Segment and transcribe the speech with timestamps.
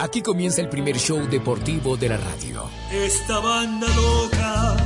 [0.00, 2.68] Aquí comienza el primer show deportivo de la radio.
[2.90, 4.76] Esta banda loca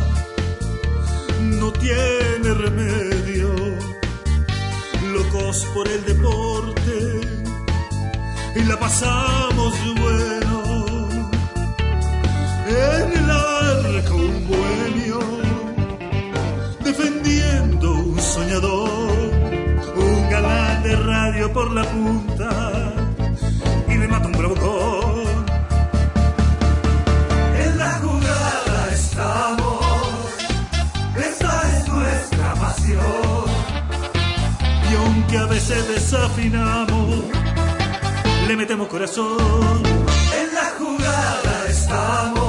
[1.40, 3.54] no tiene remedio.
[5.14, 7.20] Locos por el deporte
[8.56, 11.08] y la pasamos bueno.
[12.68, 15.20] En el arco un bohemio
[16.84, 19.16] defendiendo un soñador
[19.96, 22.92] un galán de radio por la punta
[23.88, 25.46] y me mata un bravocón.
[27.64, 29.80] En la jugada estamos,
[31.16, 33.44] esa es nuestra pasión.
[34.90, 37.24] Y aunque a veces desafinamos,
[38.46, 39.82] le metemos corazón.
[40.40, 42.45] En la jugada estamos,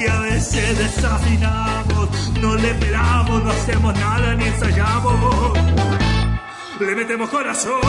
[0.00, 5.58] Aunque a veces desafinamos, no le esperamos, no hacemos nada ni ensayamos.
[6.80, 7.80] Le metemos corazón.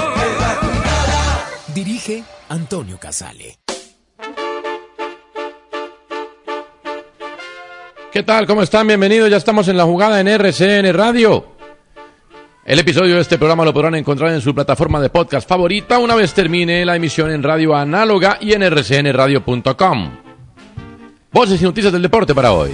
[1.74, 3.60] Dirige Antonio Casale.
[8.12, 8.46] ¿Qué tal?
[8.46, 8.88] ¿Cómo están?
[8.88, 9.30] Bienvenidos.
[9.30, 11.46] Ya estamos en la jugada en RCN Radio.
[12.66, 16.16] El episodio de este programa lo podrán encontrar en su plataforma de podcast favorita una
[16.16, 20.31] vez termine la emisión en radio análoga y en rcnradio.com.
[21.34, 22.72] Voces y noticias del deporte para hoy.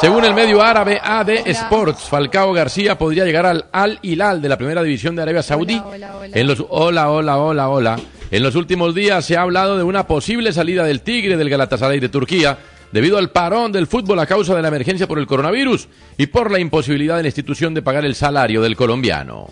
[0.00, 4.56] Según el medio árabe AD Sports, Falcao García podría llegar al Al Hilal de la
[4.58, 5.74] primera división de Arabia Saudí.
[5.76, 6.30] Hola, hola, hola.
[6.34, 7.96] En los hola, hola, hola, hola.
[8.32, 12.00] En los últimos días se ha hablado de una posible salida del Tigre del Galatasaray
[12.00, 12.58] de Turquía
[12.90, 16.50] debido al parón del fútbol a causa de la emergencia por el coronavirus y por
[16.50, 19.48] la imposibilidad de la institución de pagar el salario del colombiano.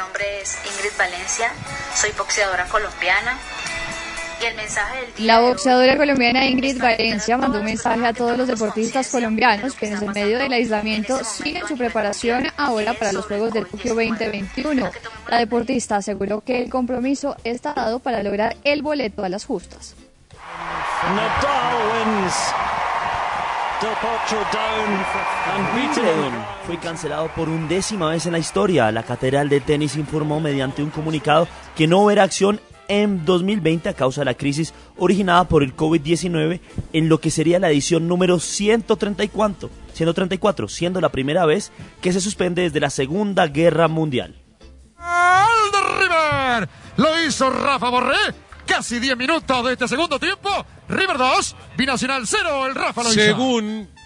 [0.00, 1.52] Mi nombre es Ingrid Valencia,
[1.94, 3.36] soy boxeadora colombiana.
[4.40, 8.38] Y el mensaje del día La boxeadora colombiana Ingrid Valencia mandó un mensaje a todos
[8.38, 13.52] los deportistas colombianos quienes en medio del aislamiento siguen su preparación ahora para los Juegos
[13.52, 14.90] de Tokio 2021.
[15.28, 19.96] La deportista aseguró que el compromiso está dado para lograr el boleto a las justas.
[21.14, 22.34] Nadal wins.
[23.82, 25.04] Del Potro down
[25.56, 26.59] and beaten.
[26.66, 28.92] Fue cancelado por undécima vez en la historia.
[28.92, 33.94] La Catedral de Tenis informó mediante un comunicado que no verá acción en 2020 a
[33.94, 36.60] causa de la crisis originada por el COVID-19
[36.92, 42.20] en lo que sería la edición número 134, 134, siendo la primera vez que se
[42.20, 44.36] suspende desde la Segunda Guerra Mundial.
[44.96, 46.68] ¡Al de River!
[46.96, 48.34] Lo hizo Rafa Borré.
[48.66, 50.48] Casi 10 minutos de este segundo tiempo.
[50.88, 52.66] River 2, Binacional 0.
[52.66, 53.99] El Rafa lo hizo.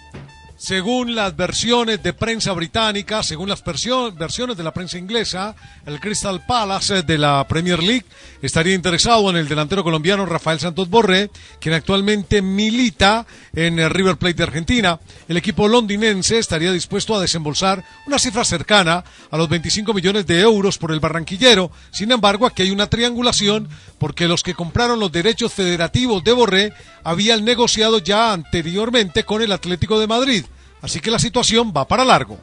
[0.57, 5.55] Según las versiones de prensa británica, según las versiones de la prensa inglesa,
[5.85, 8.05] el Crystal Palace de la Premier League
[8.41, 11.29] estaría interesado en el delantero colombiano Rafael Santos Borré,
[11.59, 14.99] quien actualmente milita en River Plate de Argentina.
[15.27, 20.39] El equipo londinense estaría dispuesto a desembolsar una cifra cercana a los 25 millones de
[20.39, 21.69] euros por el barranquillero.
[21.91, 23.67] Sin embargo, aquí hay una triangulación
[23.99, 26.73] porque los que compraron los derechos federativos de Borré
[27.03, 30.45] habían negociado ya anteriormente con el Atlético de Madrid.
[30.85, 32.37] Así que la situación va para largo.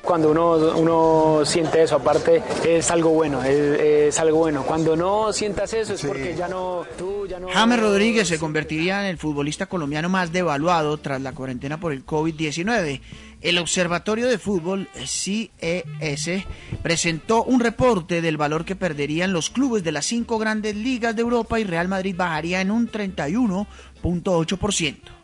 [0.00, 4.62] Cuando uno, uno siente eso, aparte, es algo bueno, es, es algo bueno.
[4.62, 7.48] Cuando no sientas eso es porque ya no, tú ya no...
[7.48, 12.06] James Rodríguez se convertiría en el futbolista colombiano más devaluado tras la cuarentena por el
[12.06, 13.02] COVID-19.
[13.42, 16.46] El Observatorio de Fútbol CES
[16.82, 21.20] presentó un reporte del valor que perderían los clubes de las cinco grandes ligas de
[21.20, 25.15] Europa y Real Madrid bajaría en un 31.8%.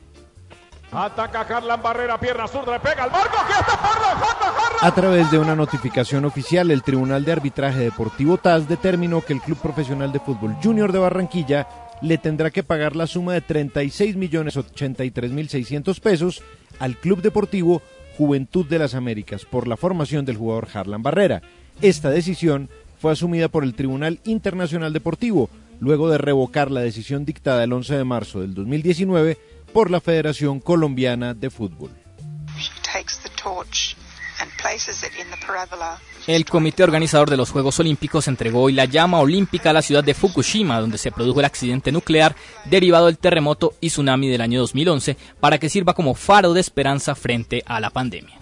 [0.92, 3.34] Ataca Carlan Barrera, pierna zurda, pega al marco.
[3.42, 4.78] ¡Aquí está Harlan, Harlan, Harlan!
[4.82, 9.40] A través de una notificación oficial, el Tribunal de Arbitraje Deportivo TAS determinó que el
[9.40, 11.66] Club Profesional de Fútbol Junior de Barranquilla
[12.02, 16.42] le tendrá que pagar la suma de 36 millones 83 mil 600 pesos
[16.78, 17.80] al Club Deportivo
[18.18, 21.40] Juventud de las Américas por la formación del jugador Harlan Barrera.
[21.80, 22.68] Esta decisión
[23.00, 25.48] fue asumida por el Tribunal Internacional Deportivo
[25.80, 29.38] luego de revocar la decisión dictada el 11 de marzo del 2019
[29.72, 31.90] por la Federación Colombiana de Fútbol.
[36.26, 40.04] El comité organizador de los Juegos Olímpicos entregó hoy la llama olímpica a la ciudad
[40.04, 42.36] de Fukushima, donde se produjo el accidente nuclear
[42.66, 47.14] derivado del terremoto y tsunami del año 2011, para que sirva como faro de esperanza
[47.14, 48.38] frente a la pandemia.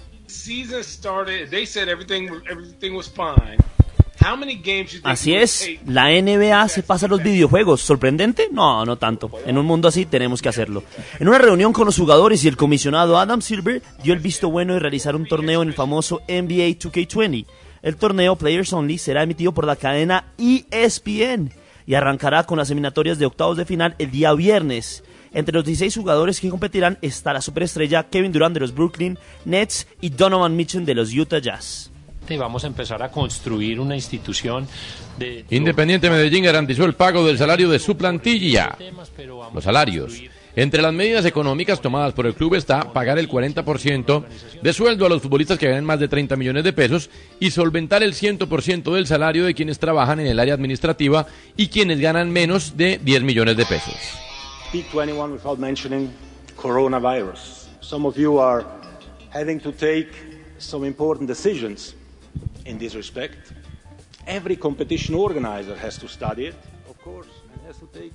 [5.03, 7.81] Así es, la NBA se pasa a los videojuegos.
[7.81, 8.49] ¿Sorprendente?
[8.53, 9.31] No, no tanto.
[9.47, 10.85] En un mundo así tenemos que hacerlo.
[11.19, 14.75] En una reunión con los jugadores y el comisionado Adam Silver dio el visto bueno
[14.75, 17.47] de realizar un torneo en el famoso NBA 2K20.
[17.83, 21.51] El torneo Players Only será emitido por la cadena ESPN
[21.87, 25.03] y arrancará con las eliminatorias de octavos de final el día viernes.
[25.33, 29.87] Entre los 16 jugadores que competirán está la superestrella Kevin Durant de los Brooklyn Nets
[30.03, 31.91] y Donovan Mitchell de los Utah Jazz
[32.37, 34.67] vamos a empezar a construir una institución
[35.19, 35.45] de...
[35.51, 38.77] Independiente Medellín garantizó el pago del salario de su plantilla.
[39.55, 40.23] Los salarios.
[40.57, 44.25] Entre las medidas económicas tomadas por el club está pagar el 40%
[44.61, 47.09] de sueldo a los futbolistas que ganan más de 30 millones de pesos
[47.39, 51.27] y solventar el 100% del salario de quienes trabajan en el área administrativa
[51.57, 53.95] y quienes ganan menos de 10 millones de pesos.
[56.57, 57.71] coronavirus.
[57.81, 58.67] Some of you are
[59.31, 60.09] having to take
[60.59, 61.95] some important decisions
[62.65, 63.53] in this respect.
[64.27, 66.55] Every competition organizer has to study it,
[66.89, 68.13] of course, and has to take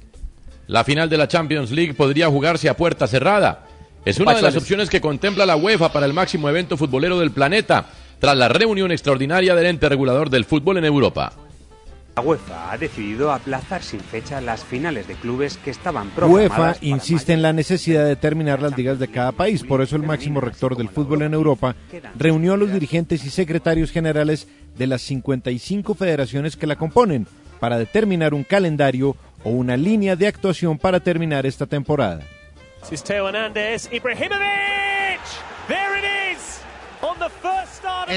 [0.67, 3.67] La final de la Champions League podría jugarse a puerta cerrada.
[4.03, 7.31] Es una de las opciones que contempla la UEFA para el máximo evento futbolero del
[7.31, 7.85] planeta,
[8.19, 11.33] tras la reunión extraordinaria del ente regulador del fútbol en Europa.
[12.15, 16.77] La UEFA ha decidido aplazar sin fecha las finales de clubes que estaban programadas.
[16.77, 20.03] UEFA insiste en la necesidad de terminar las ligas de cada país, por eso el
[20.03, 21.75] máximo rector del fútbol en Europa.
[22.17, 24.47] Reunió a los dirigentes y secretarios generales
[24.77, 27.27] de las 55 federaciones que la componen
[27.59, 32.21] para determinar un calendario o una línea de actuación para terminar esta temporada.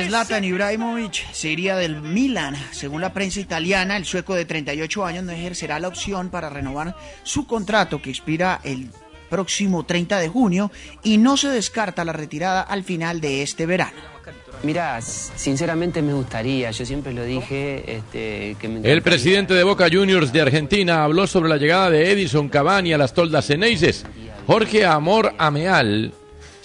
[0.07, 2.57] Zlatan Ibrahimovic se iría del Milan.
[2.71, 6.97] Según la prensa italiana, el sueco de 38 años no ejercerá la opción para renovar
[7.23, 8.91] su contrato que expira el
[9.29, 10.71] próximo 30 de junio
[11.03, 14.19] y no se descarta la retirada al final de este verano.
[14.63, 19.89] Mira, sinceramente me gustaría, yo siempre lo dije, este, que me El presidente de Boca
[19.91, 24.05] Juniors de Argentina habló sobre la llegada de Edison Cavani a las toldas Eneises.
[24.47, 26.13] Jorge Amor Ameal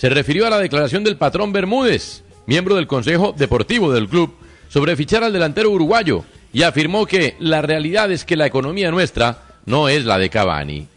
[0.04, 4.34] se refirió a la declaración del patrón Bermúdez, miembro del Consejo Deportivo del club,
[4.68, 9.46] sobre fichar al delantero uruguayo y afirmó que la realidad es que la economía nuestra
[9.66, 10.88] no es la de Cavani.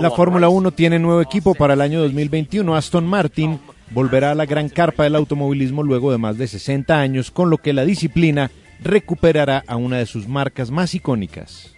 [0.00, 2.74] La Fórmula 1 tiene nuevo equipo para el año 2021.
[2.74, 3.60] Aston Martin
[3.90, 7.58] volverá a la gran carpa del automovilismo luego de más de 60 años, con lo
[7.58, 8.50] que la disciplina
[8.80, 11.72] recuperará a una de sus marcas más icónicas.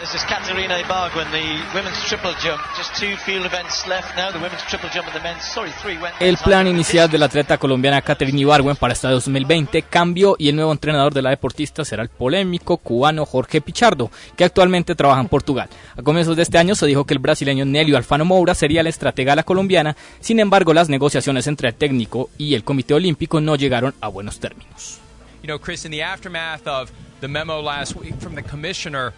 [0.00, 2.60] This is Ibarguen, the women's triple jump.
[2.76, 4.32] Just two field events left now.
[4.32, 6.16] The women's triple jump and the men's, sorry, three went.
[6.18, 10.56] El plan inicial de la atleta colombiana Katarina Ibarguen para este 2020 cambió y el
[10.56, 15.28] nuevo entrenador de la deportista será el polémico cubano Jorge Pichardo, que actualmente trabaja en
[15.28, 15.68] Portugal.
[15.96, 18.88] A comienzos de este año se dijo que el brasileño Nelio Alfano Moura sería la
[18.88, 19.96] estratega de la colombiana.
[20.18, 24.40] Sin embargo, las negociaciones entre el técnico y el Comité Olímpico no llegaron a buenos
[24.40, 24.98] términos.
[25.42, 29.12] You know, Chris, in the aftermath of the memo last week from the commissioner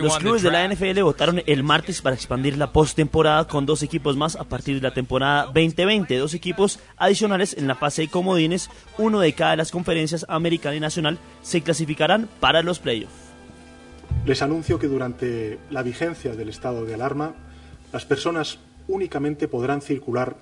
[0.00, 4.16] los clubes de la NFL votaron el martes para expandir la postemporada con dos equipos
[4.16, 6.16] más a partir de la temporada 2020.
[6.16, 10.76] Dos equipos adicionales en la fase de comodines, uno de cada de las conferencias americana
[10.76, 13.12] y nacional, se clasificarán para los playoffs.
[14.24, 17.34] Les anuncio que durante la vigencia del estado de alarma,
[17.92, 20.36] las personas únicamente podrán circular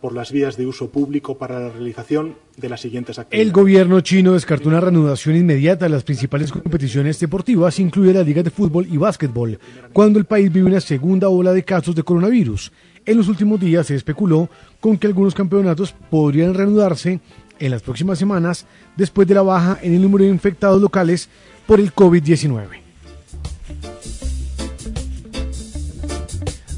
[0.00, 3.46] por las vías de uso público para la realización de las siguientes actividades.
[3.46, 8.44] El gobierno chino descartó una reanudación inmediata de las principales competiciones deportivas, incluidas las ligas
[8.44, 9.58] de fútbol y básquetbol,
[9.92, 12.72] cuando el país vive una segunda ola de casos de coronavirus.
[13.04, 14.48] En los últimos días se especuló
[14.80, 17.20] con que algunos campeonatos podrían reanudarse
[17.58, 18.66] en las próximas semanas
[18.96, 21.28] después de la baja en el número de infectados locales
[21.66, 22.79] por el COVID-19.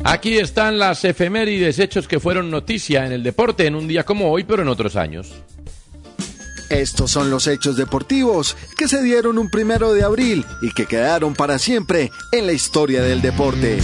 [0.05, 4.31] Aquí están las efemérides, hechos que fueron noticia en el deporte en un día como
[4.31, 5.33] hoy, pero en otros años.
[6.71, 11.35] Estos son los hechos deportivos que se dieron un primero de abril y que quedaron
[11.35, 13.79] para siempre en la historia del deporte.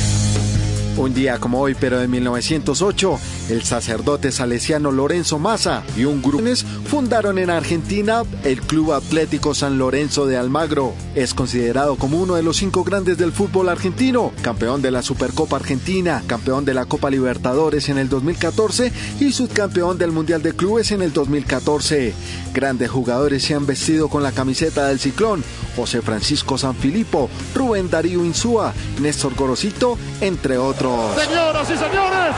[0.98, 6.38] Un día como hoy, pero de 1908, El sacerdote salesiano Lorenzo Massa y un grupo
[6.86, 10.94] fundaron en Argentina el Club Atlético San Lorenzo de Almagro.
[11.14, 15.56] Es considerado como uno de los cinco grandes del fútbol argentino, campeón de la Supercopa
[15.56, 20.90] Argentina, campeón de la Copa Libertadores en el 2014 y subcampeón del Mundial de Clubes
[20.90, 22.12] en el 2014.
[22.54, 25.44] Grandes jugadores se han vestido con la camiseta del Ciclón,
[25.76, 30.87] José Francisco Sanfilippo, Rubén Darío Insúa, Néstor Gorosito, entre otros.
[31.16, 32.32] Señoras y señores,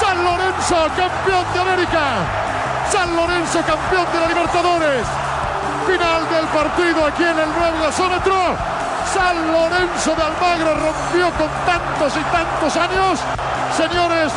[0.00, 2.02] San Lorenzo, campeón de América.
[2.90, 5.06] San Lorenzo, campeón de la Libertadores.
[5.86, 8.34] Final del partido aquí en el nuevo gasómetro.
[9.12, 13.20] San Lorenzo de Almagro rompió con tantos y tantos años.
[13.74, 14.32] Señores,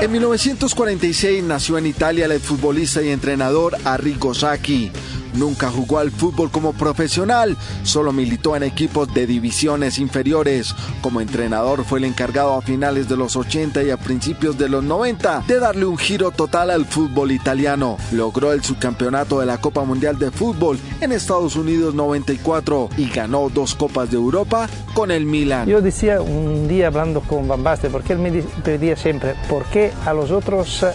[0.00, 4.92] En 1946 nació en Italia el futbolista y entrenador Arrigo Sacchi.
[5.36, 10.74] Nunca jugó al fútbol como profesional, solo militó en equipos de divisiones inferiores.
[11.02, 14.82] Como entrenador fue el encargado a finales de los 80 y a principios de los
[14.82, 17.98] 90 de darle un giro total al fútbol italiano.
[18.12, 23.50] Logró el subcampeonato de la Copa Mundial de Fútbol en Estados Unidos 94 y ganó
[23.50, 25.68] dos Copas de Europa con el Milan.
[25.68, 28.30] Yo decía un día hablando con Van Basten, porque él me
[28.72, 30.86] di- pedía siempre, ¿por qué a los otros eh,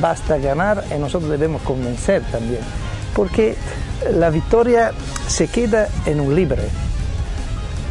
[0.00, 2.60] basta ganar y nosotros debemos convencer también?
[3.14, 3.56] Porque
[4.16, 4.92] la victoria
[5.28, 6.62] se queda en un libre,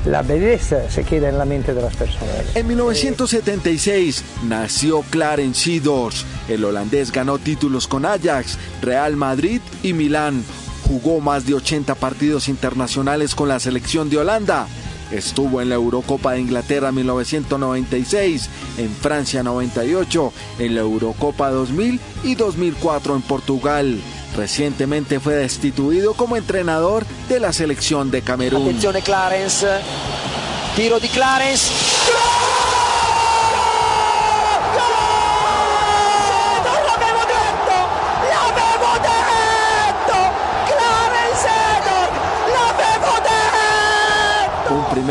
[0.05, 2.55] la belleza se queda en la mente de las personas.
[2.55, 6.23] En 1976 nació Clarence Seedorf.
[6.49, 10.43] El holandés ganó títulos con Ajax, Real Madrid y Milán.
[10.87, 14.67] Jugó más de 80 partidos internacionales con la selección de Holanda.
[15.11, 22.35] Estuvo en la Eurocopa de Inglaterra 1996, en Francia 98, en la Eurocopa 2000 y
[22.35, 24.01] 2004 en Portugal.
[24.35, 28.63] Recientemente fue destituido como entrenador de la selección de Camerún.
[28.63, 29.67] Attenzione Clarence,
[30.75, 31.69] tiro di Clarence.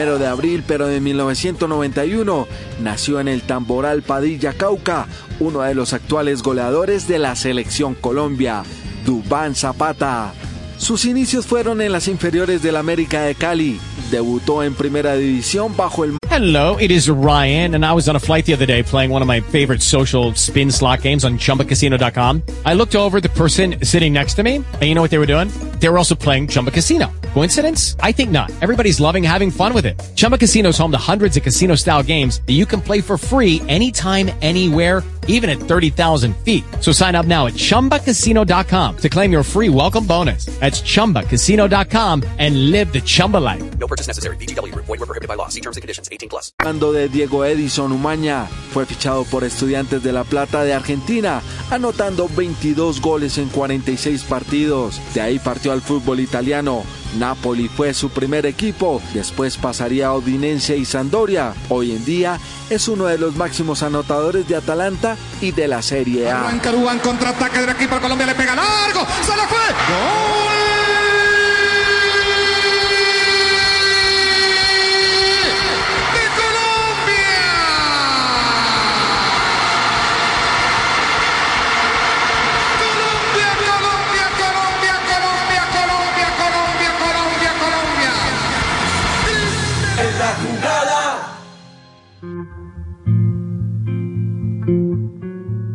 [0.00, 2.48] Primero de abril, pero de 1991,
[2.80, 5.06] nació en el Tamboral Padilla Cauca,
[5.40, 8.62] uno de los actuales goleadores de la selección Colombia,
[9.04, 10.32] Dubán Zapata.
[10.78, 13.78] Sus inicios fueron en las inferiores del América de Cali.
[14.10, 18.20] Debutó en primera división bajo el Hello, it is Ryan, and I was on a
[18.20, 22.42] flight the other day playing one of my favorite social spin slot games on chumbacasino.com.
[22.64, 25.26] I looked over the person sitting next to me, and you know what they were
[25.26, 25.48] doing?
[25.80, 27.12] They were also playing Chumba Casino.
[27.34, 27.96] Coincidence?
[28.00, 28.50] I think not.
[28.60, 30.00] Everybody's loving having fun with it.
[30.16, 33.16] Chumba Casino is home to hundreds of casino style games that you can play for
[33.18, 36.64] free anytime, anywhere, even at 30,000 feet.
[36.80, 40.46] So sign up now at chumbacasino.com to claim your free welcome bonus.
[40.60, 43.62] That's chumbacasino.com and live the Chumba life.
[43.78, 44.36] No purchase necessary.
[44.36, 44.86] VGW Group.
[44.86, 45.48] Void were prohibited by law.
[45.48, 46.08] See terms and conditions.
[46.10, 46.52] 18 plus.
[46.58, 52.28] Hablando de Diego Edison Umaña, fue fichado por Estudiantes de La Plata de Argentina, anotando
[52.34, 55.00] 22 goles en 46 partidos.
[55.14, 56.82] De ahí partió al fútbol italiano.
[57.18, 61.54] Napoli fue su primer equipo, después pasaría a Odinense y Sampdoria.
[61.68, 62.38] Hoy en día
[62.68, 66.50] es uno de los máximos anotadores de Atalanta y de la Serie A.
[66.72, 69.58] Dubán, contraataque del equipo Colombia, le pega largo, se le fue.
[69.88, 70.70] ¡Gol!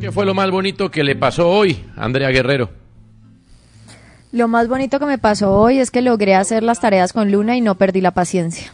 [0.06, 2.70] ¿Qué fue lo más bonito que le pasó hoy, Andrea Guerrero?
[4.32, 7.58] Lo más bonito que me pasó hoy es que logré hacer las tareas con Luna
[7.58, 8.72] y no perdí la paciencia.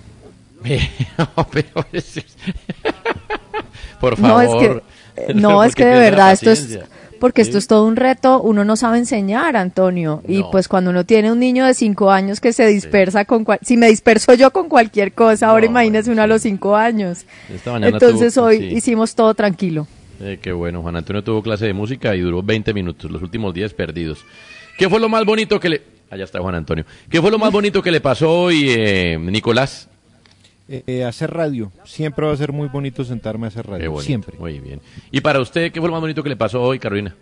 [4.02, 4.44] Por No, favor.
[4.44, 4.66] es que,
[5.32, 6.80] eh, no, ¿Por es que de verdad esto es
[7.22, 7.50] porque Sí.
[7.52, 10.52] esto es todo un reto, uno no sabe enseñar, Antonio, y No.
[10.52, 13.78] pues cuando uno tiene un niño de cinco años que se dispersa con cual- si
[13.78, 17.26] me disperso yo con cualquier cosa, ahora imagínese uno a los cinco años.
[17.54, 18.66] Esta mañana Entonces hoy sí.
[18.76, 19.88] hicimos todo tranquilo.
[20.22, 23.54] Eh, qué bueno, Juan Antonio tuvo clase de música y duró 20 minutos, los últimos
[23.54, 24.24] 10 perdidos.
[24.78, 25.82] ¿Qué fue lo más bonito que le...
[26.10, 26.86] Allá está Juan Antonio.
[27.10, 29.90] ¿Qué fue lo más bonito que le pasó hoy, eh, Nicolás?
[30.68, 31.72] Eh, eh, hacer radio.
[31.86, 33.96] Siempre va a ser muy bonito sentarme a hacer radio.
[33.98, 34.38] Qué Siempre.
[34.38, 34.82] Muy bien.
[35.10, 37.16] ¿Y para usted qué fue lo más bonito que le pasó hoy, Carolina?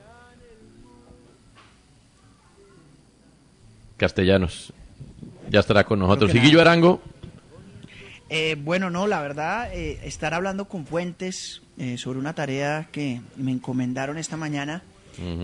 [3.97, 4.73] Castellanos.
[5.49, 6.31] Ya estará con nosotros.
[6.31, 6.61] Siguillo.
[6.61, 7.01] Arango.
[8.29, 13.21] Eh, bueno, no, la verdad, eh, estar hablando con fuentes eh, sobre una tarea que
[13.38, 14.83] me encomendaron esta mañana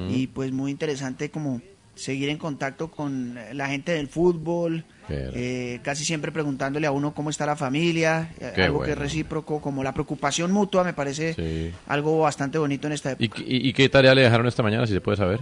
[0.10, 1.62] y pues muy interesante como
[1.96, 7.30] seguir en contacto con la gente del fútbol, eh, casi siempre preguntándole a uno cómo
[7.30, 11.34] está la familia, eh, Qué algo que es recíproco, como la preocupación mutua, me parece
[11.34, 11.72] Sí.
[11.88, 13.26] algo bastante bonito en esta época.
[13.26, 15.42] ¿Y, qué- y qué tarea le dejaron esta mañana, si se puede saber?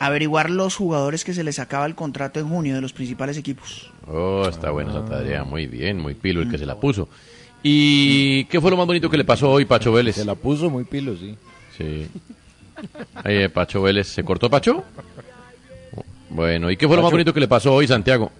[0.00, 3.90] Averiguar los jugadores que se les acaba el contrato en junio de los principales equipos.
[4.06, 5.44] Oh, está buena esa tarea.
[5.44, 7.08] Muy bien, muy pilo el que se la puso.
[7.62, 10.16] ¿Y qué fue lo más bonito que le pasó hoy, Pacho Vélez?
[10.16, 11.36] Se la puso muy pilo, sí.
[11.76, 12.06] Sí.
[13.24, 14.82] Oye, Pacho Vélez, ¿se cortó Pacho?
[16.30, 18.30] Bueno, ¿y qué fue lo más bonito que le pasó hoy, Santiago?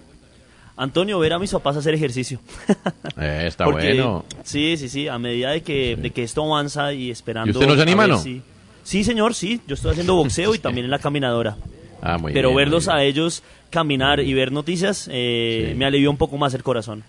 [0.77, 2.39] Antonio, ver a mis papás hacer ejercicio.
[3.17, 4.25] Eh, está Porque- bueno.
[4.43, 5.07] Sí, sí, sí.
[5.07, 7.49] A medida de que, de que esto avanza y esperando.
[7.49, 8.17] ¿Y usted no se anima, no?
[8.17, 8.41] si-
[8.83, 9.61] Sí, señor, sí.
[9.67, 11.57] Yo estoy haciendo boxeo y también en la caminadora.
[12.01, 12.97] Ah, muy Pero bien, muy verlos bien.
[12.97, 17.03] a ellos caminar y ver noticias eh, me alivió un poco más el corazón.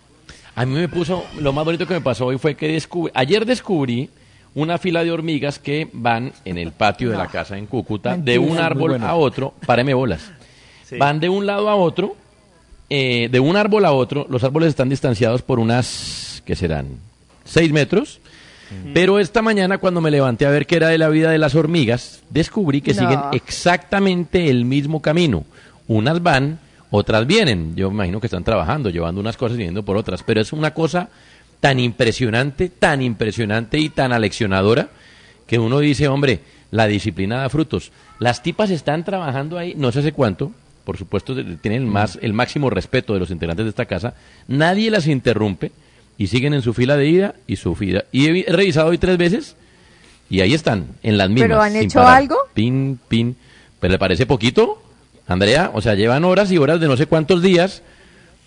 [0.54, 3.47] A mí me puso, lo más bonito que me pasó hoy fue que descubrí, ayer
[3.47, 4.11] descubrí
[4.54, 8.38] una fila de hormigas que van en el patio de la casa en Cúcuta, de
[8.38, 9.06] un árbol bueno.
[9.06, 10.30] a otro, páreme bolas.
[10.85, 10.99] Sí.
[10.99, 12.16] Van de un lado a otro,
[12.90, 16.88] eh, de un árbol a otro, los árboles están distanciados por unas, ¿qué serán?
[17.44, 18.21] Seis metros.
[18.92, 21.54] Pero esta mañana cuando me levanté a ver qué era de la vida de las
[21.54, 23.00] hormigas, descubrí que No.
[23.00, 25.44] siguen exactamente el mismo camino.
[25.88, 26.59] Unas van,
[26.93, 27.75] otras vienen.
[27.75, 30.23] Yo me imagino que están trabajando, llevando unas cosas y viniendo por otras.
[30.23, 31.09] Pero es una cosa
[31.59, 34.91] tan impresionante, tan impresionante y tan aleccionadora
[35.47, 37.91] que uno dice, hombre, la disciplina da frutos.
[38.19, 40.53] Las tipas están trabajando ahí, no sé hace cuánto,
[40.85, 44.15] por supuesto tienen el, más, el máximo respeto de los integrantes de esta casa,
[44.49, 45.73] nadie las interrumpe
[46.19, 48.05] y siguen en su fila de ida y su fila.
[48.13, 49.57] Y he, vi- he revisado hoy tres veces
[50.31, 51.49] y ahí están, en las mismas.
[51.49, 52.17] ¿Pero han hecho parar.
[52.19, 52.37] algo?
[52.55, 53.37] Pin, pin.
[53.79, 54.83] ¿Pero le parece poquito,
[55.26, 55.71] Andrea?
[55.75, 57.83] O sea, llevan horas y horas de no sé cuántos días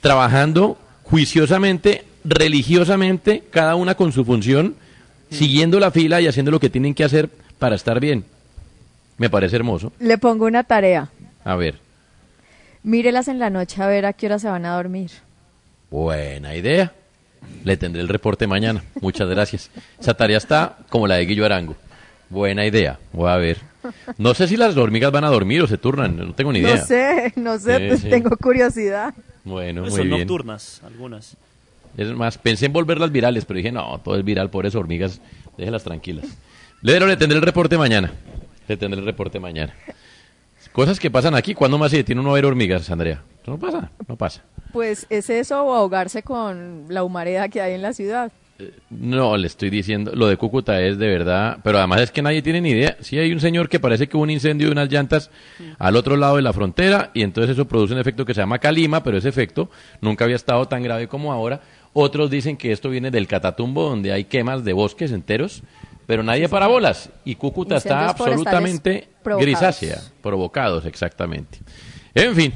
[0.01, 4.75] trabajando juiciosamente, religiosamente, cada una con su función,
[5.29, 7.29] siguiendo la fila y haciendo lo que tienen que hacer
[7.59, 8.25] para estar bien.
[9.17, 9.93] Me parece hermoso.
[9.99, 11.09] Le pongo una tarea.
[11.43, 11.79] A ver,
[12.83, 15.09] Mírelas en la noche a ver a qué hora se van a dormir.
[15.89, 16.93] buena idea.
[17.63, 18.83] Le tendré el reporte mañana.
[19.01, 19.71] Muchas gracias.
[19.99, 21.75] Esa tarea está como la de Guillo Arango.
[22.29, 22.99] Buena idea.
[23.11, 23.57] Voy a ver.
[24.17, 26.15] No sé si las hormigas van a dormir o se turnan.
[26.17, 26.75] No tengo ni idea.
[26.77, 28.09] No sé, no sé, Sí, pues sí.
[28.09, 29.13] tengo curiosidad.
[29.43, 30.19] Bueno, muy Son bien.
[30.21, 31.37] nocturnas, algunas.
[31.97, 35.21] Es más, pensé en volverlas virales, pero dije, no, todo es viral, pobres hormigas,
[35.57, 36.25] déjelas tranquilas.
[36.81, 38.11] Ledero, le tendré el reporte mañana.
[38.67, 39.73] Le tendré el reporte mañana.
[40.73, 43.21] Cosas que pasan aquí, ¿cuándo más se detiene uno a ver hormigas, Andrea?
[43.41, 44.41] Eso no pasa, no pasa.
[44.73, 48.31] Pues es eso o ahogarse con la humareda que hay en la ciudad.
[48.89, 52.41] No, le estoy diciendo, lo de Cúcuta es de verdad, pero además es que nadie
[52.41, 52.95] tiene ni idea.
[53.01, 55.29] Sí hay un señor que parece que hubo un incendio de unas llantas
[55.77, 58.59] al otro lado de la frontera y entonces eso produce un efecto que se llama
[58.59, 61.61] calima, pero ese efecto nunca había estado tan grave como ahora.
[61.91, 65.61] Otros dicen que esto viene del Catatumbo, donde hay quemas de bosques enteros,
[66.05, 67.09] pero nadie para bolas.
[67.25, 69.45] Y Cúcuta está Incendios absolutamente provocados.
[69.45, 71.59] grisácea, provocados exactamente.
[72.13, 72.53] En fin,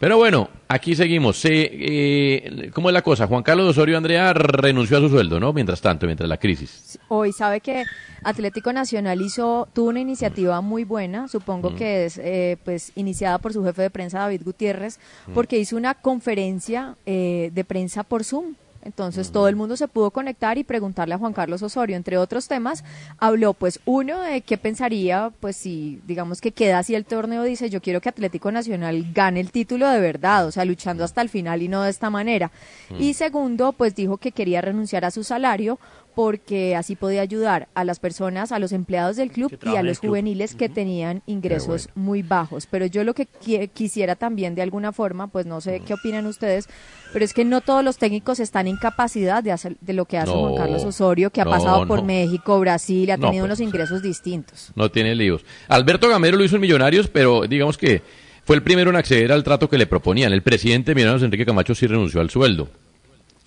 [0.00, 1.36] pero bueno, aquí seguimos.
[1.38, 3.26] Se, eh, ¿Cómo es la cosa?
[3.28, 5.52] Juan Carlos Osorio Andrea renunció a su sueldo, ¿no?
[5.52, 6.98] Mientras tanto, mientras la crisis.
[7.08, 7.84] Hoy sabe que
[8.24, 11.74] Atlético Nacional hizo tuvo una iniciativa muy buena, supongo Mm.
[11.76, 15.32] que es eh, pues iniciada por su jefe de prensa David Gutiérrez, Mm.
[15.34, 18.54] porque hizo una conferencia eh, de prensa por Zoom.
[18.82, 22.48] Entonces todo el mundo se pudo conectar y preguntarle a Juan Carlos Osorio, entre otros
[22.48, 22.82] temas,
[23.18, 27.68] habló pues uno de qué pensaría, pues si digamos que queda así el torneo, dice
[27.68, 31.28] yo quiero que Atlético Nacional gane el título de verdad, o sea, luchando hasta el
[31.28, 32.50] final y no de esta manera.
[32.90, 33.02] Mm.
[33.02, 35.78] Y segundo, pues dijo que quería renunciar a su salario
[36.14, 39.98] porque así podía ayudar a las personas, a los empleados del club y a los
[39.98, 42.66] juveniles que tenían ingresos muy bajos.
[42.66, 46.26] Pero yo lo que qui- quisiera también de alguna forma, pues no sé qué opinan
[46.26, 46.68] ustedes,
[47.12, 50.18] pero es que no todos los técnicos están en capacidad de hacer de lo que
[50.18, 52.04] hace No, Juan Carlos Osorio, que ha pasado por no.
[52.06, 54.72] México, Brasil, ha tenido pues, unos ingresos distintos.
[54.74, 55.44] No tiene líos.
[55.68, 58.02] Alberto Gamero lo hizo en Millonarios, pero digamos que
[58.44, 60.32] fue el primero en acceder al trato que le proponían.
[60.32, 62.68] El presidente de Millonarios, Enrique Camacho, sí renunció al sueldo.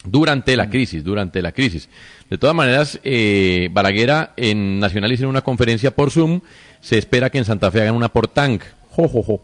[0.05, 1.89] Durante la crisis, durante la crisis.
[2.29, 6.41] De todas maneras, eh, Balaguera en Nacional hicieron una conferencia por Zoom.
[6.81, 8.63] Se espera que en Santa Fe hagan una por Tank.
[8.89, 9.41] Jo, jo, jo.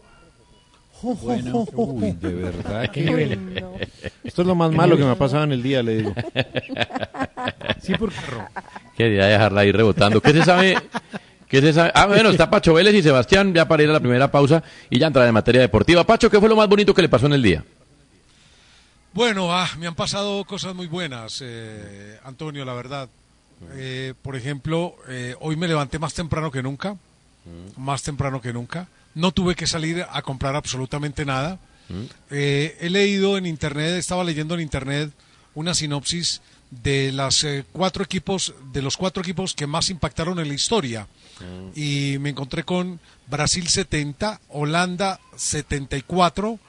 [1.02, 3.10] Bueno, uy, de verdad que...
[3.10, 3.74] Uy, no.
[4.24, 6.14] Esto es lo más malo que me ha pasado en el día, le digo.
[7.82, 8.18] Sí, porque
[8.98, 10.20] Quería dejarla ahí rebotando.
[10.22, 10.78] ¿Qué se sabe?
[11.48, 11.92] ¿Qué se sabe?
[11.96, 15.00] Ah, bueno, está Pacho Vélez y Sebastián ya para ir a la primera pausa y
[15.00, 16.04] ya entrar en materia deportiva.
[16.04, 17.64] Pacho, ¿qué fue lo más bonito que le pasó en el día?
[19.14, 23.10] Bueno, ah, me han pasado cosas muy buenas, eh, Antonio, la verdad.
[23.74, 26.96] Eh, por ejemplo, eh, hoy me levanté más temprano que nunca,
[27.78, 28.88] más temprano que nunca.
[29.16, 31.60] No tuve que salir a comprar absolutamente nada.
[32.30, 35.12] Eh, he leído en internet, estaba leyendo en internet
[35.56, 40.54] una sinopsis de las cuatro equipos, de los cuatro equipos que más impactaron en la
[40.54, 41.08] historia.
[41.76, 46.60] Y me encontré con Brasil 70, Holanda 74,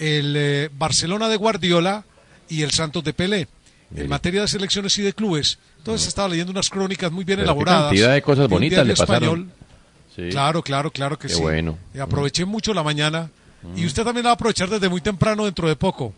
[0.00, 2.04] el eh, Barcelona de Guardiola
[2.48, 3.46] y el Santos de Pelé.
[3.94, 5.58] En materia de selecciones y de clubes.
[5.78, 7.82] Entonces estaba leyendo unas crónicas muy bien Pero elaboradas.
[7.86, 9.52] cantidad de cosas bonitas le pasaron.
[10.14, 10.28] Sí.
[10.30, 11.40] Claro, claro, claro que Qué sí.
[11.40, 11.76] bueno.
[11.94, 13.30] Eh, Aproveché mucho la mañana.
[13.76, 16.14] Y usted también la va a aprovechar desde muy temprano dentro de poco.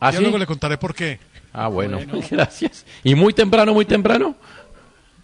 [0.00, 0.22] ¿Ah, ya sí?
[0.22, 1.18] luego le contaré por qué.
[1.52, 1.98] Ah, bueno,
[2.30, 2.84] gracias.
[3.04, 4.36] ¿Y muy temprano, muy temprano?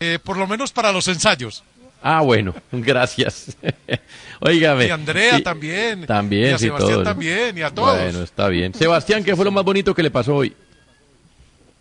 [0.01, 1.62] Eh, por lo menos para los ensayos.
[2.02, 3.56] Ah, bueno, gracias.
[4.40, 4.86] Óigame.
[4.86, 6.06] Y a Andrea Y- también.
[6.06, 7.04] También, Y a sí, Sebastián todos.
[7.04, 7.56] también.
[7.58, 7.96] Y a todos.
[7.98, 8.74] Bueno, está bien.
[8.74, 10.52] Sebastián, ¿qué fue lo más bonito que le pasó hoy?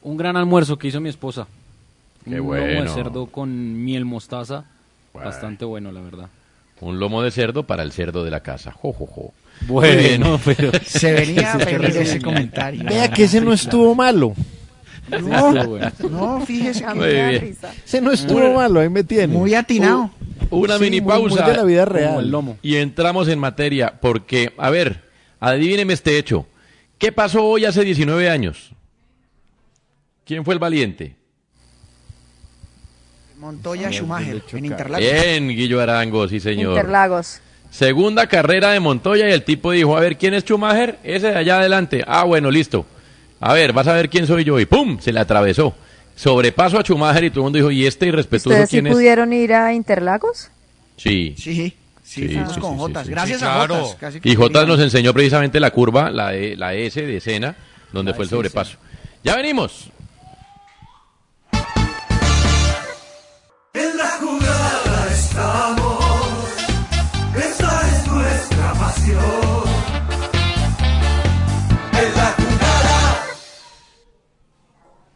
[0.03, 1.47] Un gran almuerzo que hizo mi esposa.
[2.23, 2.67] Qué un bueno.
[2.67, 4.65] lomo de cerdo con miel mostaza.
[5.13, 6.27] Bastante bueno, la verdad.
[6.79, 8.71] Un lomo de cerdo para el cerdo de la casa.
[8.71, 9.33] Jo, jo, jo.
[9.67, 12.83] Bueno, pero- Se venía a venir ese comentario.
[12.83, 14.33] Vea que ese no estuvo malo.
[15.19, 15.51] No,
[16.09, 17.57] no, fíjese Muy bien.
[17.85, 19.27] Ese no estuvo malo, ahí me tiene.
[19.27, 20.09] Muy atinado.
[20.49, 21.47] U- Una Sí, mini muy- muy pausa.
[21.49, 22.31] de la vida real.
[22.61, 25.03] Y entramos en materia, porque, a ver,
[25.39, 26.45] adivíneme este hecho.
[26.97, 28.71] ¿Qué pasó hoy hace 19 años?
[30.25, 31.15] ¿Quién fue el valiente?
[33.37, 34.99] Montoya Schumacher en Interlagos.
[35.11, 36.71] Bien, Guillo Arango, sí señor.
[36.77, 37.39] Interlagos.
[37.71, 40.99] Segunda carrera de Montoya y el tipo dijo, a ver, ¿quién es Schumacher?
[41.03, 42.03] Ese de allá adelante.
[42.05, 42.85] Ah, bueno, listo.
[43.41, 44.59] A ver, vas a ver quién soy yo.
[44.59, 44.99] Y ¡pum!
[44.99, 45.73] Se le atravesó.
[46.15, 48.93] Sobrepaso a Schumacher y todo el mundo dijo, ¿y este irrespetuoso ¿Ustedes sí quién es?
[48.93, 50.49] pudieron ir a Interlagos?
[50.97, 51.33] Sí.
[51.37, 51.73] Sí,
[52.03, 53.07] sí, fuimos con Jotas.
[53.09, 53.53] Gracias Sí, a.
[53.67, 53.95] Jotas.
[53.99, 57.55] casi que Y Jotas nos enseñó precisamente la curva, la, E- la S de escena,
[57.91, 58.77] donde fue el sobrepaso.
[59.23, 59.89] Ya venimos.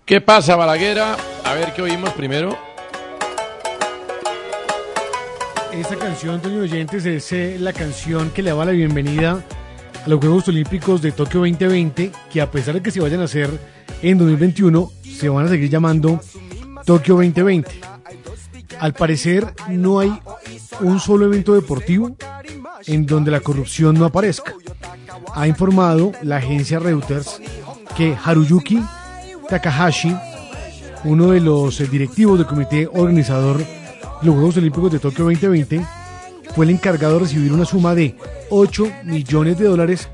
[0.05, 1.17] ¿Qué pasa, Balaguera?
[1.43, 2.55] A ver qué oímos primero.
[5.73, 9.43] Esta canción, Antonio Oyentes, es eh, la canción que le daba la bienvenida
[10.05, 13.23] a los Juegos Olímpicos de Tokio 2020, que a pesar de que se vayan a
[13.23, 13.49] hacer
[14.03, 16.21] en 2021, se van a seguir llamando
[16.85, 17.71] Tokio 2020.
[18.79, 20.13] Al parecer, no hay
[20.81, 22.15] un solo evento deportivo
[22.85, 24.53] en donde la corrupción no aparezca.
[25.33, 27.41] Ha informado la agencia Reuters
[27.97, 28.83] que Haruyuki
[29.47, 30.15] Takahashi,
[31.03, 33.65] uno de los eh, directivos del comité organizador de
[34.23, 35.85] los Juegos Olímpicos de Tokio 2020,
[36.55, 38.15] fue el encargado de recibir una suma de
[38.49, 40.09] 8 millones de dólares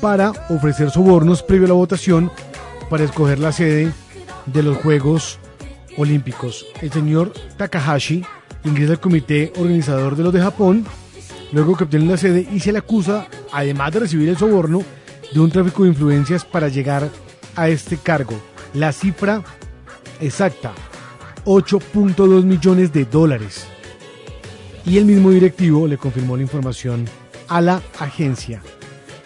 [0.00, 2.30] para ofrecer sobornos previo a la votación
[2.90, 3.92] para escoger la sede
[4.46, 5.38] de los Juegos
[5.96, 6.66] Olímpicos.
[6.82, 8.24] El señor Takahashi
[8.64, 10.84] ingresa al comité organizador de los de Japón,
[11.52, 14.82] luego que obtiene la sede y se le acusa, además de recibir el soborno,
[15.32, 17.08] de un tráfico de influencias para llegar
[17.54, 18.34] a este cargo.
[18.76, 19.42] La cifra
[20.20, 20.74] exacta,
[21.46, 23.66] 8.2 millones de dólares.
[24.84, 27.06] Y el mismo directivo le confirmó la información
[27.48, 28.62] a la agencia.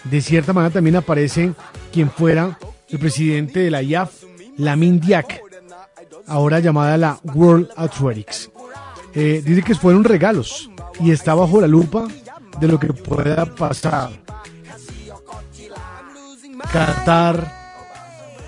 [0.04, 1.52] De cierta manera también aparece
[1.92, 4.22] quien fuera el presidente de la IAF,
[4.56, 5.42] Lamin Diak,
[6.28, 8.52] ahora llamada la World Athletics.
[9.14, 12.06] Eh, dice que fueron regalos y está bajo la lupa
[12.60, 14.12] de lo que pueda pasar.
[16.72, 17.59] Qatar,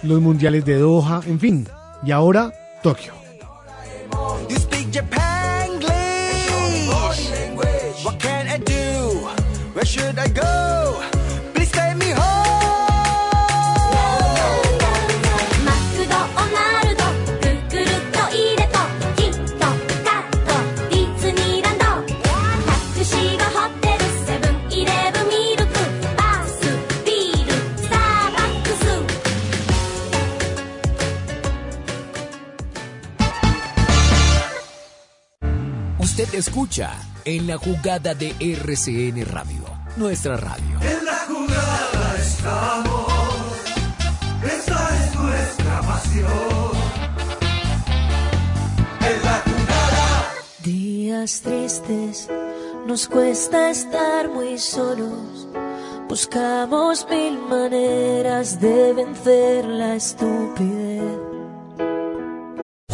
[0.02, 1.68] los mundiales de Doha, en fin.
[2.04, 3.12] Y ahora Tokio.
[36.32, 36.94] Escucha
[37.26, 39.64] en la jugada de RCN Radio,
[39.96, 40.80] nuestra radio.
[40.80, 43.12] En la jugada estamos.
[44.42, 46.72] Esa es nuestra pasión.
[49.00, 50.32] En la jugada.
[50.62, 52.30] Días tristes,
[52.86, 55.48] nos cuesta estar muy solos.
[56.08, 60.91] Buscamos mil maneras de vencer la estupidez.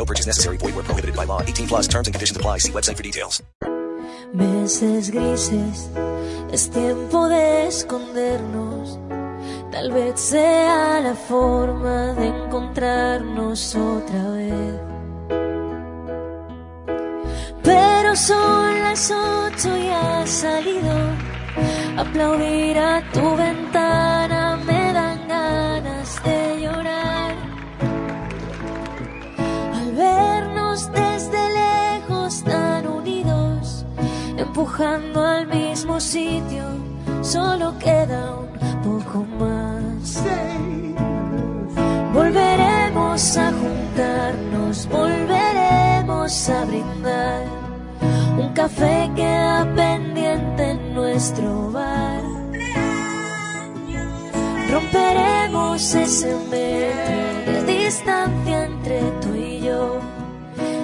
[0.00, 0.56] No purchase necessary.
[0.56, 1.42] Void where prohibited by law.
[1.42, 2.58] 18 plus terms and conditions apply.
[2.58, 3.42] See website for details.
[4.32, 5.90] Meses grises,
[6.50, 8.98] es tiempo de escondernos.
[9.70, 14.80] Tal vez sea la forma de encontrarnos otra vez.
[17.62, 20.94] Pero son las ocho y has salido.
[21.98, 24.56] Aplaudir a tu ventana
[34.60, 36.64] empujando al mismo sitio,
[37.22, 40.22] solo queda un poco más.
[42.12, 47.44] Volveremos a juntarnos, volveremos a brindar.
[48.38, 52.22] Un café queda pendiente en nuestro bar.
[54.70, 60.00] Romperemos ese metro de distancia entre tú y yo.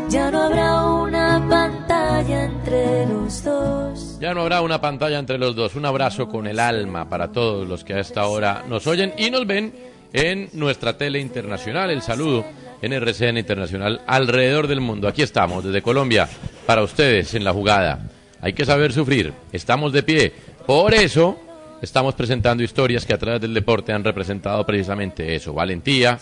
[0.08, 1.85] Ya no habrá una pantalla
[2.28, 4.18] entre los dos.
[4.20, 5.74] Ya no habrá una pantalla entre los dos.
[5.74, 9.30] Un abrazo con el alma para todos los que a esta hora nos oyen y
[9.30, 9.72] nos ven
[10.12, 11.90] en nuestra tele internacional.
[11.90, 12.44] El saludo
[12.80, 15.08] en RCN Internacional alrededor del mundo.
[15.08, 16.28] Aquí estamos, desde Colombia,
[16.64, 18.08] para ustedes en la jugada.
[18.40, 19.32] Hay que saber sufrir.
[19.52, 20.32] Estamos de pie.
[20.66, 21.38] Por eso
[21.82, 25.52] estamos presentando historias que a través del deporte han representado precisamente eso.
[25.52, 26.18] Valentía,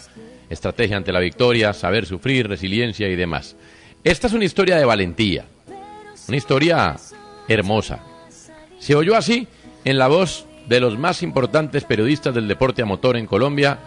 [0.48, 3.56] estrategia ante la victoria, saber sufrir, resiliencia y demás.
[4.02, 5.46] Esta es una historia de valentía.
[6.28, 6.96] Una historia
[7.48, 8.00] hermosa.
[8.78, 9.46] Se oyó así
[9.84, 13.78] en la voz de los más importantes periodistas del deporte a motor en Colombia,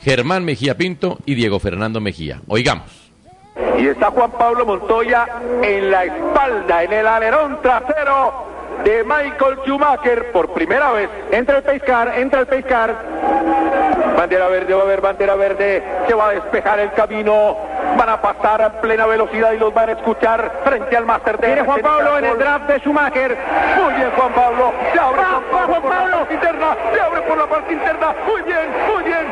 [0.00, 2.40] Germán Mejía Pinto y Diego Fernando Mejía.
[2.46, 3.10] Oigamos.
[3.78, 5.26] Y está Juan Pablo Montoya
[5.62, 11.08] en la espalda, en el alerón trasero de Michael Schumacher por primera vez.
[11.30, 12.96] Entra el pescar, entra el pescar.
[14.16, 15.82] Bandera verde, va a haber bandera verde.
[16.06, 17.56] Se va a despejar el camino.
[17.96, 21.46] Van a pasar a plena velocidad y los van a escuchar frente al Master de
[21.46, 23.36] Viene Juan Pablo en el draft de Schumacher.
[23.76, 24.72] Muy bien, Juan Pablo.
[24.92, 26.76] Se abre Juan Pablo, por la parte interna.
[26.92, 28.14] Se abre por la parte interna.
[28.26, 29.26] Muy bien, muy bien.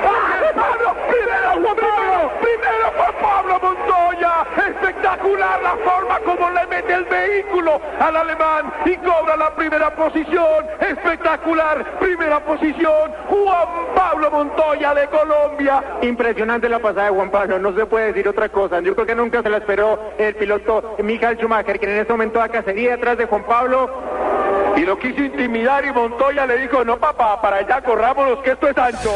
[0.54, 2.30] Pablo, primero Juan Pablo.
[2.40, 4.46] Primero Juan Pablo Montoya.
[4.68, 10.66] Espectacular la forma como le mete el vehículo al alemán y cobra la primera posición.
[10.80, 13.12] Espectacular, primera posición.
[13.28, 15.82] Juan Pablo Montoya de Colombia.
[16.02, 18.80] Impresionante la pasada de Juan Pablo, no se puede decir otra cosa.
[18.80, 22.38] Yo creo que nunca se la esperó el piloto Michael Schumacher, que en este momento
[22.38, 23.90] da cacería detrás de Juan Pablo.
[24.76, 28.68] Y lo quiso intimidar y Montoya le dijo, no papá, para allá corrámonos que esto
[28.68, 29.10] es ancho.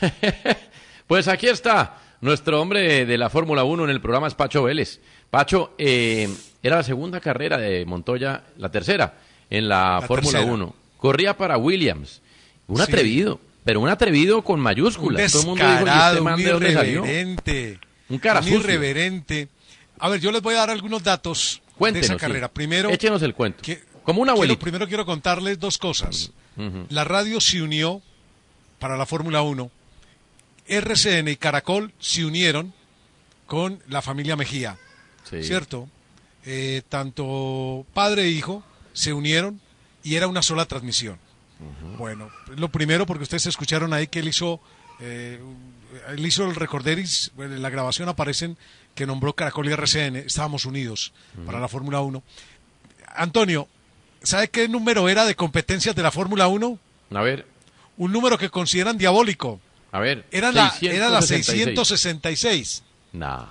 [1.06, 5.00] Pues aquí está nuestro hombre de la Fórmula 1 en el programa es Pacho Vélez.
[5.30, 6.28] Pacho, eh,
[6.62, 9.14] era la segunda carrera de Montoya, la tercera,
[9.48, 10.52] en la, La Fórmula tercera.
[10.54, 10.74] 1.
[10.98, 12.20] Corría para Williams.
[12.66, 12.82] Un Sí.
[12.82, 15.32] atrevido, pero un atrevido con Un mayúsculas.
[15.32, 17.04] Todo el mundo dijo, ¿y este man un de dónde salió?
[18.08, 19.48] Un cara un irreverente.
[19.98, 22.18] A ver, yo les voy a dar algunos datos de esa sí.
[22.20, 22.48] carrera.
[22.48, 23.62] Primero, Échenos el cuento.
[23.62, 24.58] que- Como un quiero- abuelito.
[24.60, 26.30] primero quiero contarles dos cosas.
[26.56, 26.86] Ujú.
[26.88, 28.00] La radio se unió
[28.78, 29.70] para la Fórmula 1.
[30.66, 32.72] RCN y Caracol se unieron
[33.46, 34.76] con la familia Mejía.
[35.28, 35.42] Sí.
[35.42, 35.88] ¿Cierto?
[36.44, 39.60] Eh, tanto padre e hijo se unieron
[40.02, 41.18] y era una sola transmisión.
[41.98, 44.60] Bueno, lo primero porque ustedes escucharon ahí que él hizo,
[45.00, 45.40] eh,
[46.08, 48.56] él hizo el recorderis, en la grabación aparecen
[48.94, 51.12] que nombró Caracol y RCN, estábamos unidos
[51.46, 52.22] para la Fórmula 1.
[53.14, 53.68] Antonio,
[54.22, 56.78] ¿sabe qué número era de competencias de la Fórmula 1?
[57.14, 57.46] A ver,
[57.96, 59.60] Un número que consideran diabólico.
[59.92, 60.24] a ver.
[60.30, 61.64] Era la, era la 666.
[61.88, 62.82] 666.
[63.12, 63.46] Nah.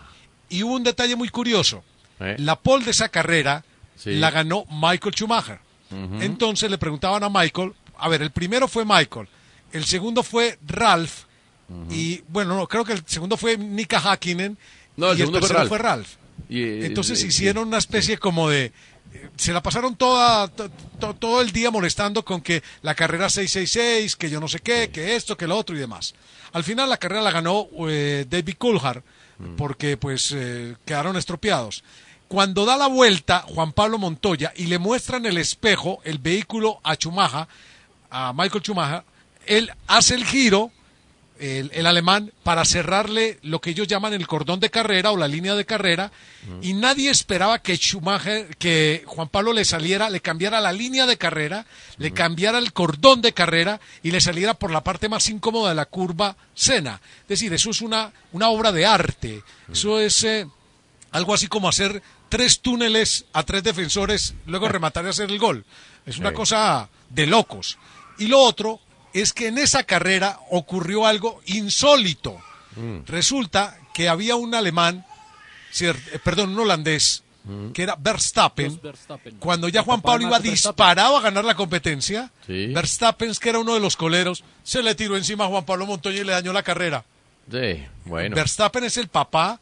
[0.49, 1.83] Y hubo un detalle muy curioso.
[2.19, 2.35] Eh.
[2.39, 3.63] La pole de esa carrera
[3.95, 4.15] Sí.
[4.15, 5.59] la ganó Michael Schumacher.
[6.21, 9.27] Entonces le preguntaban a Michael, a ver, el primero fue Michael,
[9.71, 11.23] el segundo fue Ralph,
[11.89, 14.57] y bueno, no, creo que el segundo fue Nika Hakkinen,
[14.95, 15.69] No, el y el fue tercero Ralph.
[15.69, 16.07] fue Ralph.
[16.49, 18.71] Y, eh, Entonces eh, hicieron una especie como de...
[19.13, 23.29] eh, Se la pasaron toda, to- to- todo el día molestando con que la carrera
[23.29, 26.13] 666, que yo no sé qué, que esto, que lo otro y demás.
[26.53, 29.03] Al final la carrera la ganó eh, David Coulthard,
[29.39, 29.55] Mm.
[29.55, 31.83] porque pues eh, quedaron estropeados.
[32.27, 36.95] Cuando da la vuelta Juan Pablo Montoya y le muestran el espejo, el vehículo a
[36.95, 37.47] Chumaja,
[38.09, 39.03] a Michael Chumaja,
[39.45, 40.71] él hace el giro,
[41.39, 45.27] el, el alemán, para cerrarle lo que ellos llaman el cordón de carrera o la
[45.27, 46.11] línea de carrera,
[46.61, 51.17] y nadie esperaba que Schumacher, que Juan Pablo le saliera, le cambiara la línea de
[51.17, 51.65] carrera,
[51.97, 55.75] le cambiara el cordón de carrera y le saliera por la parte más incómoda de
[55.75, 57.01] la curva Sena.
[57.23, 59.43] Es decir, eso es una, una obra de arte.
[59.71, 60.47] Eso es eh,
[61.11, 65.65] algo así como hacer tres túneles a tres defensores, luego rematar y hacer el gol.
[66.05, 66.35] Es una Sí.
[66.35, 67.77] cosa de locos.
[68.19, 68.79] Y lo otro
[69.21, 72.37] es que en esa carrera ocurrió algo insólito.
[73.07, 75.05] Resulta que había un alemán,
[75.81, 77.23] eh, perdón, un holandés,
[77.73, 78.79] que era Verstappen.
[79.39, 82.67] Cuando ya Juan Pablo iba disparado a ganar la competencia, Sí.
[82.67, 86.21] Verstappen, que era uno de los coleros, se le tiró encima a Juan Pablo Montoya
[86.21, 87.03] y le dañó la carrera.
[87.49, 88.35] Sí, bueno.
[88.35, 89.59] Verstappen es el papá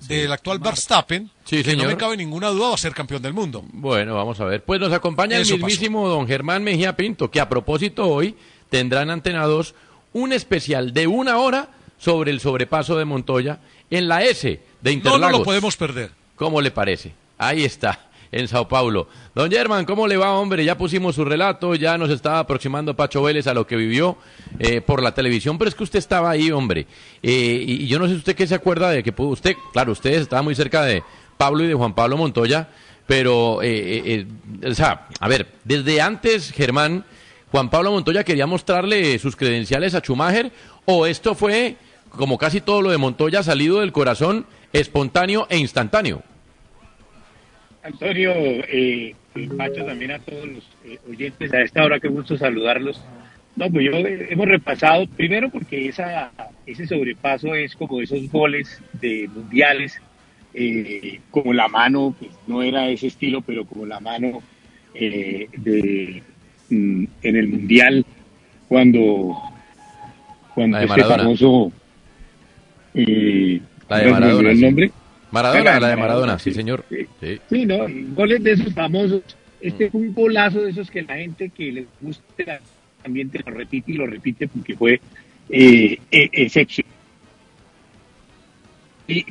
[0.00, 3.32] del actual Verstappen, Sí, que no me cabe ninguna duda va a ser campeón del
[3.32, 3.64] mundo.
[3.72, 4.62] Bueno, vamos a ver.
[4.64, 8.36] Pues nos acompaña Eso el mismísimo don Germán Mejía Pinto, que a propósito hoy
[8.70, 9.74] tendrá en Antena 2
[10.12, 13.58] un especial de una hora sobre el sobrepaso de Montoya
[13.90, 15.32] en la S de Interlagos.
[15.32, 16.10] no lo podemos perder.
[16.36, 17.12] ¿Cómo le parece?
[17.36, 19.08] Ahí está, en Sao Paulo.
[19.34, 20.64] Don Germán, ¿cómo le va, hombre?
[20.64, 24.16] Ya pusimos su relato, ya nos estaba aproximando Pacho Vélez a lo que vivió
[24.58, 26.86] eh, por la televisión, pero es que usted estaba ahí, hombre.
[27.22, 29.92] Eh, y, y yo no sé usted qué se acuerda de que pudo usted, claro,
[29.92, 31.02] usted estaba muy cerca de
[31.36, 32.68] Pablo y de Juan Pablo Montoya,
[33.08, 34.26] pero, eh, eh,
[34.62, 37.06] eh, o sea, a ver, desde antes, Germán,
[37.50, 40.52] Juan Pablo Montoya quería mostrarle sus credenciales a Schumacher,
[40.84, 41.76] o esto fue,
[42.10, 46.22] como casi todo lo de Montoya, salido del corazón, espontáneo e instantáneo.
[47.82, 49.14] Antonio, eh,
[49.56, 53.02] Pacho, también a todos los eh, oyentes a esta hora, qué gusto saludarlos.
[53.56, 56.30] No, pues yo eh, hemos repasado, primero porque esa,
[56.66, 60.00] ese sobrepaso es como esos goles de mundiales,
[60.54, 64.42] eh, como la mano, pues no era ese estilo, pero como la mano
[64.94, 66.22] de,
[66.70, 68.04] mm, en el mundial,
[68.68, 69.36] cuando,
[70.54, 71.16] cuando este Maradona.
[71.22, 71.72] famoso...
[72.94, 74.50] eh, La de ¿me olvidó Maradona.
[74.50, 74.62] el sí.
[74.64, 74.90] nombre?
[75.30, 76.84] Maradona, la de Maradona, sí, señor.
[76.88, 77.38] Sí.
[77.50, 77.86] Sí, ¿no?
[78.14, 79.22] Goles de esos famosos.
[79.60, 82.58] Este fue un golazo de esos que la gente que les gusta el
[83.04, 85.00] ambiente lo repite y lo repite porque fue
[85.50, 86.92] eh, eh, excepcional.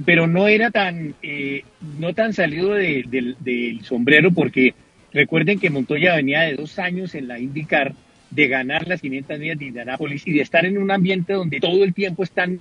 [0.06, 1.64] Pero no era tan eh,
[2.00, 4.74] no tan salido de- del- del sombrero porque
[5.18, 7.94] recuerden que Montoya venía de dos años en la IndyCar
[8.30, 11.84] de ganar las 500 millas de Indianápolis y de estar en un ambiente donde todo
[11.84, 12.60] el tiempo están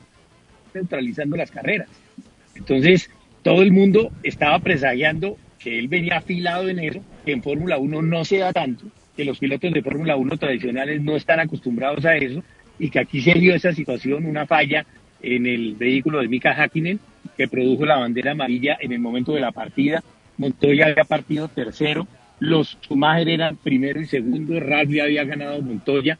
[0.73, 1.88] neutralizando las carreras.
[2.55, 3.11] Entonces,
[3.42, 8.03] todo el mundo estaba presagiando que él venía afilado en eso, que en Fórmula 1
[8.03, 12.16] no se da tanto, que los pilotos de Fórmula 1 tradicionales no están acostumbrados a
[12.16, 12.42] eso,
[12.79, 14.87] y que aquí se vio esa situación, una falla
[15.21, 17.01] en el vehículo de Mika Hakkinen,
[17.37, 20.03] que produjo la bandera amarilla en el momento de la partida.
[20.38, 22.07] Montoya había partido tercero,
[22.38, 26.18] los Schumacher eran primero y segundo, Ralph había ganado Montoya,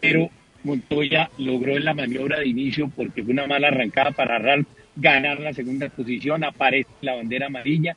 [0.00, 0.30] pero
[0.64, 5.40] Montoya logró en la maniobra de inicio, porque fue una mala arrancada para Ralph, ganar
[5.40, 7.94] la segunda posición, aparece la bandera amarilla,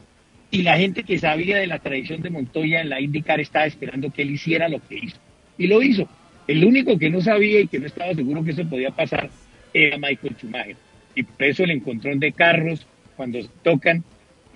[0.52, 4.12] y la gente que sabía de la tradición de Montoya en la IndyCar estaba esperando
[4.12, 5.18] que él hiciera lo que hizo.
[5.58, 6.08] Y lo hizo.
[6.48, 9.32] El único que no sabía y que no estaba seguro que eso podía pasar
[9.74, 10.76] era Michael Schumacher.
[11.16, 14.04] Y por eso el encontrón de carros cuando se tocan.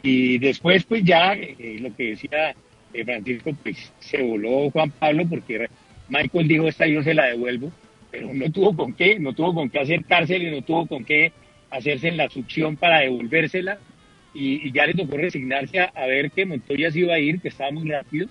[0.03, 2.53] Y después, pues ya, eh, lo que decía
[2.93, 5.67] eh, Francisco, pues se voló Juan Pablo porque
[6.09, 7.71] Michael dijo, esta yo se la devuelvo,
[8.11, 11.31] pero no tuvo con qué, no tuvo con qué acercársela no tuvo con qué
[11.69, 13.79] hacerse en la succión para devolvérsela.
[14.33, 17.47] Y, ya le tocó resignarse a, a ver que Montoya se iba a ir, que
[17.47, 18.27] estaba muy rápido.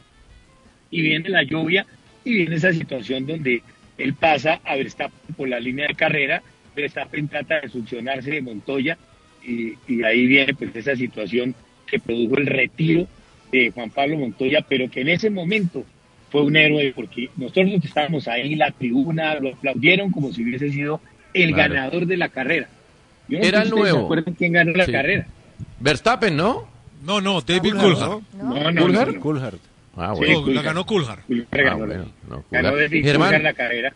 [0.90, 1.84] Y viene la lluvia
[2.24, 3.62] y viene esa situación donde
[3.98, 6.42] él pasa a Verstappen por la línea de carrera,
[6.74, 8.98] Verstappen trata de succionarse de Montoya
[9.44, 11.54] y, y ahí viene pues esa situación
[11.86, 13.08] que produjo el retiro
[13.52, 15.84] de Juan Pablo Montoya, pero que en ese momento
[16.30, 20.42] fue un héroe porque nosotros que estábamos ahí en la tribuna lo aplaudieron como si
[20.42, 21.00] hubiese sido
[21.32, 21.74] el Claro.
[21.74, 22.68] ganador de la carrera.
[23.28, 24.04] Yo no Era sé si se nuevo.
[24.04, 24.92] acuerdan quién ganó la Sí.
[24.92, 25.26] carrera?
[25.80, 26.68] Verstappen, ¿no?
[27.04, 28.08] No, no, David Coulthard, Coulthard.
[28.08, 28.44] ¿no?
[28.44, 29.06] No, ¿Coulthard?
[29.08, 29.20] no, no.
[29.20, 29.54] Coulthard.
[29.96, 30.40] Ah, Sí, bueno.
[30.46, 31.20] No, la ganó Coulthard.
[31.26, 32.76] Coulthard ganó, Ah, bueno, no, ganó Coulthard.
[32.90, 33.92] David Germán, Coulthard la carrera.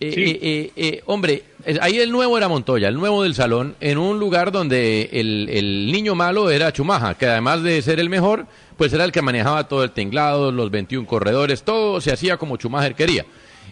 [0.00, 0.22] Eh, Sí.
[0.22, 1.42] eh, eh, eh, hombre,
[1.80, 5.90] ahí el nuevo era Montoya, el nuevo del salón, en un lugar donde el, el
[5.90, 8.46] niño malo era Chumaja, que además de ser el mejor,
[8.78, 12.56] pues era el que manejaba todo el tinglado, los 21 corredores, todo se hacía como
[12.56, 13.26] Schumacher quería.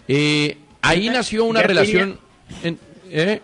[0.08, 2.18] Eh, ahí nació una relación,
[2.62, 2.78] en-
[3.10, 3.40] eh,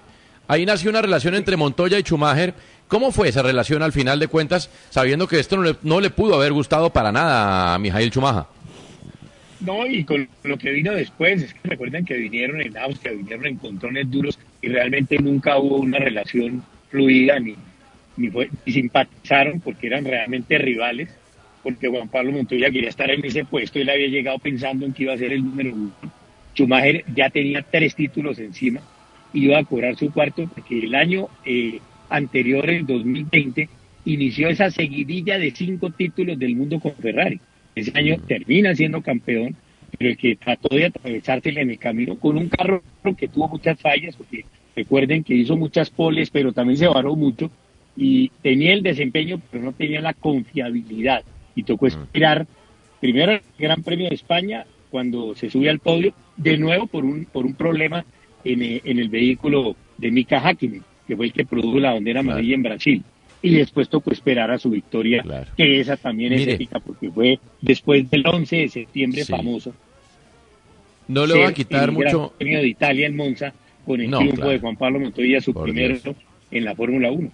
[0.48, 2.52] ahí nació una relación entre Montoya y Schumacher.
[2.88, 6.10] ¿Cómo fue esa relación al final de cuentas, sabiendo que esto no le, no le
[6.10, 8.44] pudo haber gustado para nada a Mijail Schumacher?
[9.60, 13.46] No, y con lo que vino después, es que recuerden que vinieron en Austria, vinieron
[13.46, 17.54] en contrones duros y realmente nunca hubo una relación fluida ni,
[18.16, 21.08] ni, fue- ni simpatizaron porque eran realmente rivales,
[21.62, 25.04] porque Juan Pablo Montoya quería estar en ese puesto, él había llegado pensando en que
[25.04, 25.92] iba a ser el número uno.
[26.54, 28.80] Schumacher ya tenía tres títulos encima
[29.32, 33.68] iba a cobrar su cuarto porque el año eh, anterior, el 2020,
[34.04, 37.40] inició esa seguidilla de cinco títulos del mundo con Ferrari.
[37.74, 39.56] Ese año termina siendo campeón,
[39.96, 42.82] pero el que trató de atravesársele en el camino con un carro
[43.16, 44.44] que tuvo muchas fallas, porque
[44.76, 47.50] recuerden que hizo muchas poles, pero también se varó mucho
[47.96, 51.22] y tenía el desempeño, pero no tenía la confiabilidad.
[51.54, 52.46] Y tocó esperar
[53.00, 57.24] primero el Gran Premio de España cuando se sube al podio, de nuevo por un,
[57.26, 58.04] por un problema
[58.44, 62.20] en, eh, en el vehículo de Mika Hakkinen, que fue el que produjo la bandera
[62.20, 63.02] amarilla en Brasil.
[63.44, 65.24] Y después tocó esperar a su victoria,
[65.56, 66.52] que esa también es Mire.
[66.54, 69.32] épica, porque fue después del 11 de septiembre Sí.
[69.32, 69.74] famoso.
[71.08, 72.34] No le va a quitar el Gran mucho.
[72.38, 73.52] Premio de Italia en Monza
[73.84, 74.50] con el No, triunfo claro.
[74.52, 76.16] de Juan Pablo Montoya, su Por primero Dios.
[76.52, 77.30] en la Fórmula 1.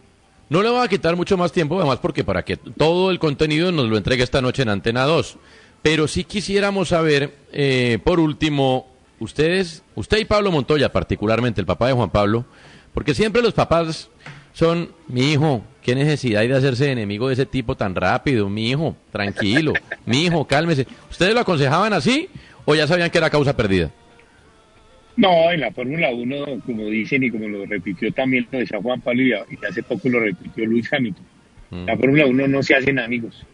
[0.50, 3.70] No le va a quitar mucho más tiempo, además porque para que todo el contenido
[3.70, 5.36] nos lo entregue esta noche en Antena 2.
[5.82, 8.86] Pero sí quisiéramos saber, eh, por último,
[9.20, 12.46] ustedes, usted y Pablo Montoya, particularmente el papá de Juan Pablo,
[12.94, 14.08] porque siempre los papás
[14.54, 18.70] son, mi hijo, qué necesidad hay de hacerse enemigo de ese tipo tan rápido, mi
[18.70, 19.72] hijo, tranquilo,
[20.06, 20.86] mi hijo, cálmese.
[21.10, 22.28] ¿Ustedes lo aconsejaban así
[22.64, 23.90] o ya sabían que era causa perdida?
[25.18, 29.00] No, en la Fórmula 1, como dicen y como lo repitió también lo decía Juan
[29.00, 29.32] Pablo y,
[29.68, 31.24] hace poco lo repitió Luis Hamilton,
[31.86, 33.44] la Fórmula 1 no se hacen amigos.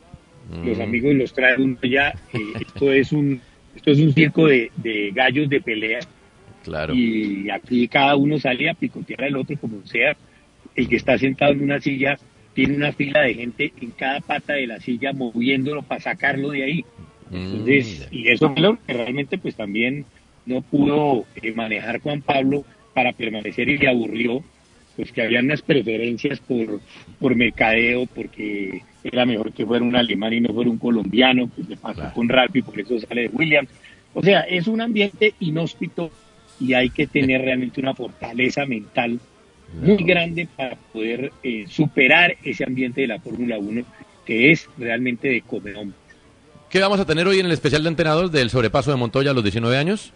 [0.62, 0.82] Los Mm.
[0.82, 2.14] amigos los trae uno ya.
[2.34, 3.40] eh, esto es un
[3.74, 6.00] esto es un circo de, de gallos de pelea
[6.62, 6.94] Claro.
[6.94, 10.16] y aquí cada uno sale a picotear al otro como sea.
[10.76, 12.18] El que está sentado en una silla
[12.52, 16.62] tiene una fila de gente en cada pata de la silla moviéndolo para sacarlo de
[16.62, 16.84] ahí.
[17.32, 20.04] Entonces, y eso es lo que realmente pues también
[20.46, 24.42] no pudo eh, manejar Juan Pablo para permanecer y le aburrió,
[24.96, 26.80] pues que había unas preferencias por,
[27.18, 31.68] por mercadeo, porque era mejor que fuera un alemán y no fuera un colombiano, pues
[31.68, 33.68] le pasó con Ralph y por eso sale de Williams.
[34.14, 36.10] O sea, es un ambiente inhóspito
[36.60, 39.18] y hay que tener realmente una fortaleza mental
[39.82, 43.84] muy grande para poder eh, superar ese ambiente de la Fórmula 1
[44.24, 45.96] que es realmente de hombre.
[46.70, 49.34] ¿Qué vamos a tener hoy en el especial de entrenador del sobrepaso de Montoya a
[49.34, 50.12] los 19 años?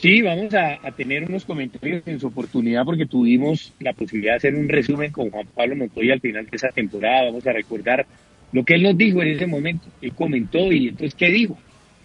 [0.00, 4.36] Sí, vamos a, a tener unos comentarios en su oportunidad porque tuvimos la posibilidad de
[4.36, 7.24] hacer un resumen con Juan Pablo Montoya al final de esa temporada.
[7.26, 8.06] Vamos a recordar
[8.52, 9.86] lo que él nos dijo en ese momento.
[10.02, 11.58] Él comentó y entonces, ¿qué dijo?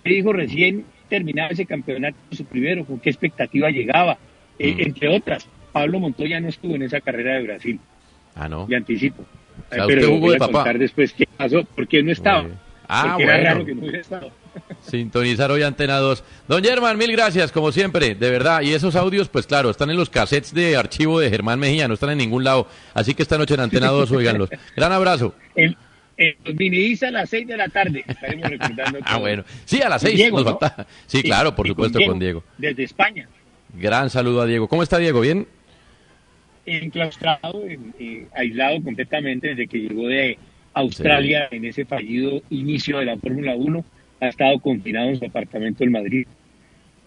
[0.04, 2.86] ¿Qué dijo recién terminaba ese campeonato, su primero?
[2.86, 4.18] ¿Con qué expectativa llegaba?
[4.58, 7.80] Eh, entre otras, Pablo Montoya no estuvo en esa carrera de Brasil.
[8.36, 8.68] Ah, no.
[8.70, 9.24] Y anticipo.
[9.70, 10.52] O sea, pero voy a papá.
[10.54, 12.48] contar después qué pasó, por qué no estaba.
[12.88, 13.50] Ah, Porque era bueno.
[13.50, 14.32] raro que no hubiera estado.
[14.82, 16.24] Sintonizar hoy Antena 2.
[16.48, 18.62] Don Germán, mil gracias, como siempre, de verdad.
[18.62, 21.94] Y esos audios, pues claro, están en los cassettes de archivo de Germán Mejía, no
[21.94, 22.68] están en ningún lado.
[22.94, 24.50] Así que esta noche en Antena 2, oiganlos.
[24.76, 25.36] Gran abrazo.
[25.56, 25.78] El,
[26.18, 28.04] el a las 6 de la tarde.
[28.08, 29.44] Estaremos recordando Ah, bueno.
[29.66, 30.60] Sí, a las Con seis Diego, nos ¿no?
[30.60, 30.86] falta.
[31.08, 32.44] Sí, claro, por supuesto, con Diego.
[32.58, 33.28] Desde España,
[33.74, 34.68] Gran saludo a Diego.
[34.68, 35.22] ¿Cómo está Diego?
[35.22, 35.48] ¿Bien?
[36.66, 40.38] enclaustrado, en- eh, aislado completamente desde que llegó de
[40.74, 43.84] Australia en ese fallido inicio de la Fórmula 1.
[44.22, 46.28] Ha estado confinado en su apartamento en Madrid.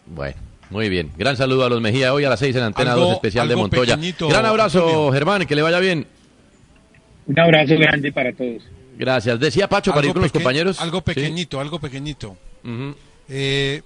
[0.07, 0.37] Bueno,
[0.71, 1.11] muy bien.
[1.17, 3.57] Gran saludo a los Mejía hoy a las 6 en Antena Algo- 2 especial de
[3.57, 3.95] Montoya.
[3.95, 5.12] pequeñito, Gran abrazo, Antonio.
[5.12, 6.07] Germán, que le vaya bien.
[7.27, 8.62] Un abrazo grande para todos.
[8.99, 9.41] Gracias.
[9.41, 10.81] Decía Pacho para ir con los compañeros.
[10.81, 11.05] Algo Sí.
[11.15, 12.37] pequeñito, algo pequeñito.
[13.29, 13.83] Eh,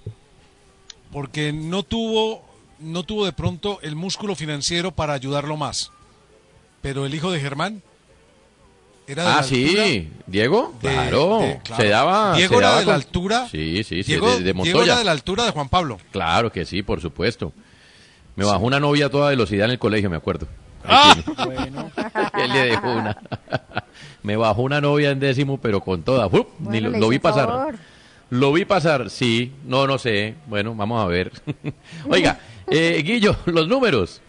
[1.11, 2.43] porque no tuvo,
[2.79, 5.91] no tuvo de pronto el músculo financiero para ayudarlo más.
[6.81, 7.81] Pero el hijo de Germán
[9.11, 10.09] era de Ah, la altura sí.
[10.27, 10.73] ¿Diego?
[10.81, 11.39] de- claro.
[11.39, 11.83] de- claro.
[11.83, 12.35] Se daba.
[12.35, 13.47] Diego se era daba de la altura.
[13.49, 14.11] Sí, sí, sí.
[14.11, 14.83] Diego, de, de Diego Montoya.
[14.85, 15.97] era de la altura de Juan Pablo.
[16.11, 17.53] Claro que sí, por supuesto.
[18.35, 20.47] Me bajó una novia a toda velocidad en el colegio, me acuerdo.
[20.85, 21.15] Ah.
[21.35, 21.91] Tiene.
[22.43, 23.17] Él le dejó una.
[24.23, 26.27] me bajó una novia en décimo, pero con toda.
[26.27, 26.47] ¡Uf!
[26.59, 27.47] Ni Bueno, lo, vi pasar.
[27.47, 27.75] favor.
[28.29, 29.51] Lo vi pasar, sí.
[29.65, 30.35] No, no sé.
[30.47, 31.31] Bueno, vamos a ver.
[32.09, 32.39] Oiga,
[32.69, 34.21] eh, Guillo, los números.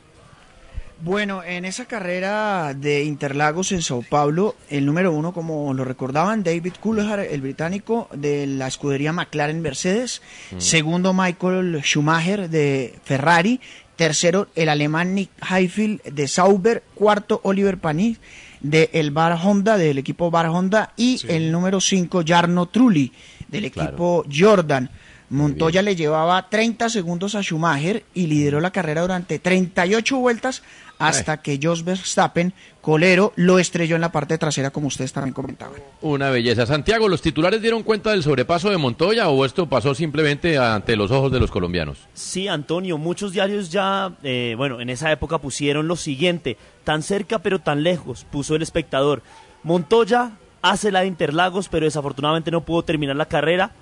[1.02, 6.42] Bueno, en esa carrera de Interlagos en Sao Paulo, el número uno, como lo recordaban,
[6.42, 10.20] David Coulthard, el británico de la escudería McLaren Mercedes.
[10.50, 10.60] Mm.
[10.60, 13.60] Segundo, Michael Schumacher de Ferrari.
[13.96, 16.82] Tercero, el alemán Nick Heidfeld de Sauber.
[16.94, 18.18] Cuarto, Oliver Panis
[18.60, 20.92] de el Bar Honda, del equipo Bar Honda.
[20.96, 23.12] Y el número cinco, Jarno Trulli
[23.48, 24.90] del equipo Jordan.
[25.30, 30.62] Montoya le llevaba 30 segundos a Schumacher y lideró la carrera durante 38 vueltas
[30.98, 32.52] hasta que Jos Verstappen,
[32.82, 35.80] colero, lo estrelló en la parte trasera, como ustedes también comentaban.
[36.02, 36.66] Una belleza.
[36.66, 41.10] Santiago, ¿los titulares dieron cuenta del sobrepaso de Montoya o esto pasó simplemente ante los
[41.10, 41.98] ojos de los colombianos?
[42.12, 47.38] Sí, Antonio, muchos diarios ya, eh, bueno, en esa época pusieron lo siguiente, tan cerca
[47.38, 49.22] pero tan lejos, puso el espectador.
[49.62, 53.72] Montoya hace la de Interlagos, pero desafortunadamente no pudo terminar la carrera.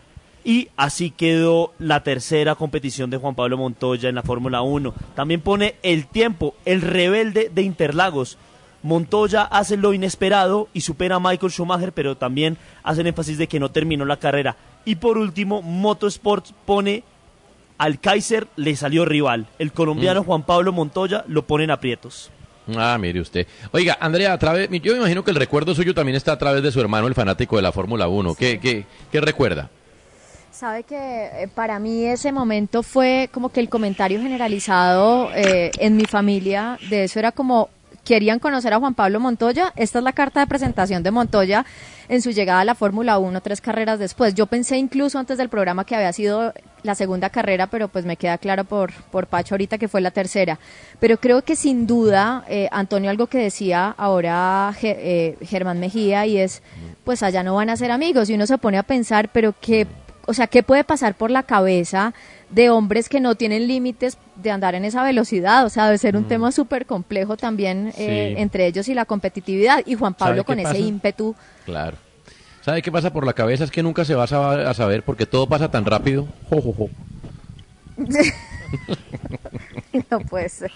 [0.48, 4.94] Y así quedó la tercera competición de Juan Pablo Montoya en la Fórmula 1.
[5.14, 8.38] También pone el tiempo, el rebelde de Interlagos.
[8.82, 13.60] Montoya hace lo inesperado y supera a Michael Schumacher, pero también hacen énfasis de que
[13.60, 14.56] no terminó la carrera.
[14.86, 17.04] Y por último, Motorsports pone
[17.76, 19.48] al Kaiser, le salió rival.
[19.58, 20.24] El colombiano Mm.
[20.24, 22.30] Juan Pablo Montoya lo pone en aprietos.
[22.74, 23.46] Ah, mire usted.
[23.72, 26.62] Oiga, Andrea, a través, yo me imagino que el recuerdo suyo también está a través
[26.62, 28.34] de su hermano, el fanático de la Fórmula 1.
[28.34, 29.68] ¿Qué, qué, qué recuerda?
[30.58, 35.96] Sabe que eh, para mí ese momento fue como que el comentario generalizado eh, en
[35.96, 37.68] mi familia de eso era como
[38.04, 39.72] querían conocer a Juan Pablo Montoya.
[39.76, 41.64] Esta es la carta de presentación de Montoya
[42.08, 44.34] en su llegada a la Fórmula 1 tres carreras después.
[44.34, 46.52] Yo pensé incluso antes del programa que había sido
[46.82, 50.10] la segunda carrera, pero pues me queda claro por, por Pacho ahorita que fue la
[50.10, 50.58] tercera.
[50.98, 56.38] Pero creo que sin duda, eh, Antonio, algo que decía ahora eh, Germán Mejía y
[56.38, 56.62] es,
[57.04, 59.86] pues allá no van a ser amigos y uno se pone a pensar, pero qué,
[60.28, 62.12] o sea, ¿qué puede pasar por la cabeza
[62.50, 65.64] de hombres que no tienen límites de andar en esa velocidad?
[65.64, 69.82] O sea, debe ser un tema súper complejo también eh, entre ellos y la competitividad.
[69.86, 70.78] Y Juan ¿Sabe Pablo con ese pasa?
[70.78, 71.34] ímpetu.
[71.64, 71.96] Claro.
[72.60, 73.64] ¿Sabe qué pasa por la cabeza?
[73.64, 76.28] Es que nunca se va a saber, porque todo pasa tan rápido.
[76.50, 76.90] Jo, jo, jo.
[80.10, 80.70] no puede ser.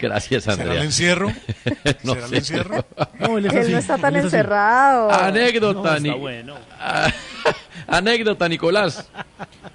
[0.00, 0.80] Gracias, ¿Será Andrea.
[0.80, 1.28] el encierro?
[2.04, 2.84] no ¿Será el encierro?
[3.20, 5.10] No, él es Él así, no está tan él es encerrado.
[5.10, 6.54] Anécdota, No, está Ni- bueno.
[6.80, 7.12] Ah,
[7.86, 9.08] Anécdota, Nicolás.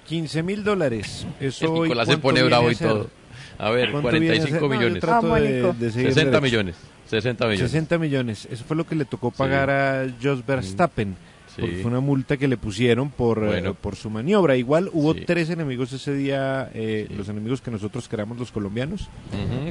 [0.06, 1.26] 15 mil dólares.
[1.40, 3.10] Eso hoy, Nicolás se ¿cuánto pone bravo a y todo.
[3.58, 4.60] A ver, ¿Cuánto viene a 45 ser?
[4.62, 5.00] No, yo millones.
[5.00, 5.76] trato Vamos, de- Nico.
[5.78, 6.42] de seguir 60 derecho.
[6.42, 6.76] millones.
[7.08, 7.70] 60 millones.
[7.70, 8.48] 60 millones.
[8.50, 11.16] Eso fue lo que le tocó pagar a Jos Verstappen.
[11.54, 11.60] Sí.
[11.60, 14.56] Porque fue una multa que le pusieron por, eh, por su maniobra.
[14.56, 15.22] Igual hubo Sí.
[15.24, 19.08] tres enemigos ese día, eh, los enemigos que nosotros creamos los colombianos.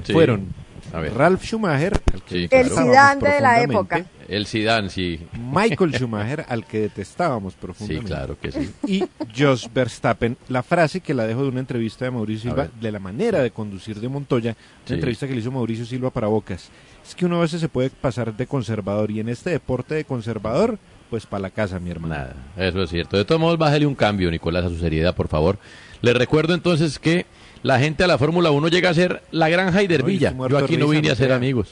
[0.05, 0.13] Sí.
[0.13, 0.47] Fueron
[0.93, 1.13] A ver.
[1.13, 4.05] Ralph Schumacher, al que Sí, El Zidane de la época.
[4.29, 5.19] El Zidane, sí.
[5.51, 8.07] Michael Schumacher, al que detestábamos Sí, profundamente.
[8.07, 8.71] claro que sí.
[8.87, 9.03] y
[9.37, 10.37] Jos Verstappen.
[10.47, 13.51] La frase que la dejo de una entrevista de Mauricio Silva, de la manera de
[13.51, 14.93] conducir de Montoya, una Sí.
[14.93, 16.69] entrevista que le hizo Mauricio Silva para Bocas.
[17.05, 20.05] Es que uno a veces se puede pasar de conservador y en este deporte de
[20.05, 20.77] conservador,
[21.13, 22.15] pues para la casa, mi hermano.
[22.15, 23.17] Nada, eso es cierto.
[23.17, 25.59] De todos modos, bájale un cambio, Nicolás, a su seriedad, por favor.
[26.01, 27.27] Le recuerdo entonces que
[27.61, 30.33] la gente a la Fórmula 1 llega a ser la granja No, Hidervilla.
[30.49, 31.69] yo aquí no vine a ser amigos.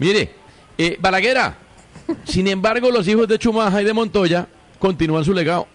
[0.00, 0.32] Mire,
[0.76, 1.54] eh, Balaguera,
[2.24, 4.48] sin embargo, los hijos de Chumaja y de Montoya
[4.80, 5.68] continúan su legado.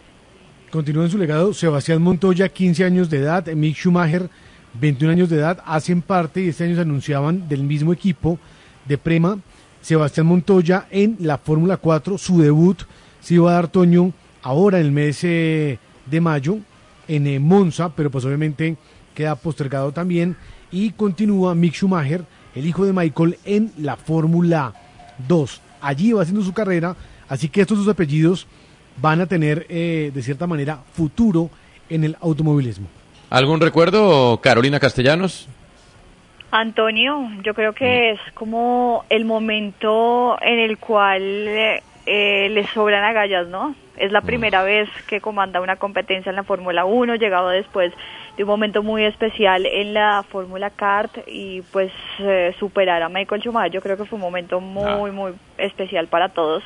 [0.70, 4.30] Continúa en su legado Sebastián Montoya, 15 años de edad, Mick Schumacher,
[4.74, 8.38] 21 años de edad, hacen parte y este año se anunciaban del mismo equipo
[8.86, 9.40] de Prema.
[9.82, 12.82] Sebastián Montoya en la Fórmula 4, su debut
[13.22, 16.58] se iba a dar Toño ahora en el mes eh, de mayo
[17.08, 18.78] en eh, Monza, pero pues obviamente
[19.14, 20.36] queda postergado también
[20.72, 22.26] y continúa Mick Schumacher,
[22.56, 24.74] el hijo de Michael, en la Fórmula
[25.28, 25.62] 2.
[25.82, 26.96] Allí va haciendo su carrera,
[27.30, 28.48] así que estos dos apellidos
[29.02, 31.50] van a tener eh, de cierta manera futuro
[31.90, 32.88] en el automovilismo.
[33.30, 35.48] ¿Algún recuerdo, Carolina Castellanos?
[36.52, 43.48] Antonio, yo creo que es como el momento en el cual eh, le sobran agallas,
[43.48, 43.76] ¿no?
[43.98, 47.92] Es la primera vez que comanda una competencia en la Fórmula 1, llegado después
[48.38, 53.42] de un momento muy especial en la Fórmula Kart y pues eh, superar a Michael
[53.42, 56.64] Schumacher, yo creo que fue un momento muy, muy especial para todos,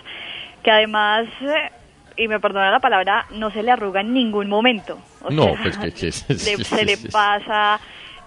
[0.62, 1.72] que además, eh,
[2.18, 5.00] y me perdona la palabra, no se le arruga en ningún momento.
[5.24, 5.96] O No, sea, pues que-
[6.58, 7.80] que- se le pasa,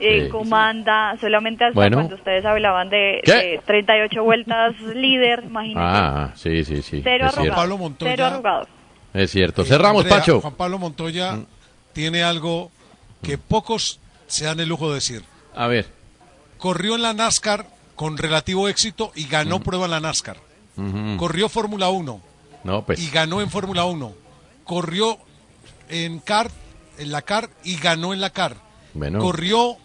[0.04, 0.28] eh, Sí.
[0.30, 1.96] comanda, solamente hasta Bueno.
[1.98, 5.86] cuando ustedes hablaban de, de 38 vueltas líder, imagínate.
[5.98, 7.00] Ah, sí, sí, sí.
[7.02, 7.56] cero es arrugado.
[7.56, 8.68] Pablo Montoya- Cero arrugado.
[9.12, 9.64] Es cierto.
[9.64, 10.40] Cerramos, Andrea, Pacho.
[10.40, 11.38] Juan Pablo Montoya
[11.92, 12.70] tiene algo
[13.22, 15.22] que pocos se dan el lujo de decir.
[15.54, 15.86] A ver.
[16.58, 20.36] Corrió en la NASCAR con relativo éxito y ganó prueba en la NASCAR.
[21.16, 22.20] Corrió Fórmula 1
[22.64, 23.00] No, pues.
[23.00, 24.12] y ganó en Fórmula 1.
[24.64, 25.18] Corrió
[25.88, 26.50] en CAR,
[26.98, 28.56] en la CAR y ganó en la CAR.
[28.94, 29.20] Bueno.
[29.20, 29.76] Corrió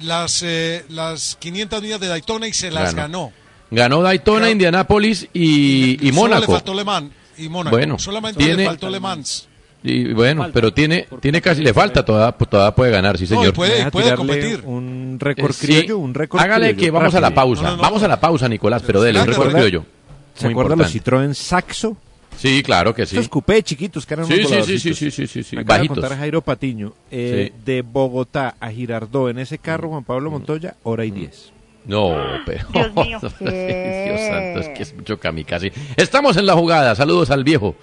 [0.00, 3.32] las, eh, las 500 millas de Daytona y se las ganó.
[3.70, 6.52] Ganó Daytona, Indianápolis y, y Solo le Mónaco.
[6.52, 7.76] faltó Le Mans y Mónaco.
[7.76, 9.46] Bueno, Solamente tiene- le faltó Le Mans.
[9.82, 13.38] Y bueno, pero tiene, tiene casi, le falta, todavía, todavía puede ganar, sí No, y
[13.38, 13.54] señor.
[13.54, 14.62] puede- Deja puede tirarle competir.
[14.64, 15.66] Un récord Eh, sí.
[15.66, 17.76] criollo, un récord Hágale criollo, que vamos a la pausa.
[17.76, 19.86] Vamos a la pausa, Nicolás, pero dele, un ¿Se récord acuerda- criollo.
[20.34, 20.94] ¿Se Muy acuerdan los.
[20.94, 21.96] Citroën Saxo?
[22.38, 23.16] Sí, claro que sí.
[23.16, 25.62] Estos coupé chiquitos que eran Sí, unos sí, sí, sí, sí, sí, sí, sí, Me
[25.62, 25.98] acaba de bajitos.
[25.98, 26.92] contar Jairo Patiño.
[27.10, 27.62] eh, Sí.
[27.64, 31.50] De Bogotá a Girardó en ese carro, Juan Pablo Montoya, hora y diez.
[31.84, 32.16] No,
[32.46, 32.66] pero.
[32.72, 33.18] Dios mío.
[33.40, 35.72] Dios santo, es que es mucho kamikaze.
[35.96, 36.94] Estamos en la jugada.
[36.94, 37.74] Saludos al viejo.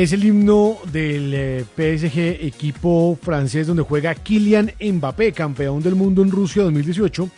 [0.00, 6.22] Es el himno del eh, PSG, equipo francés donde juega Kylian Mbappé, campeón del mundo
[6.22, 7.28] en Rusia 2018,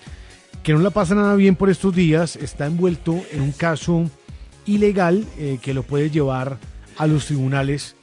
[0.63, 4.09] que no la pasa nada bien por estos días, está envuelto en un caso
[4.65, 6.59] ilegal eh, que lo puede llevar
[6.99, 7.97] a los tribunales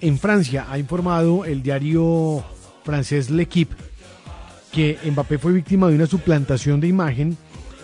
[0.00, 0.64] en Francia.
[0.70, 2.42] Ha informado el diario
[2.84, 3.76] francés L'Equipe
[4.72, 7.36] que Mbappé fue víctima de una suplantación de imagen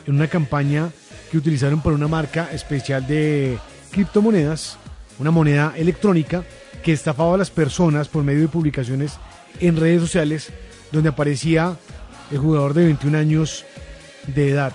[0.07, 0.93] en una campaña
[1.31, 3.59] que utilizaron por una marca especial de
[3.91, 4.79] criptomonedas,
[5.19, 6.45] una moneda electrónica
[6.83, 9.19] que estafaba a las personas por medio de publicaciones
[9.61, 10.53] en redes sociales
[10.91, 11.77] donde aparecía
[12.31, 13.65] el jugador de 21 años
[14.27, 14.73] de edad.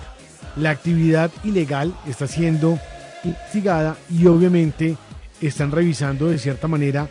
[0.55, 2.79] La actividad ilegal está siendo
[3.23, 4.97] investigada y obviamente
[5.41, 7.07] están revisando de cierta manera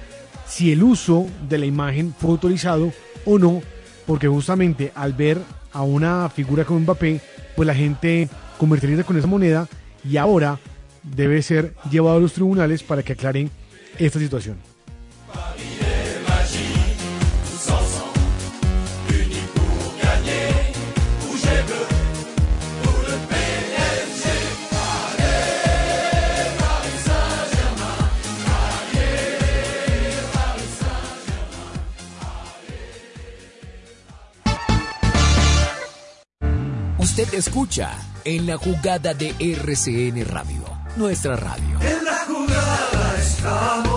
[0.47, 2.93] si el uso de la imagen fue autorizado
[3.25, 3.63] o no,
[4.07, 5.39] porque justamente al ver
[5.73, 7.21] a una figura como Mbappé,
[7.55, 9.69] pues la gente comercializa con esa moneda
[10.09, 10.59] y ahora
[11.15, 13.51] debe ser llevado a los tribunales para que aclaren
[13.99, 14.57] esta situación.
[37.19, 37.93] Usted escucha
[38.27, 41.79] en la jugada de RCN Radio, nuestra radio.
[41.81, 43.96] En la jugada estamos.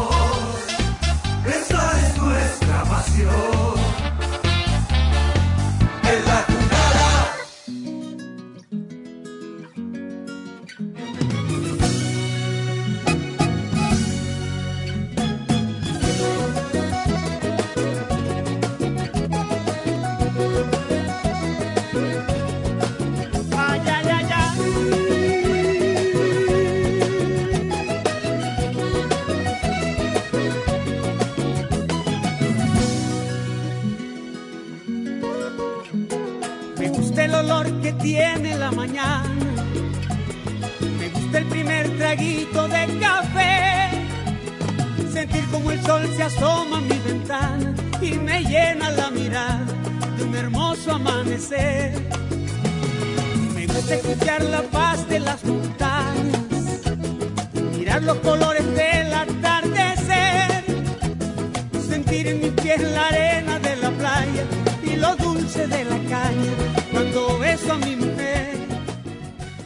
[45.60, 49.66] Como el sol se asoma a mi ventana y me llena la mirada
[50.18, 51.94] de un hermoso amanecer.
[53.56, 56.82] Me gusta escuchar la paz de las montañas,
[57.78, 60.64] mirar los colores del atardecer,
[61.90, 64.44] sentir en mis pies la arena de la playa
[64.84, 66.54] y lo dulce de la caña
[66.92, 68.59] cuando beso a mi mujer.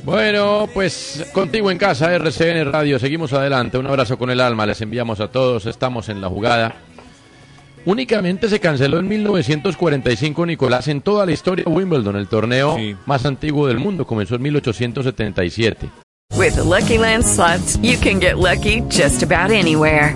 [0.03, 3.77] Bueno, pues contigo en casa, RCN Radio, seguimos adelante.
[3.77, 6.75] Un abrazo con el alma, les enviamos a todos, estamos en la jugada.
[7.85, 13.25] Únicamente se canceló en 1945, Nicolás, en toda la historia de Wimbledon, el torneo más
[13.25, 15.89] antiguo del mundo, comenzó en 1877.
[16.35, 20.15] With the Lucky Land slots, you can get lucky just about anywhere.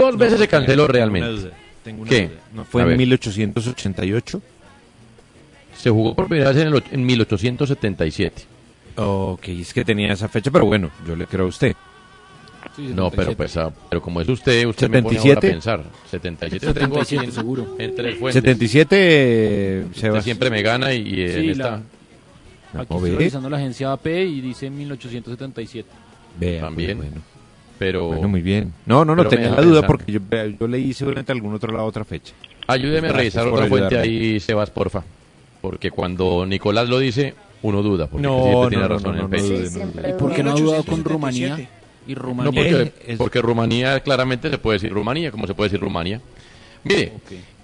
[0.00, 1.26] Dos veces se canceló realmente.
[1.28, 2.28] Tengo una duda, tengo una ¿Qué?
[2.28, 2.40] duda.
[2.54, 2.98] ¿No fue A en ver.
[2.98, 4.42] 1888?
[5.76, 8.42] Se jugó por primera vez en, el en 1877.
[8.96, 11.74] Ok, es que tenía esa fecha, pero bueno, yo le creo a usted.
[12.78, 15.50] No, pero pues, ah, pero como es usted, usted me pone a 77.
[15.54, 15.82] pensar.
[16.10, 17.76] 77 tengo aquí en- 77 seguro.
[17.78, 18.42] En tres fuentes.
[18.42, 20.24] 77 eh, Usted Sebas.
[20.24, 21.70] siempre me gana y, y en Sí, esta...
[21.70, 21.82] la-
[22.74, 25.88] No, Aquí estoy revisando la agencia AP y dice 1877.
[26.38, 26.98] Vea, También.
[26.98, 27.24] pues, bueno.
[27.78, 28.06] Pero...
[28.08, 28.72] Bueno, muy bien.
[28.86, 30.20] No, no, no, tenía la duda porque yo,
[30.58, 32.32] yo leí seguramente algún otro lado otra fecha.
[32.66, 35.02] Ayúdeme a Gracias revisar otra fuente ahí, Sebas, porfa.
[35.60, 38.06] Porque cuando Nicolás lo dice, uno duda.
[38.06, 40.10] Porque No, siempre no, tiene no, razón no, en.
[40.10, 41.08] ¿Y por qué no ha dudado con 1877?
[41.08, 41.68] Rumanía?
[42.08, 42.44] Y Rumanía.
[42.44, 46.20] No, porque, Es- porque Rumanía claramente se puede decir Rumanía, como se puede decir Rumanía.
[46.84, 47.12] Mire,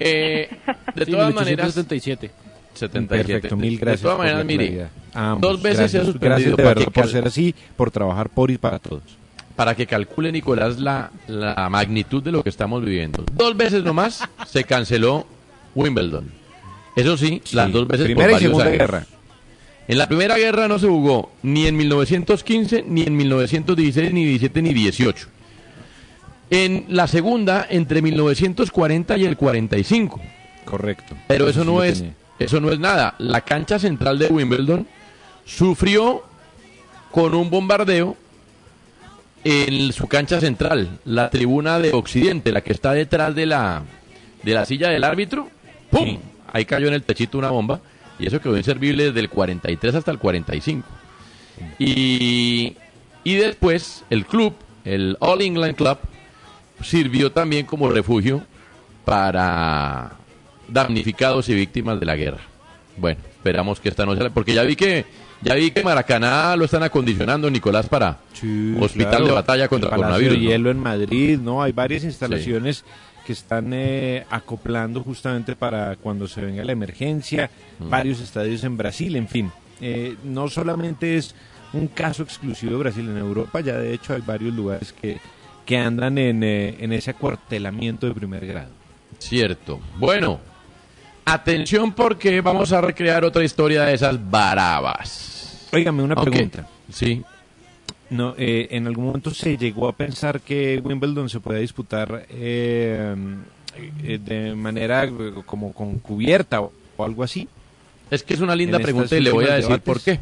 [0.00, 0.48] eh,
[0.96, 1.66] de Sí, todas maneras...
[1.76, 2.30] 1877.
[2.74, 3.32] 77.
[3.32, 4.00] Perfecto, mil gracias.
[4.00, 5.40] De todas maneras, mire, ambos.
[5.52, 6.30] dos veces se ha gracias, suspendido.
[6.30, 9.02] Gracias de ¿Para verdad qué por ser así, por trabajar por y para todos.
[9.56, 13.24] Para que calcule Nicolás la, la magnitud de lo que estamos viviendo.
[13.32, 15.26] Dos veces nomás se canceló
[15.74, 16.30] Wimbledon.
[16.96, 18.78] Eso sí, las dos veces Primera y por Segunda años.
[18.78, 19.06] Guerra.
[19.88, 24.62] En la Primera Guerra no se jugó ni en 1915, ni en 1916, ni 17,
[24.62, 25.28] ni 18.
[26.50, 30.20] En la Segunda, entre 1940 y el 45.
[30.64, 31.16] Correcto.
[31.26, 32.14] Pero eso no es, tenía.
[32.38, 33.14] eso no es nada.
[33.18, 34.86] La cancha central de Wimbledon
[35.44, 36.22] sufrió
[37.10, 38.16] con un bombardeo
[39.44, 43.82] en su cancha central, la tribuna de Occidente, la que está detrás de la
[44.42, 45.48] de la silla del árbitro.
[45.90, 46.18] ¡Pum!
[46.52, 47.80] Ahí cayó en el techito una bomba
[48.18, 50.86] y eso quedó inservible desde el 43 hasta el 45.
[51.78, 52.76] Y,
[53.24, 55.98] y después el club, el All England Club,
[56.82, 58.42] sirvió también como refugio
[59.04, 60.12] para
[60.68, 62.40] damnificados y víctimas de la guerra.
[62.96, 65.04] Bueno, esperamos que esta no sea, porque ya vi que
[65.42, 68.18] ya vi que Maracaná lo están acondicionando Nicolás para
[68.80, 70.38] hospital Claro, de batalla contra el coronavirus.
[70.38, 70.50] de ¿no?
[70.50, 71.62] Hielo en Madrid, ¿no?
[71.62, 72.84] Hay varias instalaciones
[73.26, 77.88] que están eh, acoplando justamente para cuando se venga la emergencia, Mm.
[77.90, 79.50] varios estadios en Brasil, en fin.
[79.80, 81.34] Eh, no solamente es
[81.72, 85.18] un caso exclusivo de Brasil en Europa, ya de hecho hay varios lugares que,
[85.64, 88.70] que andan en, eh, en ese acuartelamiento de primer grado.
[89.18, 89.80] Cierto.
[89.98, 90.40] Bueno,
[91.24, 95.68] atención porque vamos a recrear otra historia de esas barabas.
[95.72, 96.66] Óigame, una pregunta.
[96.92, 97.22] Sí.
[98.10, 103.14] No, eh, en algún momento se llegó a pensar que Wimbledon se podía disputar eh,
[104.02, 105.10] de manera eh,
[105.46, 107.48] como con cubierta o, o algo así.
[108.10, 109.84] Es que es una linda En pregunta y le voy a decir debates.
[109.84, 110.20] por qué.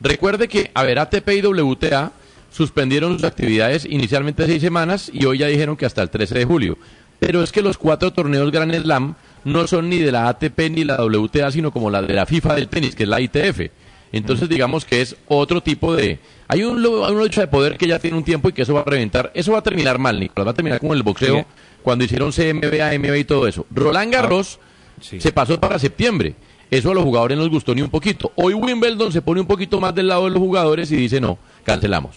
[0.00, 2.12] Recuerde que, a ver, ATP y WTA
[2.52, 6.44] suspendieron sus actividades inicialmente seis semanas y hoy ya dijeron que hasta el 13 de
[6.44, 6.78] julio.
[7.18, 10.84] Pero es que los cuatro torneos Grand Slam no son ni de la ATP ni
[10.84, 13.70] la WTA, sino como la de la FIFA del tenis, que es la ITF.
[14.12, 16.18] Entonces, digamos que es otro tipo de...
[16.48, 18.74] Hay un, hay una lucha de poder que ya tiene un tiempo y que eso
[18.74, 19.30] va a reventar.
[19.34, 20.48] Eso va a terminar mal, Nicolás.
[20.48, 21.44] Va a terminar como el boxeo Sí.
[21.82, 23.66] cuando hicieron CMBA, MBA y todo eso.
[23.70, 24.58] Roland Garros
[25.00, 26.34] se pasó para septiembre.
[26.70, 28.32] Eso a los jugadores no les gustó ni un poquito.
[28.34, 31.38] Hoy Wimbledon se pone un poquito más del lado de los jugadores y dice no,
[31.64, 32.16] cancelamos.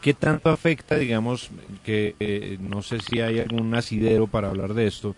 [0.00, 1.50] ¿Qué tanto afecta, digamos,
[1.84, 5.16] que eh, no sé si hay algún asidero para hablar de esto,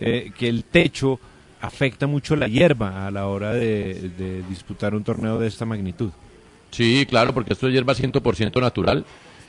[0.00, 1.18] eh, que el techo
[1.60, 6.10] afecta mucho la hierba a la hora de, de disputar un torneo de esta magnitud?
[6.70, 9.04] Sí, claro, porque esto es hierba 100% natural.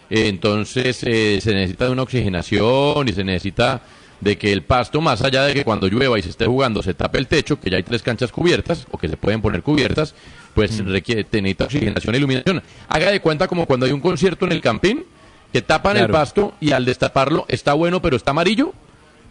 [0.10, 3.82] Eh, entonces eh, se necesita de una oxigenación y se necesita
[4.20, 6.94] de que el pasto, más allá de que cuando llueva y se esté jugando se
[6.94, 10.14] tape el techo, que ya hay tres canchas cubiertas o que se pueden poner cubiertas,
[10.54, 12.62] pues requiere, te necesita oxigenación e iluminación.
[12.90, 15.06] Haga de cuenta como cuando hay un concierto en el campín,
[15.54, 18.74] que tapan el pasto y al destaparlo está bueno pero está amarillo.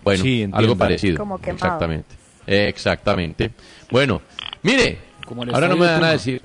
[0.09, 1.19] Bueno, Sí, algo parecido.
[1.19, 1.57] Como quemado.
[1.57, 2.15] Exactamente.
[2.47, 3.51] Exactamente.
[3.91, 4.23] Bueno,
[4.63, 6.41] mire, Como ahora no me van a decir,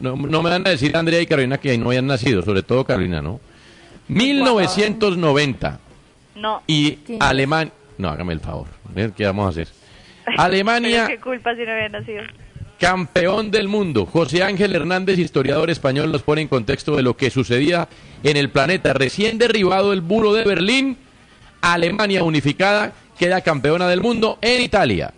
[0.00, 2.84] no, no me van a decir Andrea y Carolina que no hayan nacido, sobre todo
[2.84, 3.40] Carolina, ¿no?
[4.08, 5.78] 1990
[6.36, 6.62] No.
[6.66, 7.16] y Sí.
[7.20, 9.68] Alemania, no, hágame el favor, a ver ¿qué vamos a hacer?
[10.36, 12.22] Alemania, ¿Qué culpa si no había nacido?
[12.78, 14.04] campeón del mundo.
[14.04, 17.88] José Ángel Hernández, historiador español, nos pone en contexto de lo que sucedía
[18.22, 18.92] en el planeta.
[18.92, 20.98] Recién derribado el muro de Berlín,
[21.72, 25.12] Alemania unificada queda campeona del mundo en Italia.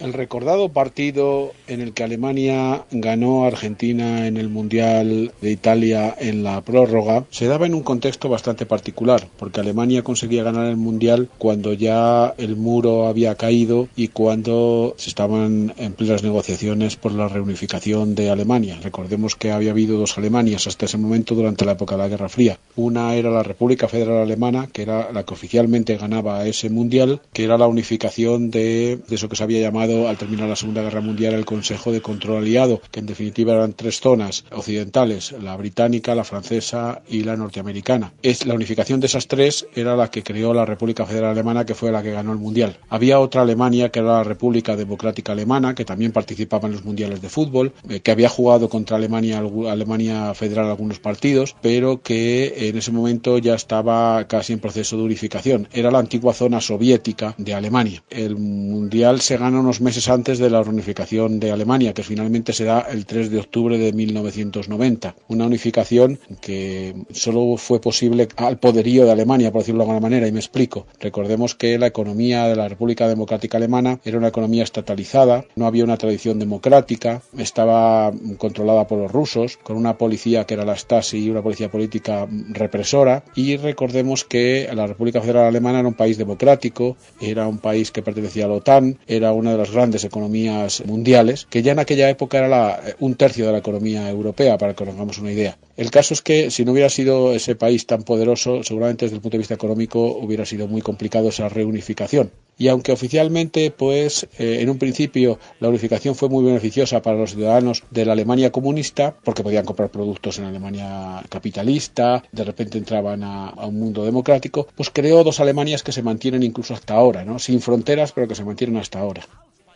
[0.00, 6.14] El recordado partido en el que Alemania ganó a Argentina en el Mundial de Italia
[6.20, 10.76] en la prórroga se daba en un contexto bastante particular, porque Alemania conseguía ganar el
[10.76, 17.10] Mundial cuando ya el muro había caído y cuando se estaban en plenas negociaciones por
[17.10, 18.78] la reunificación de Alemania.
[18.80, 22.28] Recordemos que había habido dos Alemanias hasta ese momento durante la época de la Guerra
[22.28, 22.58] Fría.
[22.76, 27.44] Una era la República Federal Alemana, que era la que oficialmente ganaba ese Mundial, que
[27.44, 31.00] era la unificación de, de eso que se había llamado al terminar la Segunda Guerra
[31.00, 36.14] Mundial el Consejo de Control Aliado, que en definitiva eran tres zonas occidentales, la británica,
[36.14, 38.12] la francesa y la norteamericana.
[38.22, 41.74] Es, la unificación de esas tres era la que creó la República Federal Alemana, que
[41.74, 42.76] fue la que ganó el Mundial.
[42.88, 47.22] Había otra Alemania, que era la República Democrática Alemana, que también participaba en los Mundiales
[47.22, 52.76] de fútbol, eh, que había jugado contra Alemania, Alemania Federal algunos partidos, pero que en
[52.76, 55.68] ese momento ya estaba casi en proceso de unificación.
[55.72, 58.02] Era la antigua zona soviética de Alemania.
[58.10, 62.64] El Mundial se gana unos meses antes de la reunificación de Alemania, que finalmente se
[62.64, 65.14] da el 3 de octubre de 1990.
[65.28, 70.26] Una unificación que solo fue posible al poderío de Alemania, por decirlo de alguna manera,
[70.26, 70.86] y me explico.
[71.00, 75.84] Recordemos que la economía de la República Democrática Alemana era una economía estatalizada, no había
[75.84, 81.24] una tradición democrática, estaba controlada por los rusos, con una policía que era la Stasi
[81.24, 86.18] y una policía política represora, y recordemos que la República Federal Alemana era un país
[86.18, 90.82] democrático, era un país que pertenecía a la OTAN, era una de las grandes economías
[90.86, 94.58] mundiales, que ya en aquella época era la- eh, un tercio de la economía europea,
[94.58, 95.56] para que nos hagamos una idea.
[95.76, 99.22] El caso es que si no hubiera sido ese país tan poderoso, seguramente desde el
[99.22, 102.30] punto de vista económico hubiera sido muy complicado esa reunificación.
[102.60, 107.34] Y aunque oficialmente, pues, eh, en un principio la unificación fue muy beneficiosa para los
[107.34, 113.22] ciudadanos de la Alemania comunista, porque podían comprar productos en Alemania capitalista, de repente entraban
[113.22, 117.24] a, a un mundo democrático, pues creó dos Alemanias que se mantienen incluso hasta ahora,
[117.24, 117.38] ¿no?
[117.38, 119.22] Sin fronteras, pero que se mantienen hasta ahora.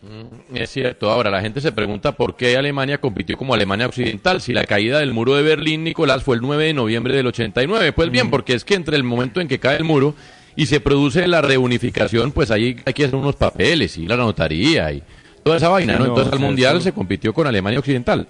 [0.03, 1.09] Mm, Es cierto.
[1.09, 4.99] Ahora, la gente se pregunta por qué Alemania compitió como Alemania Occidental si la caída
[4.99, 7.93] del muro de Berlín, Nicolás, fue el 9 de noviembre del 89.
[7.93, 10.13] Pues bien, porque es que entre el momento en que cae el muro
[10.55, 14.91] y se produce la reunificación, pues ahí hay que hacer unos papeles y la notaría
[14.91, 15.01] y
[15.43, 16.05] toda esa vaina, ¿no?
[16.05, 18.27] Entonces al Mundial se compitió con Alemania Occidental.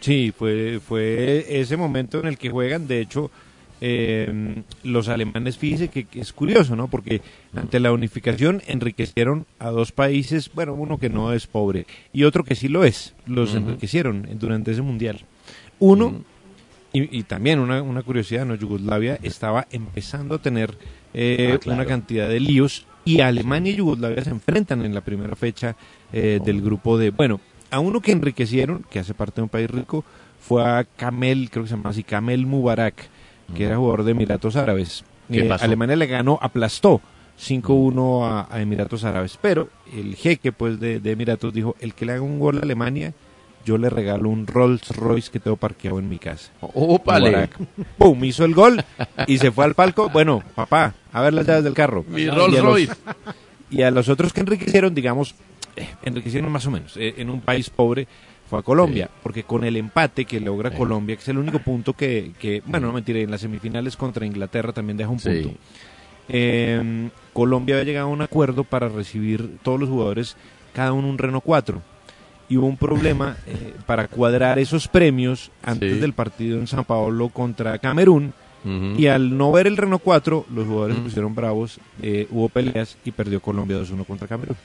[0.00, 2.86] Sí, fue, fue ese momento en el que juegan.
[2.86, 3.30] De hecho,
[3.80, 6.88] eh, los alemanes, fíjese que, que es curioso, ¿no?
[6.88, 7.20] Porque
[7.54, 12.44] ante la unificación enriquecieron a dos países, bueno, uno que no es pobre y otro
[12.44, 13.14] que sí lo es.
[13.26, 15.20] Los enriquecieron durante ese mundial.
[15.78, 16.22] Uno,
[16.92, 18.54] y, y también una, una curiosidad, ¿no?
[18.54, 20.76] Yugoslavia estaba empezando a tener
[21.12, 21.80] eh, Ah, claro.
[21.80, 25.76] una cantidad de líos y Alemania y Yugoslavia se enfrentan en la primera fecha
[26.12, 27.10] eh, del grupo de...
[27.10, 30.04] Bueno, a uno que enriquecieron, que hace parte de un país rico,
[30.40, 33.08] fue a Kamel, creo que se llama así, Kamel Mubarak,
[33.56, 35.04] que era jugador de Emiratos Árabes.
[35.30, 35.56] ¿Qué Eh?
[35.60, 37.00] Alemania le ganó, aplastó
[37.40, 42.06] 5-1 a, a Emiratos Árabes, pero el jeque pues de, de Emiratos dijo, el que
[42.06, 43.12] le haga un gol a Alemania,
[43.64, 46.50] yo le regalo un Rolls Royce que tengo parqueado en mi casa.
[46.60, 47.48] ¡Ópale!
[47.98, 48.22] ¡Pum!
[48.24, 48.84] Hizo el gol
[49.26, 50.10] y se fue al palco.
[50.10, 52.04] Bueno, papá, a ver las llaves del carro.
[52.08, 52.92] Mi Rolls los- Royce.
[53.70, 55.34] Y a los otros que enriquecieron, digamos,
[55.76, 56.96] eh, enriquecieron más o menos.
[56.98, 58.06] eh, en un país pobre
[58.54, 61.92] fue a Colombia, porque con el empate que logra Colombia, que es el único punto
[61.92, 65.28] que, que bueno, no mentira, en las semifinales contra Inglaterra también deja un Sí.
[65.42, 65.58] punto.
[66.28, 70.36] Eh, Colombia había llegado a un acuerdo para recibir todos los jugadores,
[70.72, 71.82] cada uno un Renault 4.
[72.48, 77.28] Y hubo un problema eh, para cuadrar esos premios antes del partido en San Paolo
[77.30, 78.32] contra Camerún.
[78.96, 82.96] Y al no ver el Renault 4, los jugadores se pusieron bravos, eh, hubo peleas
[83.04, 84.56] y perdió Colombia 2-1 contra Camerún.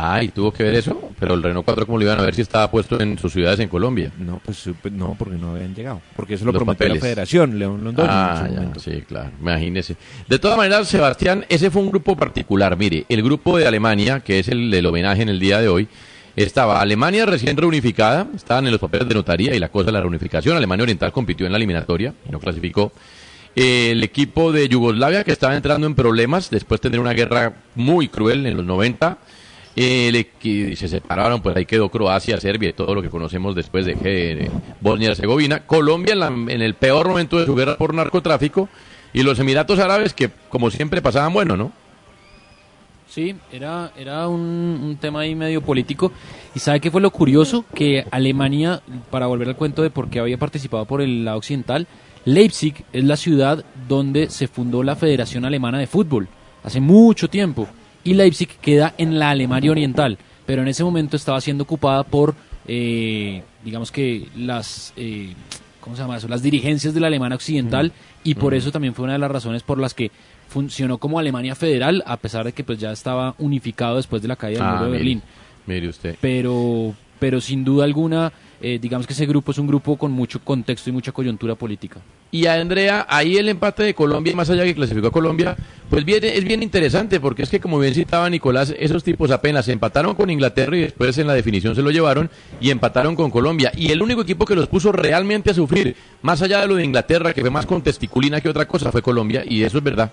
[0.00, 1.10] Ah, ¿y tuvo que ver eso?
[1.18, 3.58] Pero el Renault 4, ¿cómo lo iban a ver si estaba puesto en sus ciudades
[3.58, 4.12] en Colombia?
[4.18, 6.00] No, pues no, porque no habían llegado.
[6.14, 6.96] Porque eso lo Los prometió papeles.
[6.96, 8.80] la Federación, León Londoño Ah, en su ya, momento.
[8.80, 9.96] sí, claro, imagínese.
[10.28, 12.76] De todas maneras, Sebastián, ese fue un grupo particular.
[12.76, 15.88] Mire, el grupo de Alemania, que es el del homenaje en el día de hoy,
[16.36, 20.00] estaba Alemania recién reunificada, estaban en los papeles de notaría y la cosa de la
[20.00, 20.56] reunificación.
[20.56, 22.92] Alemania Oriental compitió en la eliminatoria y no clasificó.
[23.56, 28.06] El equipo de Yugoslavia, que estaba entrando en problemas después de tener una guerra muy
[28.06, 29.18] cruel en los 90.
[29.76, 34.50] Se separaron, pues ahí quedó Croacia, Serbia y todo lo que conocemos después de
[34.80, 35.60] Bosnia y Herzegovina.
[35.66, 38.68] Colombia en, la- en el peor momento de su guerra por narcotráfico.
[39.12, 41.72] Y los Emiratos Árabes, que como siempre pasaban bueno, ¿no?
[43.08, 46.12] Sí, era, era un, un tema ahí medio político.
[46.54, 47.64] ¿Y sabe qué fue lo curioso?
[47.74, 51.86] Que Alemania, para volver al cuento de por qué había participado por el lado occidental,
[52.26, 56.28] Leipzig es la ciudad donde se fundó la Federación Alemana de Fútbol,
[56.62, 57.66] hace mucho tiempo.
[58.08, 62.34] Y Leipzig queda en la Alemania Oriental, pero en ese momento estaba siendo ocupada por,
[62.66, 64.92] eh, digamos que las...
[64.96, 65.34] eh,
[65.80, 66.28] ¿Cómo se llama eso?
[66.28, 67.92] Las dirigencias de la Alemania Occidental
[68.24, 70.10] y por eso también fue una de las razones por las que
[70.48, 74.36] funcionó como Alemania federal, a pesar de que pues ya estaba unificado después de la
[74.36, 75.22] caída del Ah, muro de mire, Berlín.
[75.66, 76.16] Mire usted.
[76.20, 80.40] Pero, pero sin duda alguna, eh, digamos que ese grupo es un grupo con mucho
[80.40, 82.00] contexto y mucha coyuntura política.
[82.30, 85.56] Y a Andrea, ahí el empate de Colombia, más allá que clasificó a Colombia,
[85.88, 89.68] pues bien, es bien interesante, porque es que como bien citaba Nicolás, esos tipos apenas
[89.68, 92.28] empataron con Inglaterra y después en la definición se lo llevaron
[92.60, 93.72] y empataron con Colombia.
[93.76, 96.84] Y el único equipo que los puso realmente a sufrir, más allá de lo de
[96.84, 100.10] Inglaterra, que fue más con testiculina que otra cosa, fue Colombia, y eso es verdad.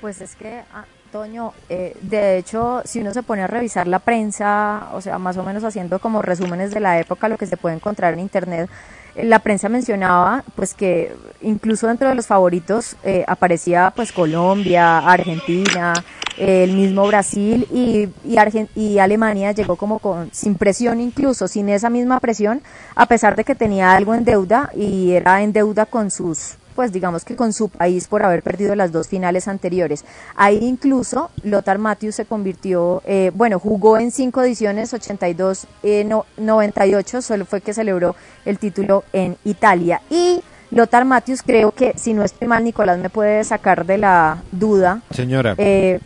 [0.00, 3.98] Pues es que, ah, Toño, eh, de hecho, si uno se pone a revisar la
[3.98, 7.56] prensa, o sea, más o menos haciendo como resúmenes de la época, lo que se
[7.56, 8.68] puede encontrar en Internet,
[9.14, 14.98] eh, la prensa mencionaba pues que incluso dentro de los favoritos eh, aparecía pues Colombia,
[14.98, 15.94] Argentina,
[16.36, 21.48] eh, el mismo Brasil y, y, Argen- y Alemania llegó como con, sin presión incluso,
[21.48, 22.60] sin esa misma presión,
[22.94, 26.92] a pesar de que tenía algo en deuda y era en deuda con sus pues
[26.92, 30.04] digamos que con su país por haber perdido las dos finales anteriores.
[30.36, 36.24] Ahí incluso Lothar Matthews se convirtió, eh, bueno, jugó en cinco ediciones, 82, eh, no,
[36.36, 38.14] 98, solo fue que celebró
[38.44, 40.02] el título en Italia.
[40.08, 44.44] Y Lothar Matthews creo que, si no estoy mal, Nicolás me puede sacar de la
[44.52, 45.02] duda.
[45.10, 45.56] Señora.
[45.58, 45.98] Eh,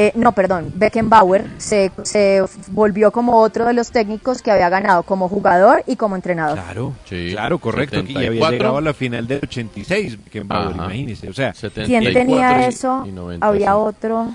[0.00, 5.02] eh, no, perdón, Beckenbauer se, se volvió como otro de los técnicos que había ganado
[5.02, 6.54] como jugador y como entrenador.
[6.56, 7.96] Claro, Sí, claro, correcto.
[8.06, 8.52] Y había 74.
[8.58, 10.70] llegado a la final del 86, que Ajá.
[10.72, 11.28] imagínese.
[11.28, 11.52] O sea,
[11.84, 13.04] ¿Quién tenía eso?
[13.40, 14.28] Había otro.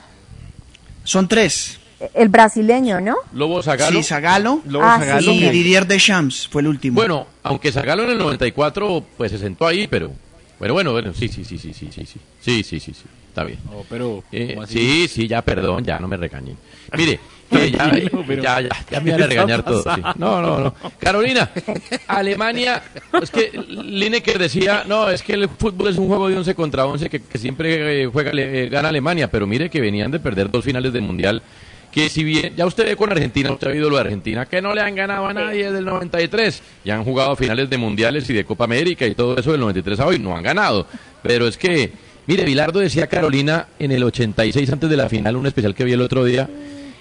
[1.06, 1.80] Son tres.
[2.14, 3.16] El brasileño, ¿no?
[3.32, 3.96] Lobo Zagalo.
[3.98, 4.60] Sí, Zagalo.
[4.66, 5.32] Lobo Ah, Zagalo.
[5.32, 5.50] sí, y.
[5.50, 6.96] Didier Deschamps fue el último.
[6.96, 10.12] Bueno, aunque Zagalo en el 94 pues se sentó ahí, pero
[10.60, 13.44] bueno, bueno, bueno, sí, sí, sí, sí, sí, sí, sí, sí, sí, sí, sí, está
[13.44, 13.58] bien.
[13.74, 16.56] Oh, pero, Eh, sí, sí, ya, perdón, ya, no me regañen.
[16.96, 17.20] Mire,
[17.52, 19.82] ya, Tranquilo, pero- ya, ya, ya me ¿qué van a regañar todo.
[19.84, 20.02] sí.
[20.18, 20.74] No, no, no.
[21.00, 21.50] Carolina,
[22.08, 22.84] Alemania,
[23.22, 26.86] es que Lineker decía, no, es que el fútbol es un juego de 11 contra
[26.86, 30.50] 11 que, que siempre eh, juega, eh, gana Alemania, pero mire que venían de perder
[30.52, 31.42] dos finales del Mundial.
[31.92, 34.64] Que si bien, ya usted ve con Argentina, usted ha oído lo de Argentina, que
[34.64, 36.64] no le han ganado a nadie desde el 93.
[36.84, 40.00] Ya han jugado finales de mundiales y de Copa América y todo eso del 93
[40.00, 40.88] a hoy, no han ganado.
[41.22, 41.92] Pero es que,
[42.28, 45.94] mire, Bilardo decía Carolina en el 86 antes de la final, un especial que vi
[45.94, 46.50] el otro día,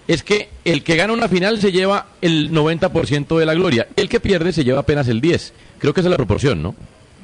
[0.09, 4.09] es que el que gana una final se lleva el 90% de la gloria, el
[4.09, 5.55] que pierde se lleva apenas el 10.
[5.79, 6.75] Creo que esa es la proporción, ¿no?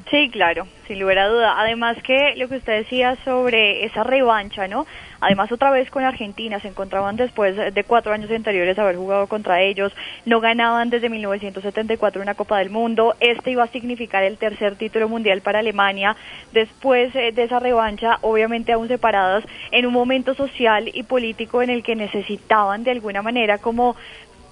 [0.09, 1.55] Sí, claro, sin lugar a duda.
[1.59, 4.87] Además que lo que usted decía sobre esa revancha, ¿no?
[5.21, 9.61] Además otra vez con Argentina, se encontraban después de cuatro años anteriores haber jugado contra
[9.61, 9.91] ellos,
[10.25, 15.09] no ganaban desde 1974 una Copa del Mundo, este iba a significar el tercer título
[15.09, 16.15] mundial para Alemania,
[16.53, 21.69] después eh, de esa revancha, obviamente aún separadas, en un momento social y político en
[21.69, 23.95] el que necesitaban de alguna manera como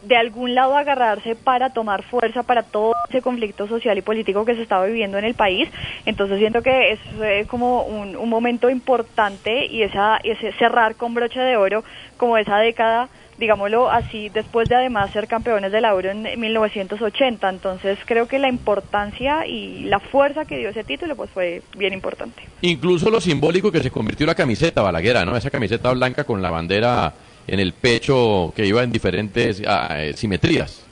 [0.04, 4.56] de algún lado agarrarse para tomar fuerza para todo ese conflicto social y político que
[4.56, 5.70] se estaba viviendo en el país.
[6.06, 11.40] Entonces siento que es como un, un momento importante y esa, ese cerrar con broche
[11.40, 11.84] de oro
[12.18, 17.50] como esa década digámoslo así, después de además ser campeones del Euro en 1980.
[17.50, 21.94] Entonces creo que la importancia y la fuerza que dio ese título pues fue bien
[21.94, 22.42] importante.
[22.62, 25.38] Incluso lo simbólico que se convirtió la camiseta balaguera, ¿no?
[25.38, 27.14] Esa camiseta blanca con la bandera
[27.48, 30.84] en el pecho que iba en diferentes ah, eh, simetrías.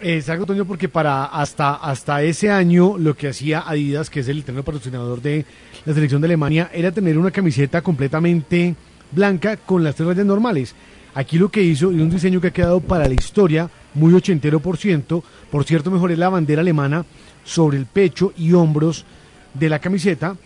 [0.00, 4.40] Exacto, Toño, porque para hasta, hasta ese año lo que hacía Adidas, que es el
[4.40, 5.46] eterno patrocinador de
[5.84, 8.74] la selección de Alemania, era tener una camiseta completamente
[9.12, 10.74] blanca con las tres rayas normales.
[11.14, 14.60] Aquí lo que hizo, y un diseño que ha quedado para la historia, muy ochentero
[14.60, 17.04] por ciento, por cierto, mejoré la bandera alemana
[17.44, 19.04] sobre el pecho y hombros
[19.54, 20.36] de la camiseta.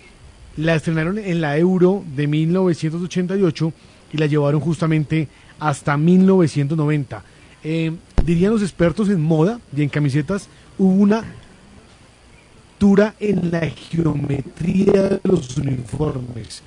[0.57, 3.73] La estrenaron en la Euro de 1988
[4.13, 5.29] y la llevaron justamente
[5.59, 7.23] hasta 1990.
[7.65, 7.93] Eh,
[8.25, 10.49] dirían los expertos en moda y en camisetas,
[10.79, 11.25] hubo una
[12.79, 16.63] tura en la geometría de los uniformes.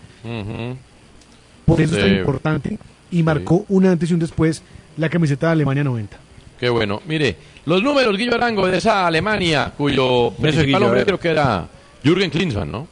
[1.65, 2.15] Por eso es tan Sí.
[2.17, 2.79] importante
[3.11, 4.61] y marcó un antes y un después
[4.97, 6.17] la camiseta de Alemania 90.
[6.59, 7.01] Qué bueno.
[7.07, 11.67] Mire, los números, Guillo Arango, de esa Alemania, cuyo principal Guillo, hombre creo que era
[12.03, 12.87] Jürgen Klinsmann, ¿no?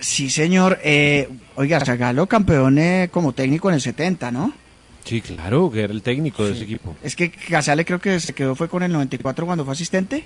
[0.00, 0.78] Sí, señor.
[0.84, 4.52] Eh, oiga, Zagalo campeón eh, como técnico en el 70, ¿no?
[5.08, 6.94] Sí, claro, que era el técnico de ese equipo.
[7.02, 10.24] Es que Casale creo que se quedó fue con el 94 cuando fue asistente.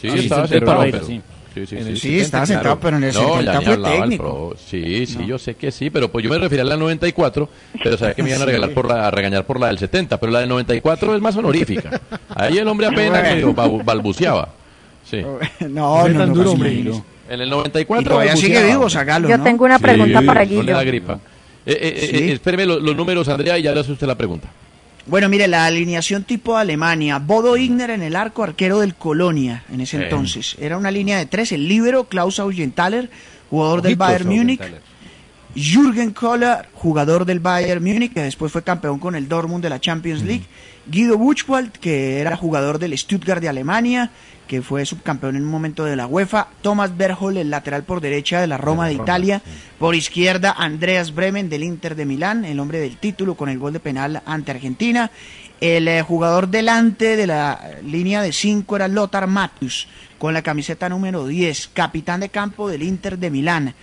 [0.00, 1.04] Sí, Ah, sí, estaba sí, sentado, pero- pero...
[1.06, 1.20] sí.
[1.52, 3.58] Sí, sí, En sí, el sí, 70, estaba sentado, pero en el no, 70 ya
[3.58, 4.22] ni fue hablaba el técnico.
[4.22, 4.56] pro.
[4.56, 7.48] Sí, sí, yo sé que sí, pero pues yo me refería a la 94,
[7.82, 8.46] pero sabía que me iban a, Sí.
[8.52, 11.34] regalar por la, a regañar por la del 70, pero la del 94 es más
[11.36, 12.00] honorífica.
[12.36, 13.52] Ahí el hombre apenas Bueno.
[13.52, 14.48] medio balbuceaba.
[15.10, 15.22] Sí.
[15.22, 15.40] No,
[16.08, 17.04] no, no, no, Tranquilo.
[17.28, 19.42] En el 94 Y todavía sigue vivo Zagalo, Yo ¿no?
[19.42, 20.72] tengo una pregunta para No le Guillo.
[20.76, 21.18] da gripa.
[21.66, 22.30] Eh, eh, eh, Sí.
[22.32, 24.48] espéreme lo- los, números, Andrea, y ya le hace usted la pregunta.
[25.06, 27.18] Bueno, mire, la alineación tipo Alemania.
[27.18, 30.56] Bodo Igner en el arco, arquero del Colonia en ese entonces.
[30.60, 31.52] Era una línea de tres.
[31.52, 33.10] El líbero, Klaus Augenthaler,
[33.48, 34.60] jugador del Bayern Múnich.
[35.54, 39.80] Jürgen Kohler, jugador del Bayern Múnich, que después fue campeón con el Dortmund de la
[39.80, 40.44] Champions League.
[40.86, 44.10] Guido Buchwald, que era jugador del Stuttgart de Alemania,
[44.46, 46.48] que fue subcampeón en un momento de la UEFA.
[46.62, 49.42] Thomas Berhol, el lateral por derecha de la Roma de Italia.
[49.78, 53.72] Por izquierda, Andreas Bremen del Inter de Milán, el hombre del título con el gol
[53.72, 55.10] de penal ante Argentina.
[55.60, 59.88] El eh, jugador delante de la línea de 5 era Lothar Matthäus,
[60.18, 63.74] con la camiseta número 10, capitán de campo del Inter de Milán.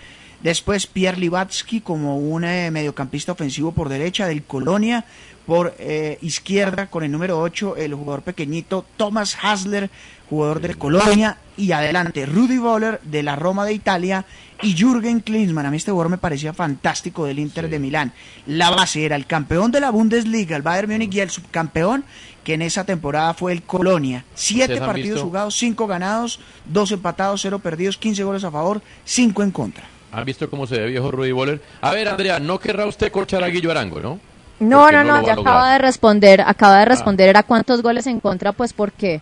[0.41, 5.05] Después Pierre Libatsky como un eh, mediocampista ofensivo por derecha del Colonia.
[5.45, 9.89] Por eh, izquierda con el número 8 el jugador pequeñito Thomas Hasler,
[10.29, 11.37] jugador del Colonia.
[11.55, 14.25] Y adelante Rudy Boller de la Roma de Italia
[14.61, 15.65] y Jürgen Klinsmann.
[15.65, 18.11] A mí este jugador me parecía fantástico del Inter de Milán.
[18.45, 22.03] La base era el campeón de la Bundesliga, el Bayern Múnich y el subcampeón
[22.43, 24.23] que en esa temporada fue el Colonia.
[24.35, 25.25] Siete ¿Ustedes han partidos visto?
[25.25, 29.96] jugados, cinco ganados, dos empatados, cero perdidos, 15 goles a favor, cinco en contra.
[30.17, 31.61] ¿Han visto cómo se ve viejo Rudy Boller?
[31.79, 34.19] A ver, Andrea, no querrá usted corchar a Guillo Arango, ¿no?
[34.59, 38.19] No, no, no no, ya acaba de responder, acaba de responder, era cuántos goles en
[38.19, 39.21] contra, pues porque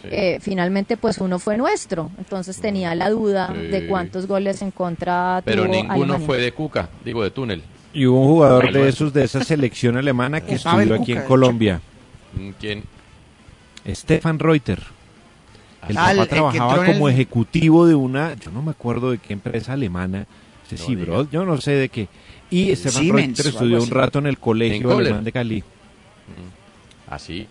[0.00, 0.08] Sí.
[0.10, 3.66] eh, finalmente pues uno fue nuestro, entonces tenía la duda Sí.
[3.66, 6.26] de cuántos goles en contra Pero tuvo ninguno Alemania.
[6.26, 7.62] fue de Cuca, digo de túnel.
[7.92, 8.88] Y hubo un jugador de eso.
[8.88, 11.80] esos de esa selección alemana que estudió aquí Cuca, en Colombia,
[12.32, 12.84] Mm, ¿Quién?
[13.86, 14.80] Stefan Reuter.
[15.88, 19.32] El Ah, papá trabajaba como el- ejecutivo de una, yo no me acuerdo de qué
[19.32, 20.26] empresa alemana,
[20.70, 22.08] No sí, bro, yo no sé de qué.
[22.50, 25.64] Y Stefan Siemens estudió un rato en el colegio alemán de Cali.
[27.08, 27.46] Así.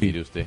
[0.00, 0.46] Mire usted.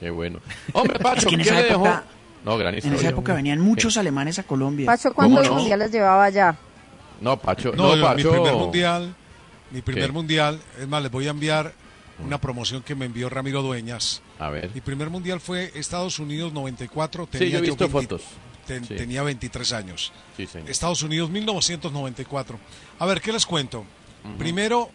[0.00, 0.40] Qué bueno.
[0.72, 1.86] Hombre, Pacho, Es que en ¿qué esa le dejó?
[1.86, 2.04] época-
[2.44, 4.86] No, gran En esa época venían muchos alemanes a Colombia.
[4.86, 5.54] Pacho, ¿cuántos no?
[5.54, 6.56] mundiales llevaba ya?
[7.20, 7.72] No, Pacho.
[7.72, 8.30] No, No, yo- mi Pacho.
[8.32, 9.14] primer mundial,
[9.70, 10.12] mi primer ¿Qué?
[10.12, 11.72] mundial, es más, les voy a enviar
[12.18, 14.22] una promoción que me envió Ramiro Dueñas.
[14.38, 14.70] A ver.
[14.74, 17.28] Mi primer mundial fue Estados Unidos 94.
[17.32, 18.22] Sí, Tenía yo he visto 20 fotos.
[18.66, 18.94] ten- Sí.
[18.96, 20.12] Tenía 23 años.
[20.36, 20.70] Sí, señor.
[20.70, 22.58] Estados Unidos 1994.
[22.98, 23.84] A ver, ¿qué les cuento?
[24.38, 24.90] Primero,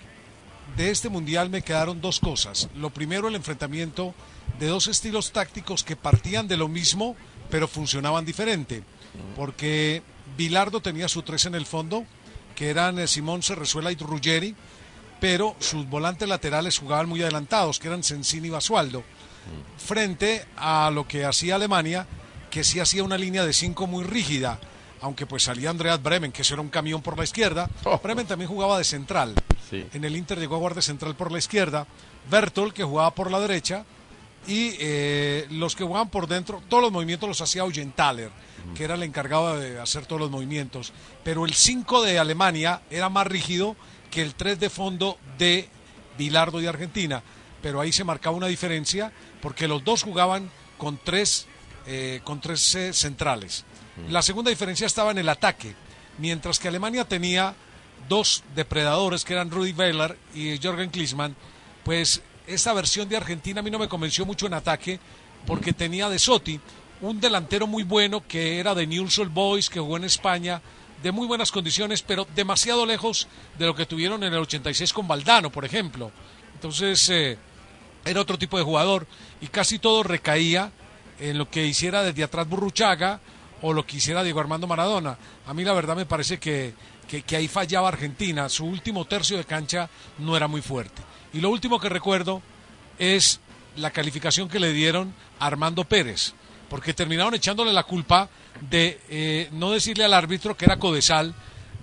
[0.76, 2.68] de este mundial me quedaron dos cosas.
[2.76, 4.14] Lo primero, el enfrentamiento
[4.60, 7.16] de dos estilos tácticos que partían de lo mismo,
[7.50, 8.84] pero funcionaban diferente.
[9.36, 10.02] Porque
[10.38, 12.06] Bilardo tenía su tres en el fondo,
[12.56, 14.56] que eran eh, Simón Serrezuela y Ruggeri,
[15.22, 19.04] pero sus volantes laterales jugaban muy adelantados, que eran Sensini y Basualdo.
[19.78, 22.08] Frente a lo que hacía Alemania,
[22.50, 24.60] que sí hacía una línea de cinco muy rígida,
[25.00, 27.70] aunque pues salía Andreas Bremen, que eso era un camión por la izquierda.
[28.04, 29.36] Bremen también jugaba de central.
[29.70, 29.86] Sí.
[29.94, 31.86] En el Inter llegó a de central por la izquierda.
[32.30, 33.86] Bertol, que jugaba por la derecha.
[34.48, 38.32] Y eh, los que jugaban por dentro, todos los movimientos los hacía Augenthaler,
[38.76, 40.94] que era el encargado de hacer todos los movimientos.
[41.24, 43.76] Pero el 5 de Alemania era más rígido
[44.12, 45.68] que el 3 de fondo de
[46.18, 47.24] Bilardo de Argentina.
[47.62, 51.48] Pero ahí se marcaba una diferencia porque los dos jugaban con tres,
[51.88, 53.66] eh, con tres eh, centrales.
[54.10, 55.76] La segunda diferencia estaba en el ataque.
[56.18, 57.56] Mientras que Alemania tenía
[58.10, 61.36] dos depredadores que eran Rudy Weiler y Jürgen Klinsmann,
[61.84, 65.00] pues esta versión de Argentina a mí no me convenció mucho en ataque
[65.46, 66.60] porque tenía de Sotti
[67.02, 70.62] un delantero muy bueno que era de Newell's Boys, que jugó en España,
[71.02, 73.28] de muy buenas condiciones, pero demasiado lejos
[73.58, 76.12] de lo que tuvieron en el 86 con Valdano, por ejemplo.
[76.54, 77.38] Entonces, eh,
[78.06, 79.08] era otro tipo de jugador
[79.42, 80.72] y casi todo recaía
[81.20, 83.20] en lo que hiciera desde atrás Burruchaga
[83.62, 85.18] o lo que hiciera Diego Armando Maradona.
[85.46, 86.74] A mí la verdad me parece que,
[87.08, 88.50] que, que ahí fallaba Argentina.
[88.50, 91.02] Su último tercio de cancha no era muy fuerte.
[91.34, 92.42] Y lo último que recuerdo
[92.98, 93.40] es
[93.76, 96.34] la calificación que le dieron a Armando Pérez,
[96.70, 98.30] porque terminaron echándole la culpa
[98.70, 101.34] de eh, no decirle al árbitro que era Codesal,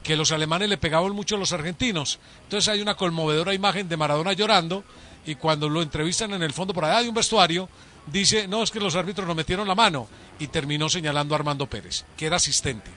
[0.02, 2.18] que los alemanes le pegaban mucho a los argentinos.
[2.44, 4.84] Entonces hay una conmovedora imagen de Maradona llorando
[5.26, 7.68] y cuando lo entrevistan en el fondo por allá de un vestuario,
[8.06, 10.08] dice, no, es que los árbitros nos metieron la mano
[10.38, 12.90] y terminó señalando a Armando Pérez, que era asistente.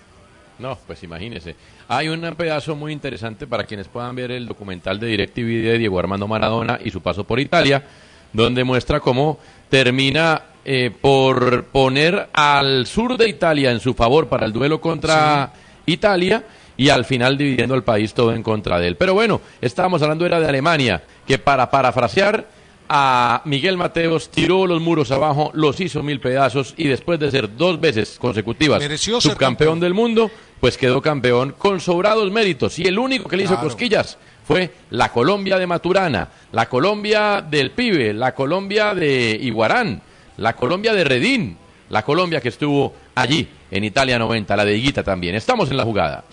[0.59, 1.55] No, pues imagínese.
[1.87, 5.99] Hay un pedazo muy interesante para quienes puedan ver el documental de DirecTV de Diego
[5.99, 7.83] Armando Maradona y su paso por Italia,
[8.31, 9.39] donde muestra cómo
[9.71, 15.53] termina eh, por poner al sur de Italia en su favor para el duelo contra
[15.85, 16.43] Italia
[16.75, 18.97] y al final dividiendo el país todo en contra de él.
[18.97, 22.47] Pero bueno, estábamos hablando era de Alemania, que para parafrasear
[22.89, 27.55] a Miguel Mateos tiró los muros abajo, los hizo mil pedazos y después de ser
[27.55, 33.29] dos veces consecutivas subcampeón del mundo, pues quedó campeón con sobrados méritos y el único
[33.29, 33.69] que le hizo Claro.
[33.69, 40.01] cosquillas fue la Colombia de Maturana, la Colombia del Pibe, la Colombia de Iguarán,
[40.37, 41.57] la Colombia de Redín,
[41.89, 45.35] la Colombia que estuvo allí en Italia 90, la de Higuita también.
[45.35, 46.23] Estamos en la jugada.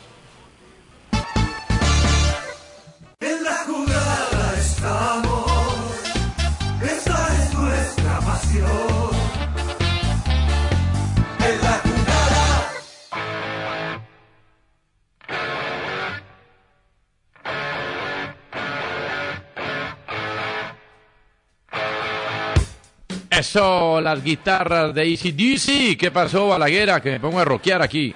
[23.39, 25.97] Eso, las guitarras de Easy DC.
[25.97, 27.01] ¿Qué pasó, Balaguera?
[27.01, 28.12] Que me pongo a rockear aquí.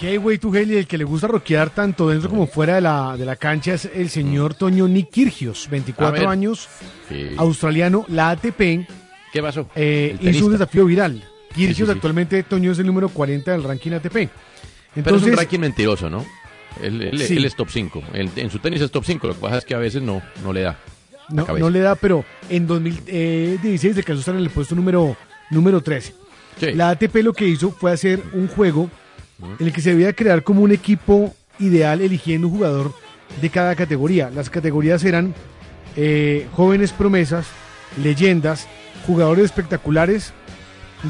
[0.00, 2.80] Hey, way to hell, y el que le gusta rockear tanto dentro como fuera de
[2.82, 6.28] la, de la cancha es el señor Toño Nick Kirgios, A 24 ver.
[6.28, 6.68] años,
[7.08, 7.30] Sí.
[7.36, 8.86] australiano, la ATP.
[9.32, 9.68] ¿Qué pasó?
[9.74, 11.22] eh, hizo un desafío viral.
[11.54, 11.90] Kirgios Sí, sí, sí.
[11.90, 14.12] actualmente, Toño es el número 40 del ranking ATP.
[14.12, 16.24] Pero es Entonces, un ranking mentiroso, ¿no?
[16.82, 18.02] Él, él- es top 5.
[18.14, 19.26] Él- en su tenis es top 5.
[19.28, 20.78] Lo que pasa es que a veces no, no le da.
[21.32, 25.16] No, no le da, pero en 2016 se casó estar en el puesto número,
[25.50, 26.14] número 13.
[26.74, 28.88] La ATP lo que hizo fue hacer un juego
[29.58, 32.94] en el que se debía crear como un equipo ideal eligiendo un jugador
[33.40, 34.30] de cada categoría.
[34.30, 35.34] Las categorías eran
[35.96, 37.46] eh, jóvenes promesas,
[38.02, 38.68] leyendas,
[39.06, 40.32] jugadores espectaculares,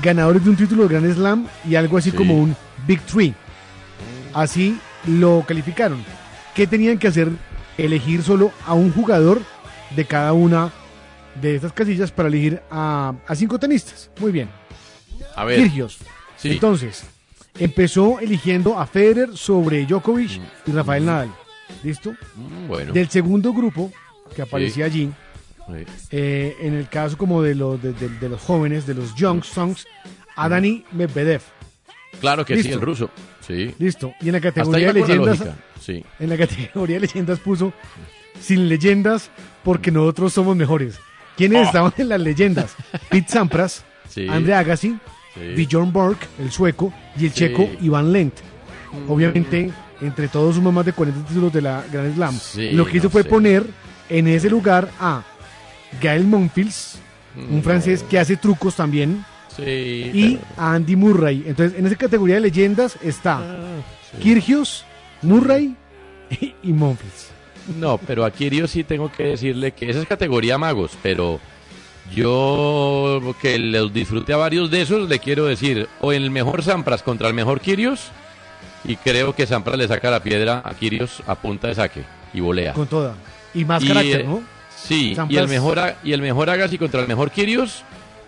[0.03, 2.17] ganadores de un título de Grand Slam y algo así Sí.
[2.17, 3.35] como un Big Three.
[4.33, 6.03] Así lo calificaron.
[6.55, 7.29] ¿Qué tenían que hacer?
[7.79, 9.41] Elegir solo a un jugador
[9.97, 10.71] de cada una
[11.41, 14.11] de estas casillas para elegir a, a cinco tenistas.
[14.21, 14.49] Muy bien.
[15.37, 15.59] A ver.
[15.59, 15.99] Kirgios.
[16.37, 16.53] Sí.
[16.53, 17.05] Entonces,
[17.59, 21.31] empezó eligiendo a Federer sobre Djokovic y Rafael Nadal.
[21.83, 22.13] ¿Listo?
[22.37, 22.93] Mm, bueno.
[22.93, 23.91] Del segundo grupo
[24.35, 25.11] que aparecía allí,
[25.69, 25.85] Sí.
[26.11, 29.43] eh, en el caso como de los, de, de- de los jóvenes, de los young
[29.45, 29.87] songs,
[30.37, 31.41] a Dani Medvedev.
[32.21, 33.11] Claro que sí, el ruso.
[33.41, 33.75] Sí.
[33.79, 34.13] Listo.
[34.21, 35.43] Y en la categoría de leyendas.
[35.81, 36.05] Sí.
[36.21, 37.73] en la categoría de leyendas puso
[38.41, 39.31] sin leyendas
[39.63, 40.99] porque nosotros somos mejores.
[41.37, 41.65] ¿Quiénes Oh.
[41.65, 42.75] estaban en las leyendas?
[43.11, 44.29] Pete Sampras, Sí.
[44.29, 44.99] Andre Agassi,
[45.35, 45.65] Sí.
[45.67, 47.39] Bjorn Borg, el sueco, y el Sí.
[47.39, 48.35] checo Iván Lent.
[49.09, 49.71] Obviamente,
[50.03, 52.39] entre todos sumó más de 40 títulos de la Grand Slam.
[52.39, 53.29] Sí, Lo que hizo no fue sé.
[53.31, 53.65] poner
[54.11, 55.23] en ese lugar a
[56.03, 56.99] Gael Monfils,
[57.37, 57.63] un No.
[57.63, 59.25] francés que hace trucos también,
[59.57, 59.63] Sí,
[60.13, 61.45] y pero- a Andy Murray.
[61.47, 63.81] Entonces, en esa categoría de leyendas está Ah,
[64.11, 64.19] sí.
[64.23, 64.85] Kyrgios,
[65.23, 65.75] Murray
[66.63, 67.31] y Monfils.
[67.79, 71.41] No, pero a Kirio sí tengo que decirle que esa es categoría magos, pero
[72.15, 77.03] yo que los disfrute a varios de esos, le quiero decir, o el mejor Sampras
[77.03, 78.11] contra el mejor Kirios,
[78.85, 82.41] y creo que Sampras le saca la piedra a Kirios a punta de saque y
[82.41, 82.73] volea.
[82.73, 83.15] Con toda.
[83.55, 84.43] Y más Y, carácter, ¿no?
[84.77, 87.85] Sí, y el mejor y el mejor Agassi contra el mejor Kirios,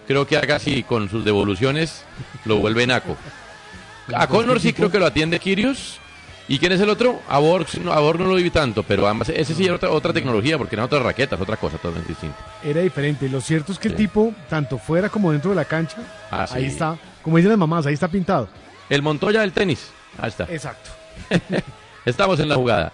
[0.06, 2.04] creo que Agassi con sus devoluciones
[2.44, 3.16] lo vuelve naco.
[4.14, 5.98] A Connor sí creo que lo atiende Kirios.
[6.46, 7.20] ¿Y quién es el otro?
[7.28, 9.90] A Borg, no, a Borg no lo vi tanto, pero ambas, ese sí era otra,
[9.90, 12.36] otra tecnología, porque eran otras raquetas, otra cosa totalmente distinta.
[12.62, 13.28] Era diferente.
[13.30, 15.96] Lo cierto es que el tipo, tanto fuera como dentro de la cancha,
[16.30, 16.68] Ah, ahí sí.
[16.72, 18.48] está, como dicen las mamás, ahí está pintado.
[18.90, 19.88] El Montoya del tenis.
[20.18, 20.44] Ahí está.
[20.44, 20.90] Exacto.
[22.04, 22.92] Estamos en la jugada.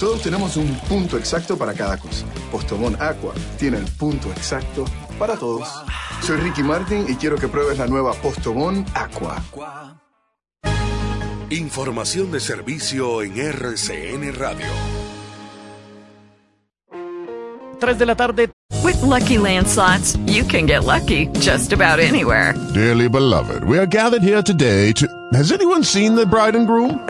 [0.00, 2.24] Todos tenemos un punto exacto para cada cosa.
[2.50, 4.86] Postobón Aqua tiene el punto exacto
[5.18, 5.68] para todos.
[6.22, 9.42] Soy Ricky Martin y quiero que pruebes la nueva Postobón Aqua.
[11.50, 14.66] Información de servicio en RCN Radio.
[17.78, 18.50] 3 de la tarde.
[18.82, 22.54] With Lucky Land slots, you can get lucky just about anywhere.
[22.72, 25.06] Dearly beloved, we are gathered here today to.
[25.34, 27.09] Has anyone seen the bride and groom?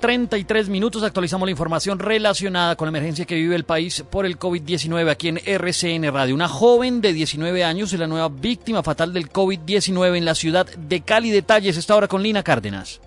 [0.00, 4.38] 33 minutos actualizamos la información relacionada con la emergencia que vive el país por el
[4.38, 6.34] COVID-19 aquí en RCN Radio.
[6.34, 10.66] Una joven de 19 años es la nueva víctima fatal del COVID-19 en la ciudad
[10.66, 11.30] de Cali.
[11.30, 13.00] Detalles está ahora con Lina Cárdenas.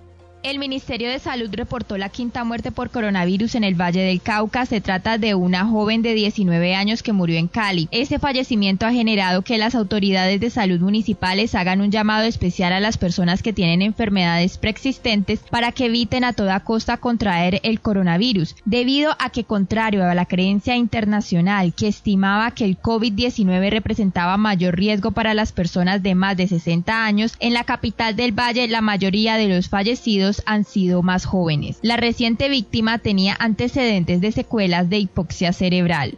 [0.43, 4.65] El Ministerio de Salud reportó la quinta muerte por coronavirus en el Valle del Cauca.
[4.65, 7.87] Se trata de una joven de 19 años que murió en Cali.
[7.91, 12.81] Este fallecimiento ha generado que las autoridades de salud municipales hagan un llamado especial a
[12.81, 18.57] las personas que tienen enfermedades preexistentes para que eviten a toda costa contraer el coronavirus,
[18.65, 24.75] debido a que contrario a la creencia internacional que estimaba que el COVID-19 representaba mayor
[24.75, 28.81] riesgo para las personas de más de 60 años, en la capital del Valle la
[28.81, 31.77] mayoría de los fallecidos han sido más jóvenes.
[31.81, 36.17] La reciente víctima tenía antecedentes de secuelas de hipoxia cerebral.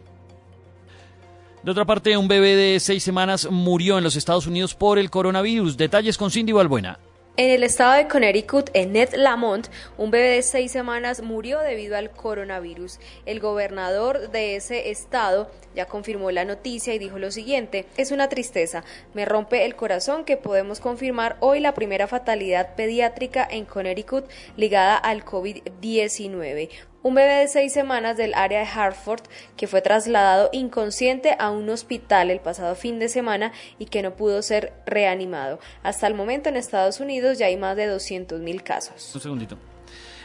[1.63, 5.09] De otra parte, un bebé de seis semanas murió en los Estados Unidos por el
[5.09, 5.77] coronavirus.
[5.77, 6.99] Detalles con Cindy Balbuena.
[7.37, 9.67] En el estado de Connecticut, en Ned Lamont,
[9.97, 12.97] un bebé de seis semanas murió debido al coronavirus.
[13.25, 18.29] El gobernador de ese estado ya confirmó la noticia y dijo lo siguiente, es una
[18.29, 24.29] tristeza, me rompe el corazón que podemos confirmar hoy la primera fatalidad pediátrica en Connecticut
[24.55, 26.69] ligada al COVID-19
[27.05, 29.21] un bebé de seis semanas del área de Hartford
[29.57, 34.15] que fue trasladado inconsciente a un hospital el pasado fin de semana y que no
[34.15, 35.59] pudo ser reanimado.
[35.83, 39.11] Hasta el momento en Estados Unidos ya hay más de 200.000 casos.
[39.13, 39.55] Un segundito.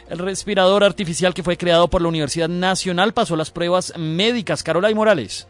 [0.09, 4.63] El respirador artificial que fue creado por la Universidad Nacional pasó las pruebas médicas.
[4.63, 5.47] Carolay Morales.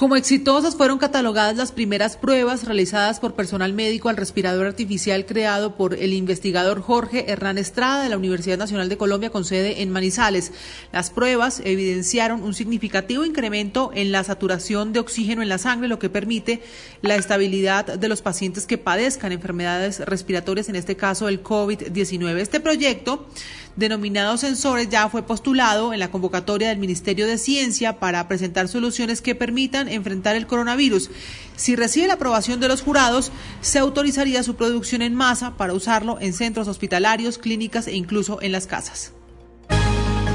[0.00, 5.76] Como exitosas fueron catalogadas las primeras pruebas realizadas por personal médico al respirador artificial creado
[5.76, 9.90] por el investigador Jorge Hernán Estrada de la Universidad Nacional de Colombia con sede en
[9.90, 10.52] Manizales.
[10.90, 15.98] Las pruebas evidenciaron un significativo incremento en la saturación de oxígeno en la sangre, lo
[15.98, 16.62] que permite
[17.02, 22.38] la estabilidad de los pacientes que padezcan enfermedades respiratorias, en este caso el COVID-19.
[22.38, 23.26] Este proyecto
[23.76, 29.22] denominado Sensores ya fue postulado en la convocatoria del Ministerio de Ciencia para presentar soluciones
[29.22, 31.10] que permitan enfrentar el coronavirus.
[31.56, 36.18] Si recibe la aprobación de los jurados, se autorizaría su producción en masa para usarlo
[36.20, 39.12] en centros hospitalarios, clínicas e incluso en las casas.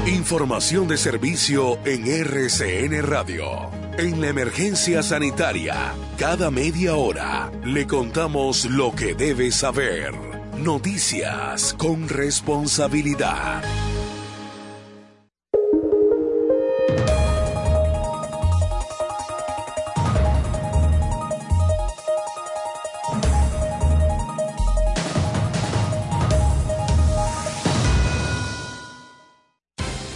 [0.06, 3.70] Información de servicio en RCN Radio.
[3.98, 10.25] En la emergencia sanitaria, cada media hora le contamos lo que debe saber.
[10.58, 13.62] Noticias con responsabilidad.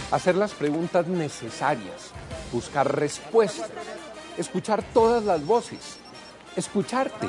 [0.09, 2.11] Hacer las preguntas necesarias,
[2.51, 3.69] buscar respuestas,
[4.37, 5.97] escuchar todas las voces,
[6.55, 7.27] escucharte,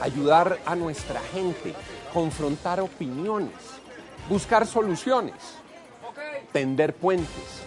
[0.00, 1.74] ayudar a nuestra gente,
[2.12, 3.54] confrontar opiniones,
[4.28, 5.34] buscar soluciones,
[6.52, 7.62] tender puentes,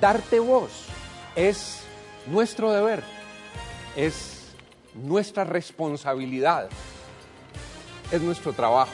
[0.00, 0.86] darte voz.
[1.36, 1.80] Es
[2.26, 3.02] nuestro deber,
[3.96, 4.54] es
[4.94, 6.68] nuestra responsabilidad,
[8.10, 8.92] es nuestro trabajo.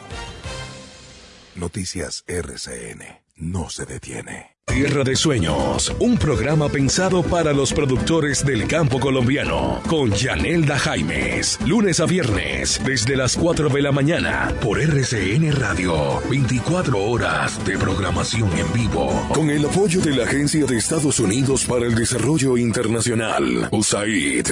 [1.54, 4.53] Noticias RCN no se detiene.
[4.66, 11.60] Tierra de Sueños, un programa pensado para los productores del campo colombiano, con Yanelda Jaimes,
[11.64, 17.78] lunes a viernes, desde las 4 de la mañana, por RCN Radio, 24 horas de
[17.78, 19.28] programación en vivo.
[19.32, 24.48] Con el apoyo de la Agencia de Estados Unidos para el Desarrollo Internacional, USAID.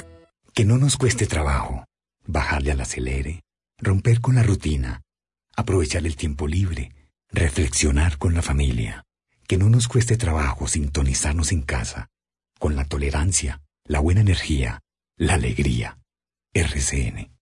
[0.54, 1.84] Que no nos cueste trabajo,
[2.26, 3.40] bajarle al acelere,
[3.78, 5.02] romper con la rutina,
[5.56, 6.92] aprovechar el tiempo libre,
[7.32, 9.04] reflexionar con la familia.
[9.52, 12.08] Que no nos cueste trabajo sintonizarnos en casa,
[12.58, 14.80] con la tolerancia, la buena energía,
[15.18, 15.98] la alegría.
[16.54, 17.36] RCN.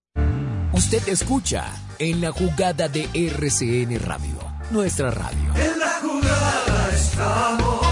[0.73, 4.41] Usted escucha en la jugada de RCN Radio,
[4.73, 5.55] nuestra radio.
[5.55, 7.87] En la jugada estamos,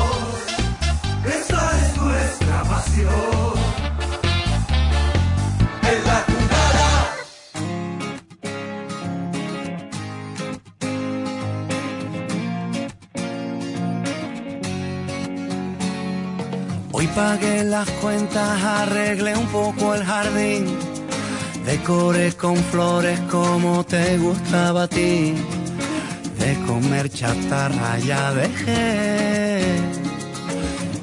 [1.24, 3.54] esta es nuestra pasión.
[5.92, 6.37] En la
[16.92, 20.66] Hoy pagué las cuentas, arreglé un poco el jardín,
[21.64, 25.34] decoré con flores como te gustaba a ti,
[26.38, 29.60] de comer chatarra ya dejé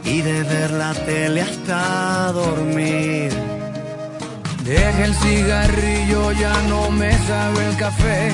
[0.04, 3.32] y de ver la tele hasta dormir.
[4.64, 8.32] Deja el cigarrillo, ya no me sabe el café.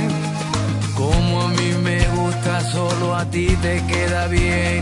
[0.95, 4.82] Como a mí me gusta, solo a ti te queda bien.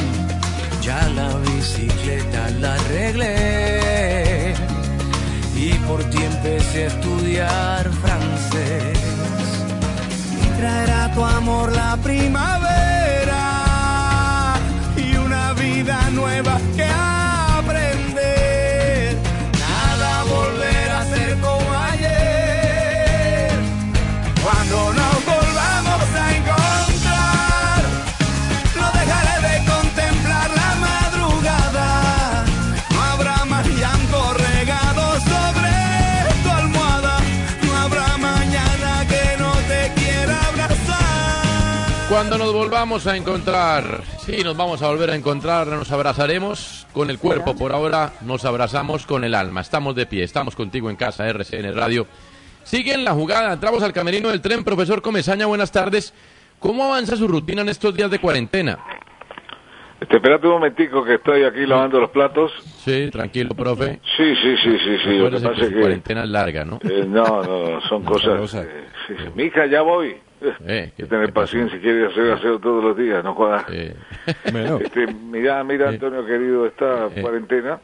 [0.83, 4.53] Ya la bicicleta la arreglé
[5.55, 8.97] y por ti empecé a estudiar francés.
[10.43, 12.58] Y traerá tu amor la primavera
[42.19, 47.09] Cuando nos volvamos a encontrar, sí, nos vamos a volver a encontrar, nos abrazaremos con
[47.09, 47.55] el cuerpo.
[47.55, 49.61] Por ahora nos abrazamos con el alma.
[49.61, 52.07] Estamos de pie, estamos contigo en casa, RCN Radio.
[52.63, 54.65] Sigue en la jugada, entramos al camerino del tren.
[54.65, 56.13] Profesor Comesaña, buenas tardes.
[56.59, 58.79] ¿Cómo avanza su rutina en estos días de cuarentena?
[60.01, 62.51] Este, espérate un momentico que estoy aquí lavando los platos.
[62.83, 64.01] Sí, tranquilo, profe.
[64.17, 65.17] Sí, sí, sí, sí, sí.
[65.19, 65.79] Lo que pasa que es que...
[65.79, 66.79] cuarentena es larga, ¿no?
[66.83, 68.55] eh, no, no, son cosas...
[68.65, 69.23] eh, sí, sí.
[69.35, 70.17] Mi hija, ya voy.
[70.41, 73.65] Eh, Hay que tener paciencia, quiere hacer aseo todos los días, no jodas.
[74.51, 74.77] Bueno.
[74.79, 77.79] Este, mira, mira, Antonio querido, esta cuarentena.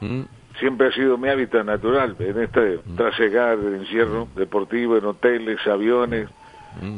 [0.00, 0.22] Mm,
[0.58, 6.28] siempre ha sido mi hábitat natural, en este trasegar del encierro deportivo, en hoteles, aviones,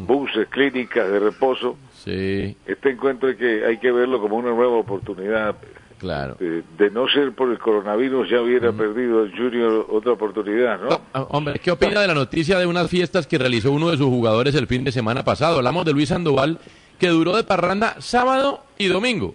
[0.06, 1.72] buses, clínicas de reposo.
[1.74, 5.56] mm, Sí, Este encuentro hay que, hay que verlo como una nueva oportunidad.
[6.00, 6.34] Claro.
[6.40, 11.00] De, de no ser por el coronavirus ya hubiera perdido el Junior otra oportunidad, ¿no?
[11.12, 14.06] Ah, Hombre, ¿qué opina de la noticia de unas fiestas que realizó uno de sus
[14.06, 15.58] jugadores el fin de semana pasado?
[15.58, 16.58] Hablamos de Luis Sandoval,
[16.98, 19.34] que duró de parranda sábado y domingo.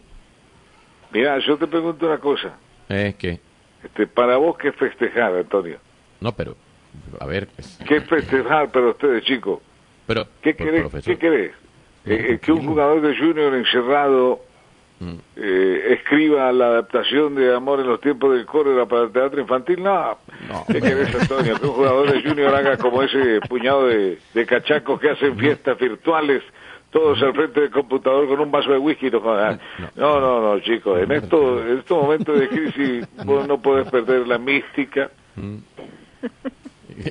[1.13, 2.55] Mira, yo te pregunto una cosa.
[2.89, 3.39] Eh, ¿qué?
[3.83, 5.77] Este, para vos, ¿qué festejar, Antonio?
[6.19, 6.55] No, pero,
[7.19, 9.59] a ver, pues, ¿Qué festejar para ustedes, chicos?
[10.07, 10.81] pero, ¿Qué querés?
[10.81, 11.13] profesor.
[11.13, 11.51] ¿Qué querés?
[12.05, 14.39] Eh, eh, que un jugador de Junior encerrado
[14.97, 15.15] Mm.
[15.35, 19.83] eh, escriba la adaptación de Amor en los tiempos del cólera para el teatro infantil,
[19.83, 20.17] no.
[20.67, 21.59] ¿Qué querés, Antonio?
[21.59, 25.77] Que un jugador de Junior haga como ese puñado de, de cachacos que hacen fiestas
[25.77, 26.43] virtuales,
[26.91, 29.09] todos al frente del computador con un vaso de whisky.
[29.11, 29.19] No,
[29.95, 31.01] no, no, no, chicos.
[31.01, 35.11] En, esto, en estos momentos de crisis vos no podés perder la mística.
[35.35, 35.57] Mm.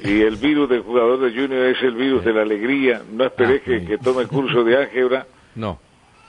[0.02, 3.02] Y el virus del jugador de Junior es el virus de la alegría.
[3.12, 5.26] No esperés que, que tome curso de álgebra.
[5.54, 5.78] No.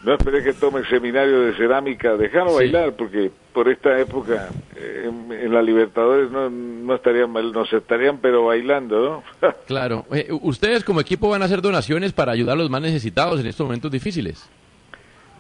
[0.05, 2.15] No esperé que tome el seminario de cerámica,
[2.51, 2.55] Sí.
[2.55, 7.71] bailar, porque por esta época eh, en, en la Libertadores no, no estarían, mal- nos
[7.73, 9.49] estarían pero bailando, ¿no?
[9.65, 10.05] Claro.
[10.11, 13.47] Eh, ustedes como equipo van a hacer donaciones para ayudar a los más necesitados en
[13.47, 14.47] estos momentos difíciles.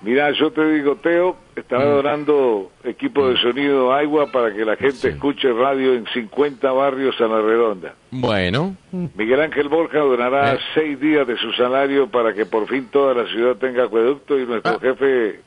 [0.05, 5.09] Mira, yo te digo, Teo, estará donando equipo de sonido agua para que la gente
[5.09, 7.95] escuche radio en 50 barrios a la redonda.
[8.11, 8.75] Bueno.
[8.91, 10.59] Miguel Ángel Borja donará Eh.
[10.75, 14.45] seis días de su salario para que por fin toda la ciudad tenga acueducto y
[14.45, 15.41] nuestro jefe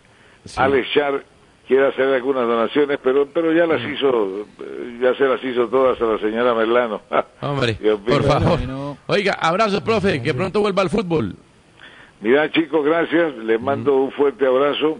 [0.56, 1.22] Alex Char
[1.68, 6.00] quiere hacer algunas donaciones, pero pero ya las hizo, eh, ya se las hizo todas
[6.00, 7.00] a la señora Merlano.
[7.42, 7.74] Hombre,
[8.08, 8.58] por favor.
[9.06, 11.36] Oiga, abrazo, profe, que pronto vuelva al fútbol.
[12.20, 13.36] Mira, chicos, gracias.
[13.38, 14.98] Les mando un fuerte abrazo.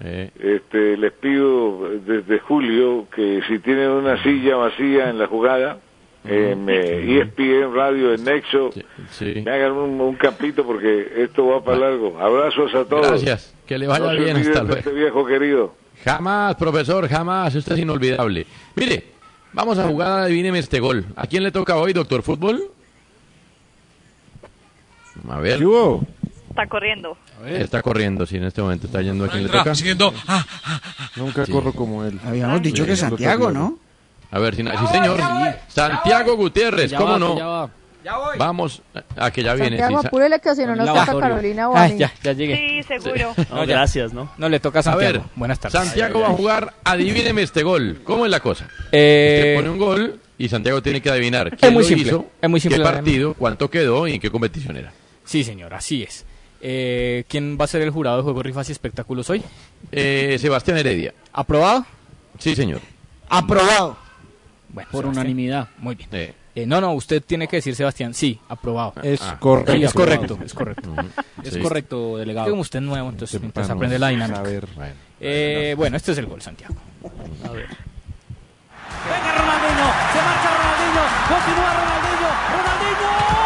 [0.00, 5.78] Eh, Este, les pido desde julio que si tienen una silla vacía en la jugada,
[6.24, 8.70] en eh, ESPN Radio, en Nexo,
[9.10, 9.42] sí.
[9.44, 12.18] me hagan un, un campito porque esto va para largo.
[12.18, 13.06] Abrazos a todos.
[13.22, 14.74] Gracias, que le vaya No bien, hasta de luego.
[14.76, 15.74] Este viejo querido.
[16.04, 17.54] Jamás, profesor, jamás.
[17.54, 18.44] Usted es inolvidable.
[18.74, 19.04] Mire,
[19.52, 21.06] vamos a jugar a Adivíneme este gol.
[21.16, 22.60] ¿A quién le toca hoy, doctor fútbol?
[25.30, 25.58] A ver.
[26.56, 27.18] Está corriendo.
[27.46, 29.74] Está corriendo, sí, en este momento está yendo a quien le toca.
[29.74, 30.12] siguiendo.
[30.26, 30.44] Ah,
[31.16, 31.52] Nunca Sí.
[31.52, 32.18] corro como él.
[32.26, 33.78] Habíamos dicho que Santiago, ¿no?
[34.30, 35.18] A ver, si sí, señor.
[35.68, 37.36] Santiago Gutiérrez, Ya ¿cómo va, no?
[37.38, 37.70] ya va.
[38.38, 38.82] Vamos,
[39.16, 39.76] a que ya viene.
[39.78, 41.98] Santiago, sí, Sa- apúrele que si no nos toca Carolina o a Ah, mí.
[41.98, 42.56] ya, ya llegué.
[42.56, 43.34] Sí, seguro.
[43.50, 44.30] No, gracias, ¿no?
[44.38, 45.12] No, le toca a A Santiago.
[45.18, 45.80] ver, Buenas tardes.
[45.82, 48.00] Santiago va a jugar, adivíneme este gol.
[48.04, 48.68] ¿Cómo es la cosa?
[48.92, 52.06] Eh, Usted pone un gol y Santiago tiene que adivinar Es quién muy lo simple,
[52.08, 54.92] hizo, es muy simple qué partido, cuánto quedó y en qué competición era.
[55.24, 56.24] Sí, señor, así es.
[56.60, 59.42] Eh, ¿Quién va a ser el jurado de Juegos, Rifas y Espectáculos hoy?
[59.92, 61.12] Eh, Sebastián Heredia.
[61.32, 61.84] ¿Aprobado?
[62.38, 62.80] Sí, señor.
[63.28, 63.96] Aprobado.
[64.68, 65.26] Bueno, Por Sebastián.
[65.26, 65.68] unanimidad.
[65.78, 66.08] Muy bien.
[66.12, 68.94] Eh, Eh, no, no, usted tiene que decir, Sebastián, sí, aprobado.
[69.02, 69.72] Es Ah, correcto.
[69.74, 70.94] sí, es correcto, es correcto.
[71.44, 71.60] Es Sí.
[71.60, 72.48] correcto, delegado.
[72.48, 74.40] Como usted es nuevo, entonces mientras aprende la dinámica.
[74.40, 74.66] a ver.
[75.20, 76.74] Eh, bueno, este es el gol, Santiago.
[77.44, 77.66] A ver.
[79.04, 83.45] Venga Ronaldinho, se marcha Ronaldinho, continúa Ronaldinho, Ronaldinho.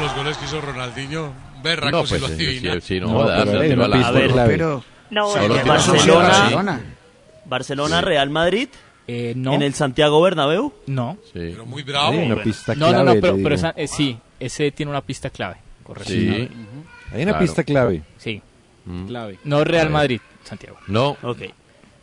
[0.00, 1.32] Todos los goles que hizo Ronaldinho,
[1.62, 2.74] Berraco No, si pues lo sí, adivina.
[2.74, 4.30] sí, sí, no, No, jodas, pero a la- A ver.
[4.46, 6.28] Pero No, el Barcelona.
[6.28, 6.78] Barcelona.
[6.78, 6.84] sí.
[7.46, 8.04] Barcelona, Sí.
[8.04, 8.68] Real Madrid.
[9.08, 9.52] Eh, no.
[9.54, 10.72] En el Santiago Bernabéu.
[10.86, 11.18] No.
[11.24, 11.30] Sí.
[11.34, 12.12] Pero muy bravo.
[12.12, 12.94] Hay una pista No, clave.
[12.98, 15.56] no, no, te pero, pero esa- eh, sí, ese tiene una pista clave.
[15.82, 16.10] Correcto.
[16.12, 16.28] Sí.
[17.12, 17.38] Hay una Claro.
[17.40, 18.02] pista clave.
[18.18, 18.40] Sí.
[18.84, 19.06] Mm.
[19.06, 19.38] clave.
[19.44, 19.90] No Real.
[19.90, 20.78] Madrid, Santiago.
[20.86, 21.16] No.
[21.22, 21.42] Ok.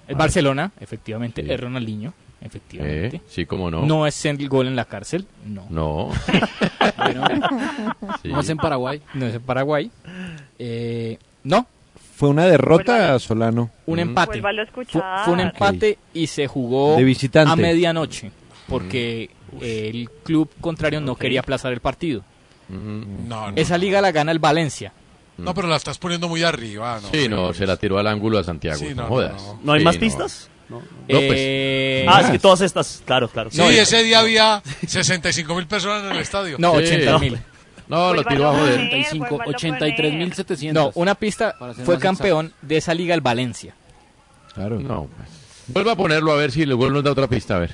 [0.07, 1.41] Es Barcelona, efectivamente.
[1.43, 1.49] Sí.
[1.51, 2.13] Es Ronaldinho,
[2.47, 3.17] efectivamente.
[3.17, 3.85] Eh, sí, cómo no.
[3.85, 5.65] No es el gol en la cárcel, no.
[5.69, 6.09] No.
[8.21, 8.29] Sí.
[8.29, 9.01] No es en Paraguay.
[9.13, 9.91] No es en Paraguay.
[10.59, 11.67] Eh, no,
[12.15, 13.69] Fue una derrota, Solano.
[13.85, 13.99] un Mm.
[13.99, 14.39] empate.
[14.39, 17.51] A Fue, un empate y se jugó De visitante.
[17.51, 18.31] a medianoche
[18.67, 19.29] porque
[19.61, 22.23] eh, el club contrario no quería aplazar el partido.
[22.69, 23.27] Mm.
[23.27, 23.57] No, no.
[23.57, 24.91] Esa liga la gana el Valencia.
[25.37, 26.99] No, pero la estás poniendo muy arriba.
[26.99, 28.79] No, Sí, no, se la tiró al ángulo a Santiago.
[28.79, 29.33] Sí, no, no, jodas.
[29.43, 29.99] no, ¿No hay Sí, más no.
[30.01, 30.49] pistas?
[30.69, 31.33] No, pues.
[31.37, 33.49] Eh, Ah, es que todas estas, claro, claro.
[33.51, 36.57] Sí, No, ese día había 65 mil personas en el estadio.
[36.59, 36.77] no, Sí.
[36.79, 37.39] 80 mil.
[37.87, 38.75] No, lo tiró a Vuélvalo a joder.
[38.75, 40.73] poner, 85, vuélvalo a 83.700.
[40.73, 43.73] No, una pista fue campeón de esa liga el Valencia.
[44.53, 44.79] Claro.
[44.79, 45.29] No, pues.
[45.67, 47.73] Vuelva a ponerlo a ver si el gol nos da otra pista, a ver.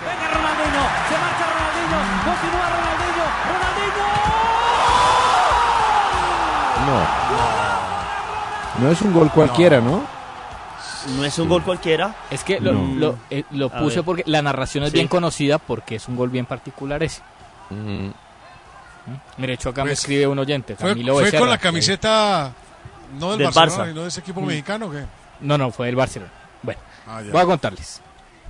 [0.00, 4.06] Venga Ronaldinho, se marcha Ronaldinho, continúa Ronaldinho, Ronaldinho.
[8.80, 8.86] No.
[8.86, 10.04] No es un gol cualquiera, ¿no?
[11.16, 12.14] No es un gol cualquiera.
[12.30, 12.94] Es que lo, No.
[12.94, 14.94] lo, eh, lo puse porque la narración es Sí.
[14.94, 17.20] bien conocida porque es un gol bien particular ese.
[17.70, 18.08] Mm.
[19.38, 21.40] Mire, hecho acá me Pues, escribe un oyente, Fue, Camilo fue Becerra.
[21.40, 22.52] con la camiseta,
[23.18, 23.88] no del, Del Barcelona, Barça.
[23.88, 24.46] sino de ese equipo Mm.
[24.46, 24.90] mexicano.
[24.90, 25.04] ¿qué?
[25.40, 26.30] No, no, fue del Barcelona.
[26.62, 28.00] Bueno, Ah, voy a contarles.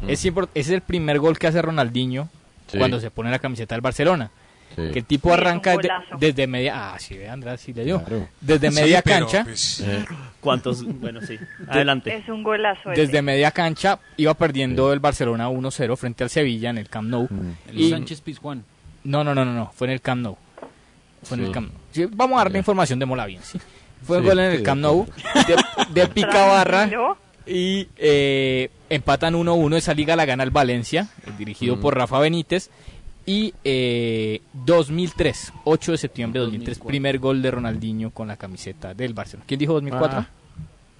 [0.03, 0.11] Mm.
[0.11, 2.29] Es import- ese es el primer gol que hace Ronaldinho
[2.67, 2.77] Sí.
[2.79, 4.31] cuando se pone la camiseta del Barcelona.
[4.75, 4.83] Sí.
[4.93, 5.89] Que el tipo Sí, arranca de-
[6.19, 6.93] desde media...
[6.95, 8.03] Ah, sí, ve, Andrés, sí le dio.
[8.03, 8.29] Claro.
[8.41, 10.05] Desde Sí, media pero, cancha, pues, Eh,
[10.41, 10.83] ¿Cuántos?
[10.85, 11.39] Bueno, sí.
[11.69, 12.15] Adelante.
[12.17, 12.91] Es un golazo.
[12.93, 13.03] ese.
[13.03, 17.29] desde media cancha iba perdiendo el Barcelona 1-0 frente al Sevilla en el Camp Nou.
[17.69, 18.65] El Y- Sánchez Pizjuán.
[19.05, 20.37] No, no, no, no, no, fue en el Camp Nou.
[21.23, 21.47] Fue en Sí.
[21.49, 21.81] el Camp Nou.
[21.91, 23.59] Sí, vamos a dar la información, démosla bien, ¿sí?
[24.05, 25.07] Fue un Sí, gol en el sí, Camp de Nou
[25.47, 26.91] de, de picabarra
[27.47, 29.77] y eh, empatan 1-1.
[29.77, 31.81] Esa liga la gana el Valencia, eh, dirigido Mm.
[31.81, 32.71] por Rafa Benítez.
[33.25, 36.87] Y eh, 2003, 8 de septiembre de 2003, 2004.
[36.89, 39.45] primer gol de Ronaldinho con la camiseta del Barcelona.
[39.47, 40.19] ¿Quién dijo 2004?
[40.19, 40.27] Ah.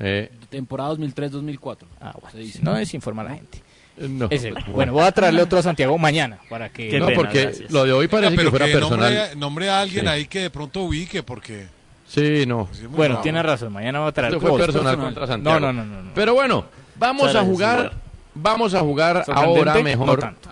[0.01, 1.77] eh, Temporada 2003-2004.
[2.01, 2.61] Ah, bueno, Se dice.
[2.63, 3.63] no desinforma a la gente.
[3.99, 4.29] no.
[4.31, 4.53] Ese.
[4.69, 6.89] Bueno, voy a traerle otro a Santiago mañana para que...
[6.89, 7.71] Qué no, pena, porque gracias.
[7.73, 9.15] lo de hoy parece Oiga, que fuera que personal.
[9.15, 10.09] Nombre, nombre a alguien Sí.
[10.09, 11.67] ahí que de pronto ubique, porque...
[12.07, 12.67] Sí, no.
[12.67, 13.23] pues, Bueno, bravo.
[13.23, 15.07] tiene razón, mañana va a traer Esto fue personal personal.
[15.07, 15.61] contra Santiago.
[15.61, 16.11] No, no, no, no, no.
[16.15, 16.67] Pero bueno,
[16.97, 17.93] Vamos a jugar,
[18.35, 19.83] vamos a jugar ¿Sorprendente?
[19.83, 20.09] mejor.
[20.09, 20.51] No tanto.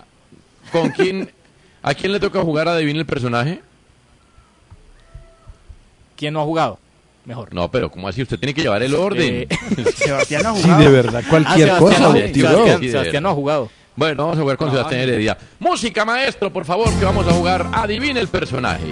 [0.71, 1.31] ¿Con quién?
[1.83, 1.93] ¿A quién?
[1.93, 1.93] tanto.
[1.93, 1.93] ¿Con quién?
[1.93, 3.61] ¿A quién le toca jugar a adivinar el personaje?
[6.15, 6.79] ¿Quién no ha jugado?
[7.25, 7.53] Mejor.
[7.53, 8.21] No, pero ¿cómo así?
[8.21, 9.47] Usted tiene que llevar el orden.
[9.77, 10.83] Eh, Sebastián no ha Sí, jugado.
[10.83, 11.97] de verdad, cualquier Ah, cosa.
[11.97, 12.47] Sebastián, tío.
[12.49, 13.69] Sebastián, Sí, Sebastián no ha jugado.
[13.95, 15.07] Bueno, vamos a jugar con No, Sebastián no.
[15.07, 15.37] Heredia.
[15.59, 17.67] Música, maestro, por favor, que vamos a jugar.
[17.73, 18.85] Adivine el personaje.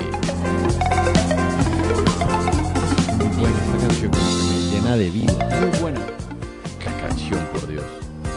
[3.37, 5.49] Buena esta canción, me llena de vida.
[5.61, 5.88] Muy buena.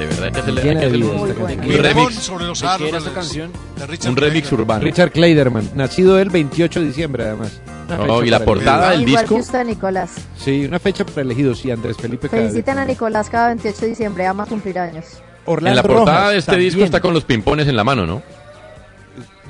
[0.08, 2.94] De verdad que hay que un, remix, remix sobre los ¿De qué era árboles.
[3.02, 3.52] esta canción?
[3.76, 4.60] de Richard un remix Clayton.
[4.60, 4.84] urbano.
[4.84, 7.60] Richard Kleiderman, nacido el 28 de diciembre, además.
[7.88, 9.34] No, y la portada del Igual disco.
[9.36, 10.14] que usted, Nicolás.
[10.38, 12.48] Sí, una fecha para elegido, sí, Andrés Felipe Cadena.
[12.48, 15.04] Feliciten a Nicolás cada 28 de diciembre, ama cumplir años.
[15.46, 16.70] En la portada Rojas de este también.
[16.70, 18.22] disco está con los pimpones en la mano, ¿no?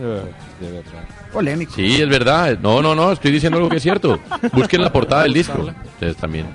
[0.01, 0.23] Eh,
[0.61, 1.05] de verdad.
[1.33, 1.73] Polémico.
[1.75, 2.59] Sí, es verdad.
[2.61, 4.19] No, no, no, estoy diciendo algo que es cierto.
[4.53, 5.67] Busquen la portada del disco.
[5.95, 6.47] Ustedes también.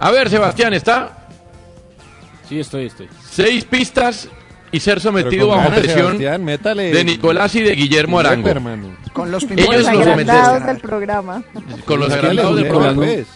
[0.00, 1.18] A ver, Sebastián, ¿está?
[2.50, 3.08] Sí, estoy, estoy.
[3.30, 4.28] Seis pistas
[4.72, 8.48] y ser sometido bajo presión de Nicolás y de Guillermo Arango.
[9.12, 11.44] Con los Ellos los del programa.
[11.84, 12.96] Con los agrandados del programa.
[13.04, 13.28] pues.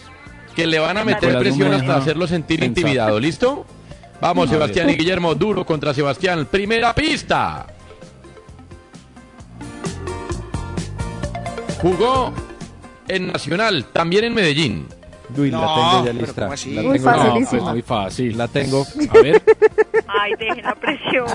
[0.53, 3.17] Que le van a meter presión hasta hacerlo sentir intimidado.
[3.17, 3.65] ¿Listo?
[4.19, 6.45] Vamos, Sebastián y Guillermo, duro contra Sebastián.
[6.51, 7.67] Primera pista.
[11.81, 12.33] Jugó
[13.07, 14.87] en Nacional, también en Medellín.
[15.37, 16.41] Uy, la No, tengo ya lista.
[16.41, 17.01] La Muy tengo ya.
[17.01, 17.41] fácil.
[17.43, 18.37] No, pues muy fácil.
[18.37, 18.85] La tengo.
[19.09, 19.43] A ver.
[20.07, 21.27] Ay, dejen la presión.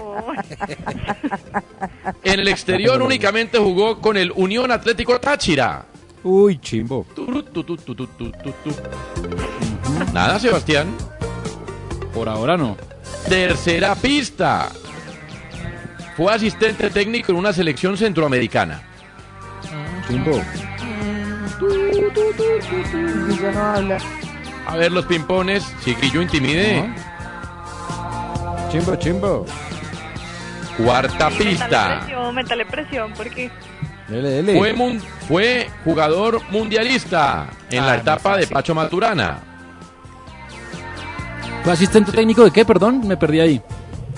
[2.25, 5.85] En el exterior únicamente jugó con el Unión Atlético Táchira.
[6.23, 7.07] Uy, chimbo.
[7.15, 8.71] Turu, tu, tu, tu, tu, tu, tu, tu.
[10.13, 10.89] Nada, Sebastián.
[12.15, 12.77] Por ahora no.
[13.29, 14.69] Tercera pista.
[16.17, 18.83] Fue asistente técnico en una selección centroamericana.
[20.07, 20.41] Chimbo.
[21.61, 23.99] Guillo no habla.
[24.67, 25.65] A ver los pimpones.
[25.83, 26.91] Si Grillo intimide.
[28.71, 29.47] Chimbo, chimbo.
[30.77, 31.99] Cuarta pista.
[32.01, 33.51] presión, métale presión, porque
[34.09, 34.59] Dele, dele.
[34.59, 38.47] Fue, mun- fue jugador mundialista en Ah, la etapa de.
[38.47, 39.39] Pacho Maturana.
[41.63, 42.65] ¿Fue asistente técnico de qué?
[42.65, 43.63] Perdón, me perdí ahí.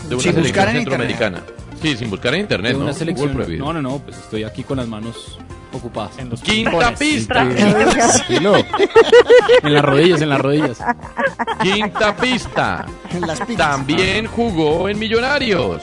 [0.09, 1.41] De una Sin selección centroamericana.
[1.83, 2.85] Sí, sin buscar en internet, ¿no?
[2.85, 3.37] una selección.
[3.59, 5.37] No, no, no, pues estoy aquí con las manos
[5.73, 6.17] ocupadas.
[6.19, 7.49] En, Quinta pista.
[7.49, 8.55] Tranquilo.
[9.63, 10.79] las rodillas, en las rodillas.
[11.61, 12.87] Quinta pista.
[13.11, 13.41] En las.
[13.57, 15.83] También jugó en Millonarios.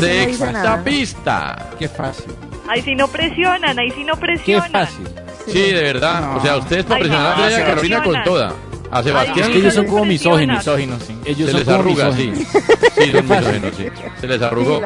[0.00, 1.70] Sexta pista.
[1.78, 2.32] Qué fácil.
[2.68, 4.70] ahí sí no presionan, ahí sí no Qué presionan.
[4.72, 5.08] fácil.
[5.46, 6.36] Sí, de verdad.
[6.36, 8.54] O sea, ustedes para presionar a Carolina con toda.
[8.92, 10.58] A Ay, Sebastián Es que ellos son como misóginos.
[10.58, 11.18] Misóginos, sí.
[11.24, 12.26] Ellos se son les como arruga, sí.
[12.30, 12.52] misóginos.
[12.94, 13.86] Sí, son misóginos, sí.
[14.20, 14.80] Se les arrugó.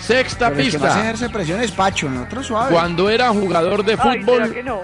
[0.00, 1.00] Sexta Pero el que más pista.
[1.02, 2.72] ejerce presión es Pacho, nosotros suave.
[2.72, 4.80] Cuando era jugador de Ay, ¿será fútbol, que no?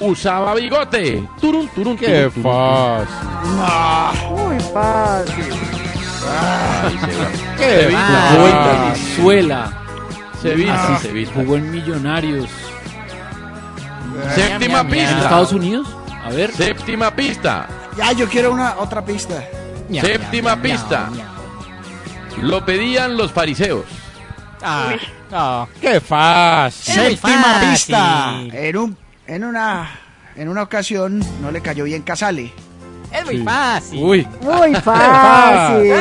[0.00, 1.24] usaba bigote.
[1.40, 4.28] Turun, turun, Qué turun, fácil.
[4.30, 5.44] Muy fácil.
[6.28, 6.98] Ay.
[7.56, 9.72] Qué Se viste, Ah, Suela.
[10.42, 11.34] se viste, se viste.
[11.40, 12.50] Jugó en Millonarios.
[14.34, 15.18] Séptima ¿En pista.
[15.18, 15.86] Estados Unidos?
[16.26, 16.52] A ver.
[16.52, 17.68] Séptima pista.
[17.96, 19.42] Ya, yo quiero una otra pista.
[20.00, 21.08] Séptima pista.
[22.42, 23.84] Lo pedían los fariseos.
[24.62, 24.94] Ah,
[25.32, 25.66] ah.
[25.80, 26.94] Qué fácil.
[26.94, 27.70] Séptima fácil.
[27.70, 28.34] pista.
[28.52, 28.96] En un
[29.26, 29.90] en una
[30.36, 32.52] en una ocasión no le cayó bien Casale.
[33.12, 34.02] Es muy fácil.
[34.02, 34.28] Uy.
[34.42, 35.92] Muy fácil.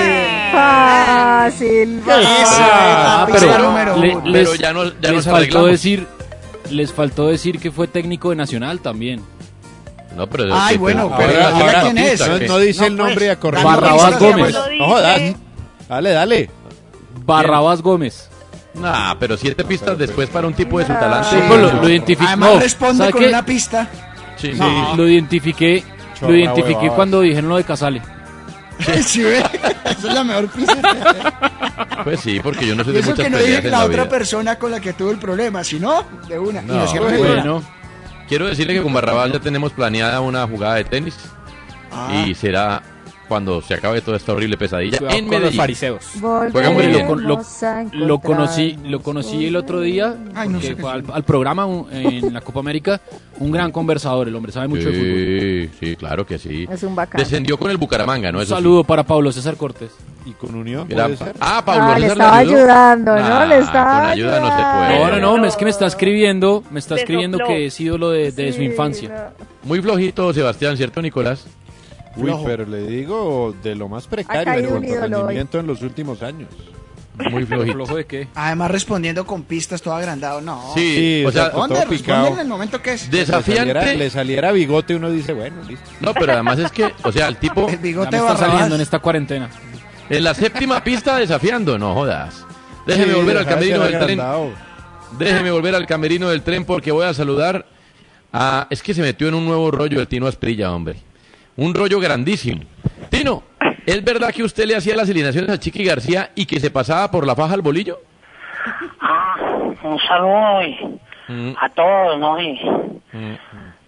[0.51, 1.99] Fácil.
[2.07, 6.07] Es Ah, pero le- les, ya no- ya les nos faltó decir
[6.71, 9.21] les faltó decir que fue técnico de Nacional también.
[10.15, 12.19] No, pero Ay, bueno, pero- pero pero- ahora quién es.
[12.27, 13.63] No, no dice No, el nombre pues, y a correr.
[13.63, 14.55] dame Barrabás Gómez.
[14.79, 15.21] No jodas.
[15.89, 16.49] Dale, dale.
[17.25, 18.29] Barrabás Gómez.
[18.75, 21.29] Nah, pero siete pistas después para un tipo de su talante.
[21.31, 22.27] Sí, pues lo, lo identifiqué.
[22.27, 23.27] Además no, responde ¿sabe con qué?
[23.29, 23.87] una pista.
[24.37, 24.97] Sí, No, sí.
[24.97, 25.83] lo identifiqué.
[26.19, 28.01] Chorra Lo identifiqué cuando dijeron lo de Casale.
[29.05, 29.39] ¿Sí ve?
[29.39, 30.75] Esa es la mejor pista.
[32.03, 33.85] Pues sí, porque yo no soy Y de eso muchas que no dije la la
[33.85, 34.09] otra vida.
[34.09, 36.61] persona con la que tuvo el problema, si no, de una.
[36.61, 37.63] y No, cierra de bueno.
[38.27, 41.15] Quiero decirle que con Barrabás ya tenemos planeada una jugada de tenis
[41.91, 42.25] Ah.
[42.27, 42.81] y será
[43.25, 45.57] cuando se acabe toda esta horrible pesadilla Cuidado en con los Medellín.
[45.59, 46.05] fariseos.
[46.51, 46.99] Juega muy bien.
[47.01, 47.41] lo, con- lo-
[47.93, 51.23] lo conocí, lo conocí el otro día Ay, no porque sé qué fue al, al
[51.23, 53.01] programa un- en la Copa América.
[53.39, 54.93] Un gran conversador, el hombre sabe mucho de
[55.69, 55.79] fútbol.
[55.79, 56.67] Sí, sí, claro que sí.
[56.71, 57.19] Es un bacán.
[57.19, 58.37] Descendió con el Bucaramanga, ¿no?
[58.37, 58.61] Un Eso sí.
[58.61, 59.91] saludo para Pablo César Cortés.
[60.25, 61.33] ¿Y con Unión Era- puede ser?
[61.39, 62.55] Ah, Pablo Ah, le César estaba ayudó.
[62.57, 63.21] ayudando, ¿no?
[63.29, 64.53] Nah, Le estaba Con ayuda no se
[64.95, 64.99] puede.
[65.11, 67.53] No, no, no, es que me está escribiendo, me está Le escribiendo sopló.
[67.53, 69.31] que es ídolo de, de su Sí, infancia.
[69.63, 71.45] Muy flojito, Sebastián, ¿cierto, Nicolás?
[72.15, 75.09] Uy, pero le digo de lo más precario en ídolo hoy.
[75.23, 76.49] rendimiento en los últimos años.
[77.31, 77.75] Muy flojito.
[77.75, 78.27] ¿Flojo de qué?
[78.35, 80.73] Además respondiendo con pistas todo agrandado, no.
[80.73, 82.27] Sí, Sí, o o sea, sea, todo picado.
[82.27, 83.09] en el momento que es.
[83.11, 83.95] Le saliera, desafiante.
[83.97, 85.89] le saliera bigote, uno dice, bueno, listo.
[86.01, 88.99] No, pero además es que, o sea, el tipo El bigote está saliendo en esta
[88.99, 89.49] cuarentena.
[90.09, 92.45] en la séptima pista desafiando, no jodas.
[92.85, 94.21] Déjeme Sí, volver al camerino del tren.
[95.17, 97.65] Déjeme volver al camerino del tren porque voy a saludar
[98.33, 98.67] a...
[98.69, 100.97] Es que se metió en un nuevo rollo el Tino Asprilla, hombre.
[101.57, 102.61] Un rollo grandísimo.
[103.09, 103.43] Tino,
[103.85, 107.09] ¿es verdad que usted le hacía las alineaciones a Chiqui García y que se pasaba
[107.09, 107.99] por la faja al bolillo?
[108.99, 109.35] Ah,
[109.83, 110.99] un saludo y
[111.59, 112.41] a todos, ¿no?
[112.41, 112.59] Y,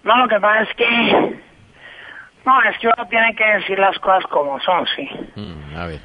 [0.03, 1.37] no, lo que pasa es que...
[2.45, 5.09] No, es que uno tiene que decir las cosas como son, sí.
[5.35, 5.99] Mm, a ver.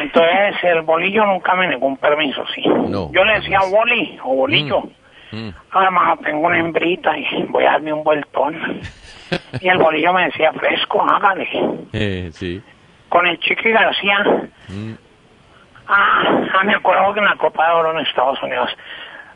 [0.00, 2.62] Entonces, el bolillo nunca me negó un permiso, sí.
[2.66, 3.12] No.
[3.12, 4.80] Yo le decía boli o bolillo.
[5.32, 5.50] Mm.
[5.70, 8.80] Además, tengo una hembrita y voy a darme un vueltón.
[9.60, 11.48] Y el bolillo me decía, fresco, hágale.
[11.92, 12.62] Eh, sí.
[13.08, 14.18] Con el Chiqui García,
[14.68, 14.92] Mm.
[15.88, 18.70] ah, ah, me acuerdo que en la Copa de Oro en Estados Unidos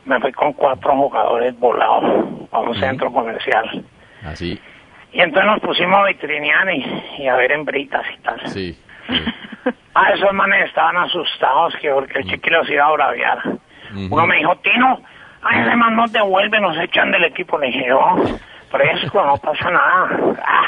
[0.05, 2.05] me fui con cuatro jugadores volados
[2.53, 3.85] a un centro comercial.
[4.25, 4.59] Así.
[5.13, 8.41] Y entonces nos pusimos a vitrinear y, y a ver hembritas y tal.
[8.49, 8.79] Sí.
[9.99, 13.39] Ah, esos manes estaban asustados que porque el chiqui los iba a braviar.
[14.11, 15.01] Uno me dijo, Tino,
[15.43, 17.59] ay, ese man nos devuelve, nos echan del equipo.
[17.59, 18.17] Le dije, no,
[18.77, 20.19] fresco, no pasa nada.
[20.45, 20.67] Ah,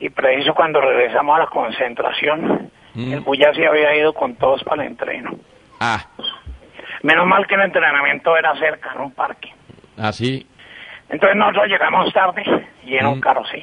[0.00, 4.82] Y preciso cuando regresamos a la concentración, el Bulla se había ido con todos para
[4.82, 5.30] el entreno.
[5.80, 6.04] Ah,
[7.02, 9.52] Menos mal que el entrenamiento era cerca, en un parque.
[9.98, 10.46] así.
[11.08, 12.42] Entonces nosotros llegamos tarde
[12.84, 13.62] y en un carro, sí.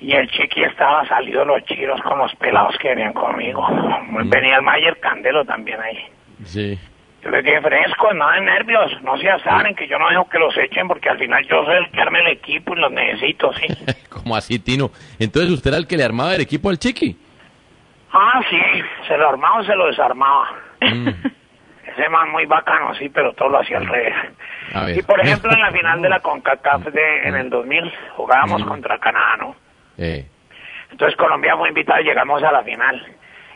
[0.00, 3.64] Y el chiqui estaba salido los chiros con los pelados que venían conmigo.
[4.24, 5.98] Venía el Mayer Candelo también ahí.
[6.44, 6.78] Sí.
[7.22, 10.38] Yo le dije, fresco, nada de nervios, no se asanen, que yo no dejo que
[10.38, 13.52] los echen porque al final yo soy el que arme el equipo y los necesito,
[13.54, 13.66] sí.
[14.08, 14.90] ¿Cómo así, Tino?
[15.20, 17.16] Entonces usted era el que le armaba el equipo al Chiqui.
[18.12, 18.58] Ah, sí,
[19.06, 20.48] se lo armaba o se lo desarmaba.
[20.80, 24.14] Ese man muy bacano, sí, pero todo lo hacía al revés.
[24.96, 28.98] Y por ejemplo, en la final de la CONCACAF de, en el 2000 jugábamos contra
[28.98, 29.56] Canadá, ¿no?
[29.98, 30.26] Eh,
[30.90, 33.06] Entonces Colombia fue invitada y llegamos a la final.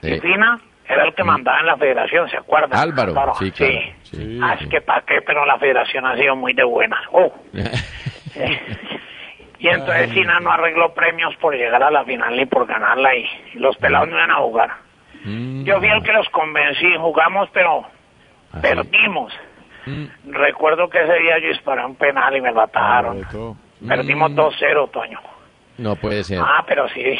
[0.02, 0.14] Sí.
[0.14, 2.78] Y Fina era el que mandaba en la federación, ¿se acuerdan?
[2.78, 3.74] Álvaro, sí, claro.
[4.02, 4.40] Sí.
[4.42, 7.00] Ah, es que para qué, pero la federación ha sido muy de buenas.
[7.12, 7.32] Oh.
[9.58, 13.26] Y entonces Fina no arregló premios por llegar a la final ni por ganarla y,
[13.54, 14.70] los pelados no iban a jugar.
[15.24, 15.64] Mm.
[15.64, 17.86] Yo fui el que los convencí, jugamos pero
[18.60, 19.32] perdimos.
[19.86, 20.04] Mm.
[20.32, 23.26] Recuerdo que ese día yo disparé un penal y me lo atajaron.
[23.86, 24.38] Perdimos Mm.
[24.38, 25.20] 2-0, Toño.
[25.78, 26.40] No puede ser.
[26.42, 27.18] Ah, pero sí.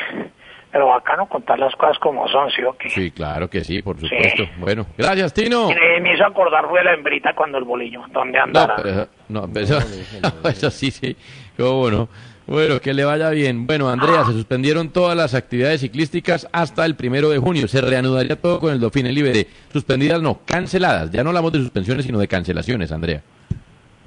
[0.77, 2.91] Pero bacano contar las cosas como son, ¿sí o qué?
[2.91, 4.43] Sí, claro que sí, por supuesto.
[4.59, 5.71] Bueno, gracias, Tino.
[6.03, 8.03] Me hizo acordar fue la hembrita cuando el bolillo.
[8.13, 9.09] ¿Dónde No, andará?
[9.31, 9.79] no, pero eso,
[10.51, 11.17] eso sí, sí.
[11.57, 12.09] ¿Cómo no?
[12.47, 13.67] Bueno, que le vaya bien.
[13.67, 17.69] Bueno, Andrea, se suspendieron todas las actividades ciclísticas hasta el primero de junio.
[17.69, 19.47] Se reanudaría todo con el Dauphin Libre.
[19.73, 21.11] Suspendidas no, canceladas.
[21.11, 23.23] Ya no hablamos de suspensiones, sino de cancelaciones, Andrea.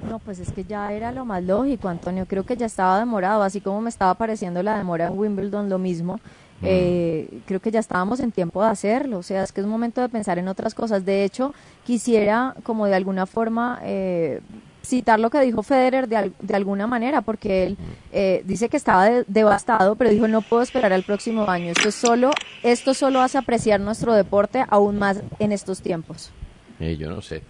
[0.08, 2.26] No, pues es que ya era lo más lógico, Antonio.
[2.26, 5.78] Creo que ya estaba demorado, así como me estaba pareciendo la demora en Wimbledon, lo
[5.78, 6.20] mismo.
[6.62, 9.18] Eh, creo que ya estábamos en tiempo de hacerlo.
[9.18, 11.04] O sea, es que es momento de pensar en otras cosas.
[11.04, 11.54] De hecho,
[11.84, 14.40] quisiera, como de alguna forma, eh,
[14.82, 17.76] citar lo que dijo Federer de, de alguna manera, porque él
[18.12, 21.72] eh, dice que estaba de- devastado, pero dijo no puedo esperar al próximo año.
[21.72, 22.30] Esto es solo,
[22.62, 26.30] esto solo hace apreciar nuestro deporte aún más en estos tiempos.
[26.78, 27.42] Eh, yo no sé.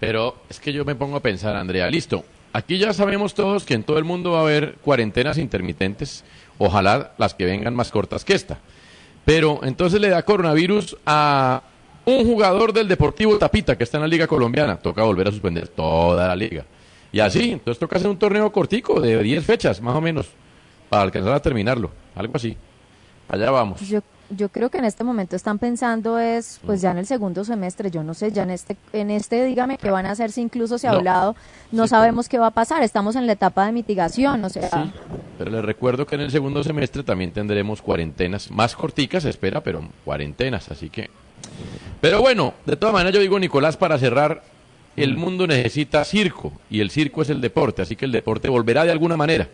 [0.00, 2.24] Pero es que yo me pongo a pensar, Andrea, listo.
[2.52, 6.22] Aquí ya sabemos todos que en todo el mundo va a haber cuarentenas intermitentes.
[6.58, 8.58] Ojalá las que vengan más cortas que esta.
[9.24, 11.62] Pero entonces le da coronavirus a
[12.04, 14.76] un jugador del Deportivo Tapita que está en la Liga Colombiana.
[14.76, 16.64] Toca volver a suspender toda la liga.
[17.12, 20.26] Y así, entonces toca hacer un torneo cortico de 10 fechas, más o menos,
[20.88, 21.90] para alcanzar a terminarlo.
[22.14, 22.56] Algo así.
[23.28, 23.80] Allá vamos.
[23.80, 27.44] Yo, yo creo que en este momento están pensando es, pues ya en el segundo
[27.44, 30.40] semestre, yo no sé, ya en este, en este, dígame qué van a hacer si
[30.40, 30.98] incluso se ha No.
[30.98, 31.36] hablado,
[31.72, 34.92] no sabemos qué va a pasar, estamos en la etapa de mitigación, o sea,
[35.38, 39.62] Pero les recuerdo que en el segundo semestre también tendremos cuarentenas más corticas, se espera,
[39.62, 41.10] pero cuarentenas, así que...
[42.00, 44.42] Pero bueno, de todas maneras yo digo, Nicolás, para cerrar,
[44.96, 48.84] el mundo necesita circo y el circo es el deporte, así que el deporte volverá
[48.84, 49.48] de alguna manera.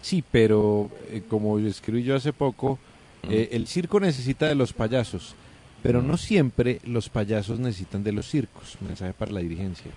[0.00, 2.78] Sí, pero eh, como escribí yo hace poco,
[3.28, 5.34] eh, el circo necesita de los payasos,
[5.82, 8.76] pero no siempre los payasos necesitan de los circos.
[8.80, 9.90] Mensaje para la dirigencia.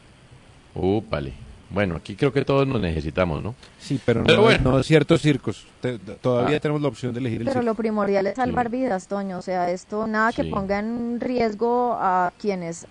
[0.75, 1.33] Úpale.
[1.69, 3.55] Bueno, aquí creo que todos nos necesitamos, ¿no?
[3.79, 4.71] Sí, pero, Pero no, bueno.
[4.71, 5.65] no ciertos circos.
[5.79, 6.59] Te- todavía Ah.
[6.59, 7.65] tenemos la opción de elegir el pero circo.
[7.65, 10.49] lo primordial es salvar vidas, Toño, o sea, esto nada que Sí.
[10.49, 12.87] ponga en riesgo a quienes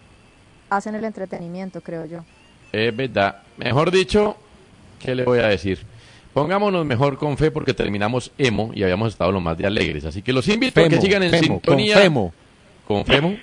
[0.70, 2.24] hacen el entretenimiento, creo yo.
[2.72, 3.42] Es verdad.
[3.58, 4.36] Mejor dicho,
[4.98, 5.80] ¿qué le voy a decir?
[6.32, 10.04] Pongámonos mejor con fe porque terminamos emo y habíamos estado lo más de alegres.
[10.04, 11.94] Así que los invito a que Femo, sigan en femo, sintonía.
[11.94, 12.32] con femo.
[12.86, 13.36] Con femo.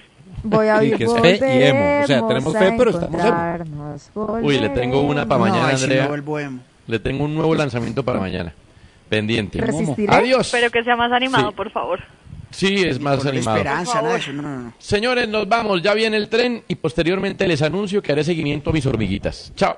[0.43, 2.03] Voy a Y oír que es fe y emo.
[2.03, 3.21] O sea, tenemos fe, pero estamos
[4.15, 4.39] emo.
[4.41, 6.03] Uy, le tengo una para No, mañana, Andrea.
[6.03, 6.59] no vuelvo emo.
[6.87, 8.53] Le tengo un nuevo lanzamiento para mañana.
[9.09, 9.59] Pendiente.
[9.59, 10.13] Resistiré.
[10.13, 10.49] Adiós.
[10.51, 11.55] Pero que sea más animado, Sí.
[11.55, 11.99] por favor.
[12.51, 13.57] Sí, es más animado.
[13.57, 14.31] esperanza, nada de eso.
[14.33, 14.73] No, no, no.
[14.79, 15.81] Señores, nos vamos.
[15.81, 19.51] Ya viene el tren y posteriormente les anuncio que haré seguimiento a mis hormiguitas.
[19.55, 19.75] Chao.